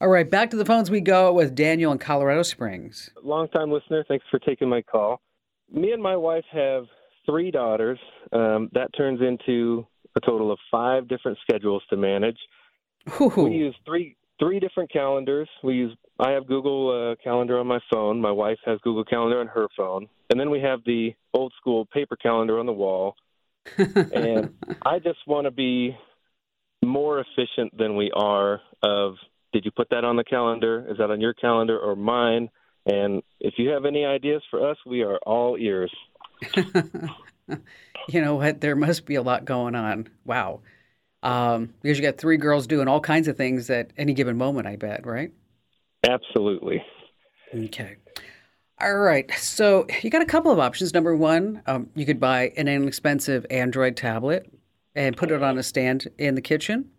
All 0.00 0.08
right, 0.08 0.28
back 0.28 0.50
to 0.50 0.56
the 0.56 0.64
phones 0.64 0.90
we 0.90 1.02
go 1.02 1.32
with 1.32 1.54
Daniel 1.54 1.92
in 1.92 1.98
Colorado 1.98 2.42
Springs. 2.42 3.10
Long 3.22 3.48
time 3.48 3.70
listener. 3.70 4.04
Thanks 4.08 4.24
for 4.30 4.38
taking 4.38 4.68
my 4.68 4.82
call. 4.82 5.20
Me 5.70 5.92
and 5.92 6.02
my 6.02 6.16
wife 6.16 6.44
have 6.50 6.84
three 7.26 7.50
daughters. 7.50 7.98
Um, 8.32 8.70
that 8.72 8.88
turns 8.96 9.20
into 9.20 9.86
a 10.16 10.20
total 10.20 10.50
of 10.50 10.58
five 10.70 11.06
different 11.06 11.38
schedules 11.42 11.82
to 11.90 11.96
manage. 11.96 12.38
Ooh. 13.20 13.32
We 13.36 13.52
use 13.52 13.74
three 13.84 14.16
three 14.38 14.58
different 14.58 14.90
calendars. 14.90 15.48
We 15.62 15.74
use 15.74 15.96
I 16.20 16.32
have 16.32 16.46
Google 16.46 17.12
uh, 17.12 17.22
Calendar 17.22 17.58
on 17.58 17.66
my 17.66 17.80
phone. 17.92 18.20
My 18.20 18.30
wife 18.30 18.58
has 18.64 18.78
Google 18.82 19.04
Calendar 19.04 19.40
on 19.40 19.46
her 19.48 19.66
phone, 19.76 20.08
and 20.28 20.38
then 20.38 20.50
we 20.50 20.60
have 20.60 20.80
the 20.84 21.14
old 21.34 21.52
school 21.58 21.86
paper 21.86 22.16
calendar 22.16 22.58
on 22.58 22.66
the 22.66 22.72
wall. 22.72 23.14
and 23.78 24.54
I 24.84 24.98
just 24.98 25.18
want 25.26 25.46
to 25.46 25.50
be 25.50 25.96
more 26.84 27.20
efficient 27.20 27.76
than 27.76 27.96
we 27.96 28.10
are. 28.14 28.60
Of 28.82 29.14
did 29.52 29.64
you 29.64 29.70
put 29.70 29.90
that 29.90 30.04
on 30.04 30.16
the 30.16 30.24
calendar? 30.24 30.86
Is 30.90 30.98
that 30.98 31.10
on 31.10 31.20
your 31.20 31.34
calendar 31.34 31.78
or 31.78 31.96
mine? 31.96 32.50
And 32.86 33.22
if 33.40 33.54
you 33.58 33.70
have 33.70 33.84
any 33.84 34.04
ideas 34.04 34.42
for 34.50 34.70
us, 34.70 34.76
we 34.86 35.02
are 35.02 35.18
all 35.18 35.56
ears. 35.58 35.92
you 38.08 38.22
know 38.22 38.36
what? 38.36 38.60
There 38.60 38.76
must 38.76 39.04
be 39.04 39.16
a 39.16 39.22
lot 39.22 39.44
going 39.44 39.74
on. 39.74 40.08
Wow 40.24 40.60
um, 41.22 41.74
because 41.82 41.98
you 41.98 42.04
got 42.04 42.18
three 42.18 42.36
girls 42.36 42.66
doing 42.66 42.88
all 42.88 43.00
kinds 43.00 43.28
of 43.28 43.36
things 43.36 43.70
at 43.70 43.92
any 43.96 44.14
given 44.14 44.36
moment. 44.36 44.66
I 44.66 44.76
bet, 44.76 45.06
right? 45.06 45.32
Absolutely. 46.08 46.84
Okay. 47.54 47.96
All 48.80 48.96
right. 48.96 49.30
So 49.32 49.86
you 50.02 50.10
got 50.10 50.22
a 50.22 50.26
couple 50.26 50.50
of 50.50 50.58
options. 50.58 50.94
Number 50.94 51.14
one, 51.14 51.62
um, 51.66 51.90
you 51.94 52.06
could 52.06 52.18
buy 52.18 52.52
an 52.56 52.68
inexpensive 52.68 53.44
Android 53.50 53.96
tablet 53.96 54.50
and 54.94 55.16
put 55.16 55.30
it 55.30 55.42
on 55.42 55.58
a 55.58 55.62
stand 55.62 56.08
in 56.18 56.34
the 56.34 56.40
kitchen. 56.40 56.90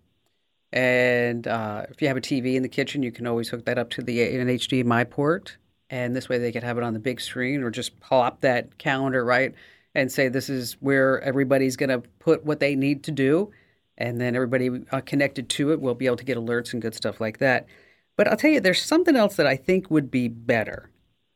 And 0.72 1.48
uh, 1.48 1.86
if 1.90 2.02
you 2.02 2.08
have 2.08 2.18
a 2.18 2.22
TV 2.22 2.56
in 2.56 2.64
the 2.64 2.70
kitchen, 2.70 3.04
you 3.04 3.12
can 3.12 3.28
always 3.28 3.50
hook 3.50 3.66
that 3.66 3.78
up 3.78 3.90
to 3.92 4.02
the 4.02 4.22
an 4.40 4.48
HDMI 4.48 5.10
port, 5.10 5.58
and 5.90 6.16
this 6.16 6.30
way 6.30 6.38
they 6.38 6.52
could 6.54 6.64
have 6.64 6.78
it 6.78 6.84
on 6.84 6.94
the 6.94 7.00
big 7.00 7.20
screen, 7.20 7.62
or 7.62 7.70
just 7.70 8.00
plop 8.00 8.40
that 8.42 8.78
calendar 8.78 9.26
right 9.26 9.54
and 9.94 10.10
say 10.10 10.30
this 10.30 10.50
is 10.50 10.78
where 10.80 11.20
everybody's 11.22 11.76
going 11.76 11.90
to 11.90 12.08
put 12.20 12.46
what 12.46 12.62
they 12.62 12.76
need 12.76 13.04
to 13.04 13.12
do 13.12 13.52
and 14.02 14.20
then 14.20 14.36
everybody 14.36 14.70
uh, 14.92 15.02
connected 15.02 15.48
to 15.48 15.72
it 15.72 15.80
will 15.80 15.94
be 15.94 16.08
able 16.08 16.18
to 16.18 16.26
get 16.26 16.38
alerts 16.38 16.74
and 16.74 16.82
good 16.82 16.96
stuff 16.96 17.22
like 17.22 17.38
that. 17.38 17.68
But 18.22 18.28
I'll 18.28 18.38
tell 18.38 18.52
you, 18.52 18.60
there's 18.60 18.84
something 18.84 19.16
else 19.16 19.36
that 19.38 19.48
I 19.48 19.56
think 19.56 19.90
would 19.90 20.12
be 20.12 20.28
better. 20.28 20.92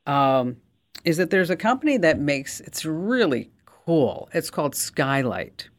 Um, 0.06 0.58
is 1.04 1.18
that 1.18 1.32
there's 1.32 1.50
a 1.50 1.56
company 1.56 1.98
that 1.98 2.20
makes 2.20 2.60
it's 2.60 2.86
really 2.86 3.50
cool. 3.66 4.30
It's 4.36 4.52
called 4.52 4.76
Skylight, 4.76 5.70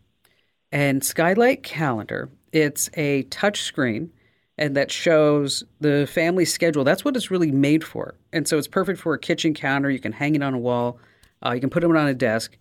and 0.73 1.05
Skylight 1.05 1.62
Calendar. 1.62 2.29
It's 2.51 2.90
a 2.95 3.23
touch 3.23 3.62
screen 3.62 4.11
and 4.59 4.77
that 4.77 4.90
shows 4.90 5.62
the 5.79 6.09
family 6.12 6.45
schedule. 6.45 6.83
That's 6.83 7.05
what 7.05 7.14
it's 7.14 7.31
really 7.31 7.53
made 7.53 7.85
for. 7.85 8.16
And 8.33 8.49
so 8.49 8.59
it's 8.59 8.66
perfect 8.66 8.99
for 8.99 9.14
a 9.14 9.19
kitchen 9.21 9.55
counter. 9.55 9.88
You 9.88 10.01
can 10.01 10.11
hang 10.11 10.35
it 10.35 10.42
on 10.42 10.55
a 10.55 10.59
wall. 10.59 10.99
Uh, 11.40 11.53
you 11.53 11.61
can 11.61 11.71
put 11.71 11.85
it 11.85 11.97
on 11.97 12.09
a 12.09 12.14
desk 12.14 12.59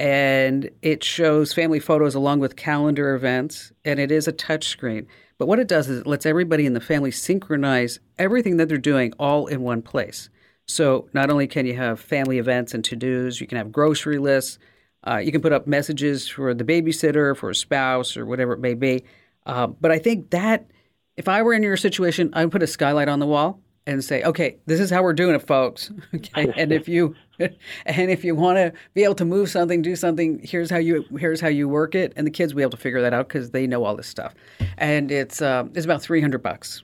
and 0.00 0.70
it 0.80 1.02
shows 1.02 1.52
family 1.52 1.80
photos 1.80 2.14
along 2.14 2.38
with 2.38 2.54
calendar 2.54 3.16
events, 3.16 3.70
and 3.84 4.00
it 4.00 4.12
is 4.12 4.26
a 4.26 4.32
touch 4.32 4.68
screen. 4.68 5.08
But 5.40 5.48
what 5.48 5.58
it 5.58 5.68
does 5.68 5.88
is 5.88 6.00
it 6.00 6.06
lets 6.06 6.26
everybody 6.26 6.66
in 6.66 6.74
the 6.74 6.82
family 6.82 7.10
synchronize 7.10 7.98
everything 8.18 8.58
that 8.58 8.68
they're 8.68 8.76
doing 8.76 9.14
all 9.18 9.46
in 9.46 9.62
one 9.62 9.80
place. 9.80 10.28
So 10.66 11.08
not 11.14 11.30
only 11.30 11.46
can 11.46 11.64
you 11.64 11.74
have 11.76 11.98
family 11.98 12.36
events 12.36 12.74
and 12.74 12.84
to 12.84 12.94
dos, 12.94 13.40
you 13.40 13.46
can 13.46 13.56
have 13.56 13.72
grocery 13.72 14.18
lists, 14.18 14.58
uh, 15.02 15.16
you 15.16 15.32
can 15.32 15.40
put 15.40 15.54
up 15.54 15.66
messages 15.66 16.28
for 16.28 16.52
the 16.52 16.62
babysitter, 16.62 17.34
for 17.34 17.48
a 17.48 17.54
spouse, 17.54 18.18
or 18.18 18.26
whatever 18.26 18.52
it 18.52 18.60
may 18.60 18.74
be. 18.74 19.04
Uh, 19.46 19.68
but 19.68 19.90
I 19.90 19.98
think 19.98 20.28
that 20.28 20.70
if 21.16 21.26
I 21.26 21.40
were 21.40 21.54
in 21.54 21.62
your 21.62 21.78
situation, 21.78 22.28
I 22.34 22.44
would 22.44 22.52
put 22.52 22.62
a 22.62 22.66
skylight 22.66 23.08
on 23.08 23.18
the 23.18 23.26
wall 23.26 23.62
and 23.86 24.04
say, 24.04 24.22
okay, 24.22 24.56
this 24.66 24.80
is 24.80 24.90
how 24.90 25.02
we're 25.02 25.12
doing 25.12 25.34
it, 25.34 25.46
folks. 25.46 25.90
okay? 26.14 26.52
and 26.56 26.72
if 26.72 26.88
you 26.88 27.14
and 27.38 28.10
if 28.10 28.24
you 28.24 28.34
want 28.34 28.56
to 28.56 28.72
be 28.94 29.04
able 29.04 29.14
to 29.16 29.24
move 29.24 29.50
something, 29.50 29.82
do 29.82 29.96
something, 29.96 30.40
here's 30.42 30.70
how 30.70 30.78
you 30.78 31.04
here's 31.18 31.40
how 31.40 31.48
you 31.48 31.68
work 31.68 31.94
it, 31.94 32.12
and 32.16 32.26
the 32.26 32.30
kids 32.30 32.52
will 32.52 32.58
be 32.58 32.62
able 32.62 32.70
to 32.72 32.76
figure 32.76 33.00
that 33.00 33.12
out 33.12 33.28
because 33.28 33.50
they 33.50 33.66
know 33.66 33.84
all 33.84 33.96
this 33.96 34.08
stuff. 34.08 34.34
And 34.78 35.10
it's 35.10 35.42
uh, 35.42 35.64
it's 35.74 35.84
about 35.84 36.02
three 36.02 36.20
hundred 36.20 36.42
bucks. 36.42 36.82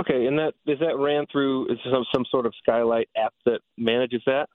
Okay, 0.00 0.26
and 0.26 0.38
that 0.38 0.54
is 0.66 0.78
that 0.80 0.96
ran 0.96 1.26
through 1.30 1.70
is 1.70 1.78
some 1.84 2.04
some 2.12 2.24
sort 2.30 2.46
of 2.46 2.54
Skylight 2.62 3.08
app 3.16 3.34
that 3.46 3.60
manages 3.76 4.22
that. 4.26 4.48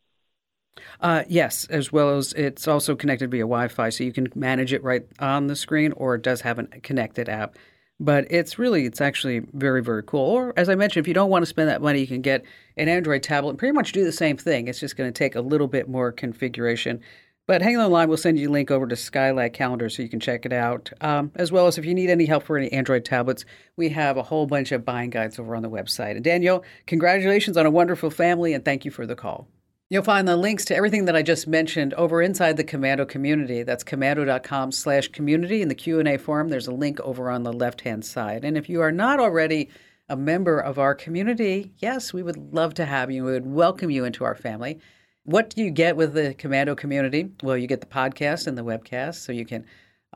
Uh, 1.02 1.24
yes, 1.28 1.66
as 1.72 1.92
well 1.92 2.18
as 2.18 2.34
it's 2.34 2.68
also 2.68 2.96
connected 2.96 3.32
via 3.32 3.42
Wi-Fi, 3.42 3.90
so 3.90 4.04
you 4.04 4.14
can 4.14 4.28
manage 4.36 4.74
it 4.74 4.84
right 4.84 5.08
on 5.20 5.48
the 5.48 5.56
screen, 5.56 5.92
or 5.94 6.16
it 6.16 6.22
does 6.22 6.42
have 6.42 6.60
a 6.60 6.66
connected 6.82 7.28
app 7.30 7.56
but 8.00 8.26
it's 8.30 8.60
really 8.60 8.86
it's 8.86 9.02
actually 9.02 9.42
very 9.54 9.82
very 9.82 10.04
cool. 10.04 10.22
Or 10.22 10.54
as 10.58 10.70
i 10.70 10.76
mentioned 10.76 11.04
if 11.04 11.08
you 11.08 11.14
don't 11.14 11.30
want 11.30 11.44
to 11.44 11.48
spend 11.48 11.70
that 11.70 11.82
money 11.82 12.00
you 12.00 12.08
can 12.08 12.22
get 12.22 12.44
an 12.78 12.88
android 12.88 13.24
tablet 13.24 13.52
and 13.52 13.60
pretty 13.60 13.74
much 13.74 13.92
do 13.92 14.04
the 14.04 14.12
same 14.12 14.38
thing. 14.38 14.68
It's 14.68 14.80
just 14.80 14.98
going 14.98 15.12
to 15.12 15.18
take 15.18 15.36
a 15.36 15.42
little 15.42 15.68
bit 15.68 15.90
more 15.90 16.12
configuration. 16.12 17.02
But 17.48 17.62
hang 17.62 17.78
on 17.78 17.84
the 17.84 17.90
line 17.90 18.10
we'll 18.10 18.18
send 18.18 18.38
you 18.38 18.50
a 18.50 18.52
link 18.52 18.72
over 18.72 18.86
to 18.88 18.96
skylight 18.96 19.54
calendar 19.54 19.90
so 19.90 20.04
you 20.04 20.10
can 20.10 20.20
check 20.20 20.46
it 20.46 20.52
out. 20.54 20.92
Um, 21.02 21.32
as 21.36 21.52
well 21.52 21.68
as 21.68 21.78
if 21.78 21.86
you 21.86 21.94
need 21.94 22.10
any 22.10 22.26
help 22.26 22.44
for 22.44 22.58
any 22.58 22.72
android 22.72 23.06
tablets 23.06 23.46
we 23.76 23.90
have 23.90 24.18
a 24.18 24.24
whole 24.24 24.46
bunch 24.46 24.72
of 24.72 24.86
buying 24.86 25.10
guides 25.10 25.40
over 25.40 25.56
on 25.56 25.64
the 25.64 25.70
website. 25.70 26.12
And 26.12 26.24
daniel 26.24 26.64
congratulations 26.86 27.58
on 27.58 27.66
a 27.66 27.72
wonderful 27.72 28.10
family 28.10 28.54
and 28.54 28.64
thank 28.64 28.86
you 28.86 28.92
for 28.92 29.06
the 29.06 29.16
call 29.16 29.48
You'll 29.90 30.04
find 30.04 30.28
the 30.28 30.36
links 30.36 30.66
to 30.66 30.76
everything 30.76 31.06
that 31.06 31.16
I 31.16 31.22
just 31.22 31.48
mentioned 31.48 31.94
over 31.94 32.22
inside 32.22 32.58
the 32.58 32.64
Komando 32.66 33.08
community. 33.08 33.64
That's 33.64 33.86
komando.com 33.86 34.74
slash 34.74 35.08
community. 35.08 35.62
In 35.62 35.70
the 35.70 35.76
Q&A 35.76 36.18
forum, 36.18 36.50
there's 36.50 36.68
a 36.68 36.74
link 36.74 37.00
over 37.00 37.32
on 37.32 37.44
the 37.44 37.54
left-hand 37.54 38.04
side. 38.04 38.44
And 38.44 38.58
if 38.58 38.68
you 38.68 38.82
are 38.82 38.92
not 38.92 39.22
already 39.22 39.70
a 40.10 40.18
member 40.18 40.60
of 40.60 40.78
our 40.78 40.94
community, 40.94 41.72
yes, 41.78 42.12
we 42.12 42.22
would 42.22 42.54
love 42.54 42.74
to 42.74 42.86
have 42.86 43.10
you. 43.10 43.24
We 43.24 43.32
would 43.32 43.48
welcome 43.48 43.90
you 43.90 44.04
into 44.04 44.26
our 44.26 44.36
family. 44.36 44.82
What 45.24 45.52
do 45.52 45.64
you 45.64 45.72
get 45.72 45.96
with 45.96 46.14
the 46.14 46.36
Komando 46.38 46.76
community? 46.76 47.32
Well, 47.42 47.56
you 47.56 47.68
get 47.68 47.80
the 47.80 47.88
podcast 47.88 48.46
and 48.46 48.58
the 48.58 48.66
webcast, 48.66 49.16
so 49.16 49.32
you 49.32 49.46
can 49.46 49.66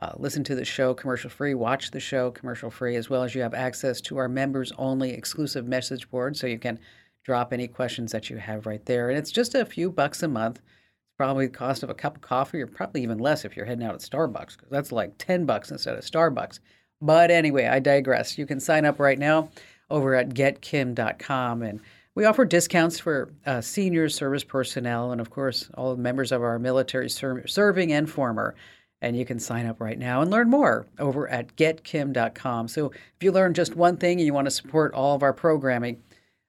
uh, 0.02 0.12
listen 0.16 0.44
to 0.44 0.54
the 0.54 0.66
show 0.66 0.92
commercial 0.92 1.30
free, 1.30 1.54
watch 1.54 1.92
the 1.92 2.00
show 2.00 2.30
commercial 2.30 2.70
free, 2.70 2.96
as 2.96 3.08
well 3.08 3.22
as 3.22 3.34
you 3.34 3.40
have 3.40 3.54
access 3.54 4.02
to 4.02 4.18
our 4.18 4.28
members 4.28 4.70
only 4.76 5.14
exclusive 5.14 5.66
message 5.66 6.10
board, 6.10 6.36
so 6.36 6.46
you 6.46 6.58
can 6.58 6.78
drop 7.24 7.52
any 7.52 7.68
questions 7.68 8.12
that 8.12 8.30
you 8.30 8.36
have 8.36 8.66
right 8.66 8.84
there. 8.86 9.08
And 9.08 9.18
it's 9.18 9.30
just 9.30 9.54
a 9.54 9.64
few 9.64 9.90
bucks 9.90 10.22
a 10.22 10.28
month. 10.28 10.58
It's 10.58 11.16
probably 11.16 11.46
the 11.46 11.52
cost 11.52 11.82
of 11.82 11.90
a 11.90 11.94
cup 11.94 12.16
of 12.16 12.22
coffee, 12.22 12.60
or 12.60 12.66
probably 12.66 13.02
even 13.02 13.18
less 13.18 13.44
if 13.44 13.56
you're 13.56 13.66
heading 13.66 13.86
out 13.86 13.94
at 13.94 14.00
Starbucks, 14.00 14.56
because 14.56 14.70
that's 14.70 14.92
like 14.92 15.18
10 15.18 15.46
bucks 15.46 15.70
instead 15.70 15.96
of 15.96 16.04
Starbucks. 16.04 16.58
But 17.00 17.30
anyway, 17.30 17.66
I 17.66 17.80
digress. 17.80 18.38
You 18.38 18.46
can 18.46 18.60
sign 18.60 18.84
up 18.84 18.98
right 18.98 19.18
now 19.18 19.50
over 19.90 20.14
at 20.14 20.30
getkim.com. 20.30 21.62
And 21.62 21.80
we 22.14 22.24
offer 22.24 22.44
discounts 22.44 22.98
for 22.98 23.32
uh, 23.46 23.60
senior 23.60 24.08
service 24.08 24.44
personnel 24.44 25.12
and, 25.12 25.20
of 25.20 25.30
course, 25.30 25.68
all 25.74 25.96
members 25.96 26.32
of 26.32 26.42
our 26.42 26.58
military 26.58 27.10
ser- 27.10 27.46
serving 27.46 27.92
and 27.92 28.10
former. 28.10 28.54
And 29.00 29.16
you 29.16 29.24
can 29.24 29.40
sign 29.40 29.66
up 29.66 29.80
right 29.80 29.98
now 29.98 30.22
and 30.22 30.30
learn 30.30 30.48
more 30.48 30.86
over 31.00 31.28
at 31.28 31.56
getkim.com. 31.56 32.68
So 32.68 32.90
if 32.90 33.22
you 33.22 33.32
learn 33.32 33.52
just 33.52 33.74
one 33.74 33.96
thing 33.96 34.18
and 34.18 34.26
you 34.26 34.32
want 34.32 34.46
to 34.46 34.52
support 34.52 34.94
all 34.94 35.16
of 35.16 35.24
our 35.24 35.32
programming, 35.32 36.00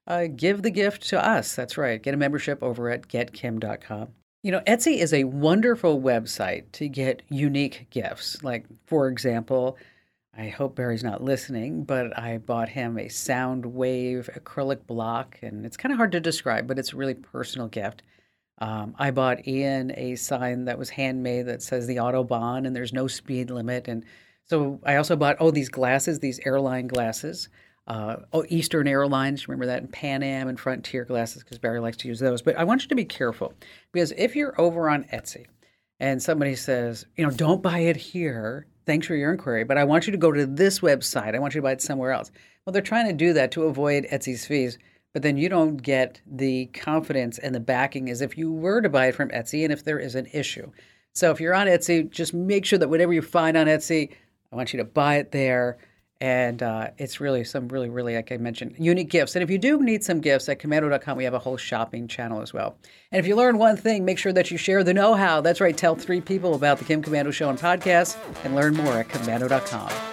uh, 0.07 0.27
give 0.27 0.61
the 0.61 0.71
gift 0.71 1.07
to 1.09 1.25
us. 1.25 1.55
That's 1.55 1.77
right. 1.77 2.01
Get 2.01 2.13
a 2.13 2.17
membership 2.17 2.61
over 2.61 2.89
at 2.89 3.07
getkim.com. 3.07 4.09
You 4.43 4.51
know, 4.51 4.61
Etsy 4.61 4.97
is 4.97 5.13
a 5.13 5.23
wonderful 5.23 6.01
website 6.01 6.71
to 6.73 6.89
get 6.89 7.21
unique 7.29 7.87
gifts. 7.89 8.43
Like, 8.43 8.65
for 8.85 9.07
example, 9.07 9.77
I 10.35 10.49
hope 10.49 10.75
Barry's 10.75 11.03
not 11.03 11.23
listening, 11.23 11.83
but 11.85 12.17
I 12.17 12.39
bought 12.39 12.69
him 12.69 12.97
a 12.97 13.05
Soundwave 13.05 14.37
acrylic 14.37 14.85
block, 14.85 15.37
and 15.41 15.65
it's 15.65 15.77
kind 15.77 15.93
of 15.93 15.97
hard 15.97 16.11
to 16.13 16.19
describe, 16.19 16.67
but 16.67 16.79
it's 16.79 16.91
a 16.91 16.97
really 16.97 17.13
personal 17.13 17.67
gift. 17.67 18.01
Um, 18.59 18.95
I 18.97 19.11
bought 19.11 19.47
Ian 19.47 19.91
a 19.97 20.15
sign 20.15 20.65
that 20.65 20.77
was 20.77 20.89
handmade 20.89 21.47
that 21.47 21.61
says 21.61 21.87
the 21.87 21.97
Autobahn 21.97 22.65
and 22.65 22.75
there's 22.75 22.93
no 22.93 23.07
speed 23.07 23.49
limit. 23.49 23.87
And 23.87 24.05
so 24.45 24.79
I 24.85 24.95
also 24.95 25.15
bought, 25.15 25.37
oh, 25.39 25.51
these 25.51 25.69
glasses, 25.69 26.19
these 26.19 26.39
airline 26.45 26.87
glasses. 26.87 27.49
Uh, 27.85 28.17
oh, 28.31 28.45
Eastern 28.47 28.87
Airlines, 28.87 29.47
remember 29.47 29.65
that, 29.65 29.81
and 29.81 29.91
Pan 29.91 30.23
Am 30.23 30.47
and 30.47 30.59
Frontier 30.59 31.03
glasses, 31.03 31.43
because 31.43 31.59
Barry 31.59 31.79
likes 31.79 31.97
to 31.97 32.07
use 32.07 32.19
those. 32.19 32.41
But 32.41 32.57
I 32.57 32.63
want 32.63 32.83
you 32.83 32.89
to 32.89 32.95
be 32.95 33.05
careful 33.05 33.53
because 33.91 34.13
if 34.17 34.35
you're 34.35 34.59
over 34.59 34.89
on 34.89 35.03
Etsy 35.05 35.45
and 35.99 36.21
somebody 36.21 36.55
says, 36.55 37.05
you 37.17 37.25
know, 37.25 37.31
don't 37.31 37.61
buy 37.61 37.79
it 37.79 37.97
here, 37.97 38.67
thanks 38.85 39.07
for 39.07 39.15
your 39.15 39.31
inquiry, 39.31 39.63
but 39.65 39.77
I 39.77 39.83
want 39.83 40.07
you 40.07 40.11
to 40.11 40.17
go 40.17 40.31
to 40.31 40.45
this 40.45 40.79
website, 40.79 41.35
I 41.35 41.39
want 41.39 41.55
you 41.55 41.59
to 41.61 41.63
buy 41.63 41.73
it 41.73 41.81
somewhere 41.81 42.11
else. 42.11 42.31
Well, 42.65 42.71
they're 42.71 42.81
trying 42.81 43.07
to 43.07 43.13
do 43.13 43.33
that 43.33 43.51
to 43.51 43.63
avoid 43.63 44.05
Etsy's 44.05 44.45
fees 44.45 44.77
but 45.13 45.21
then 45.21 45.37
you 45.37 45.47
don't 45.47 45.77
get 45.77 46.19
the 46.25 46.65
confidence 46.67 47.37
and 47.37 47.53
the 47.53 47.59
backing 47.59 48.09
as 48.09 48.21
if 48.21 48.37
you 48.37 48.51
were 48.51 48.81
to 48.81 48.89
buy 48.89 49.07
it 49.07 49.15
from 49.15 49.29
Etsy 49.29 49.63
and 49.63 49.71
if 49.71 49.83
there 49.83 49.99
is 49.99 50.15
an 50.15 50.27
issue. 50.33 50.71
So 51.13 51.29
if 51.29 51.39
you're 51.39 51.53
on 51.53 51.67
Etsy, 51.67 52.09
just 52.09 52.33
make 52.33 52.65
sure 52.65 52.79
that 52.79 52.89
whatever 52.89 53.13
you 53.13 53.21
find 53.21 53.55
on 53.55 53.67
Etsy, 53.67 54.11
I 54.51 54.55
want 54.55 54.73
you 54.73 54.77
to 54.77 54.83
buy 54.83 55.17
it 55.17 55.31
there. 55.31 55.77
And 56.21 56.63
uh, 56.63 56.91
it's 56.97 57.19
really 57.19 57.43
some 57.43 57.67
really, 57.67 57.89
really, 57.89 58.15
like 58.15 58.31
I 58.31 58.37
mentioned, 58.37 58.75
unique 58.77 59.09
gifts. 59.09 59.35
And 59.35 59.43
if 59.43 59.49
you 59.49 59.57
do 59.57 59.81
need 59.81 60.03
some 60.03 60.21
gifts 60.21 60.47
at 60.47 60.59
komando.com, 60.59 61.17
we 61.17 61.25
have 61.25 61.33
a 61.33 61.39
whole 61.39 61.57
shopping 61.57 62.07
channel 62.07 62.41
as 62.41 62.53
well. 62.53 62.77
And 63.11 63.19
if 63.19 63.27
you 63.27 63.35
learn 63.35 63.57
one 63.57 63.75
thing, 63.75 64.05
make 64.05 64.17
sure 64.17 64.31
that 64.31 64.49
you 64.49 64.57
share 64.57 64.83
the 64.83 64.93
know 64.93 65.15
how. 65.15 65.41
That's 65.41 65.59
right, 65.59 65.75
tell 65.75 65.95
three 65.95 66.21
people 66.21 66.55
about 66.55 66.77
the 66.79 66.85
Kim 66.85 67.01
Komando 67.01 67.33
Show 67.33 67.49
and 67.49 67.59
podcast 67.59 68.17
and 68.45 68.55
learn 68.55 68.75
more 68.75 68.93
at 68.93 69.09
komando.com. 69.09 70.12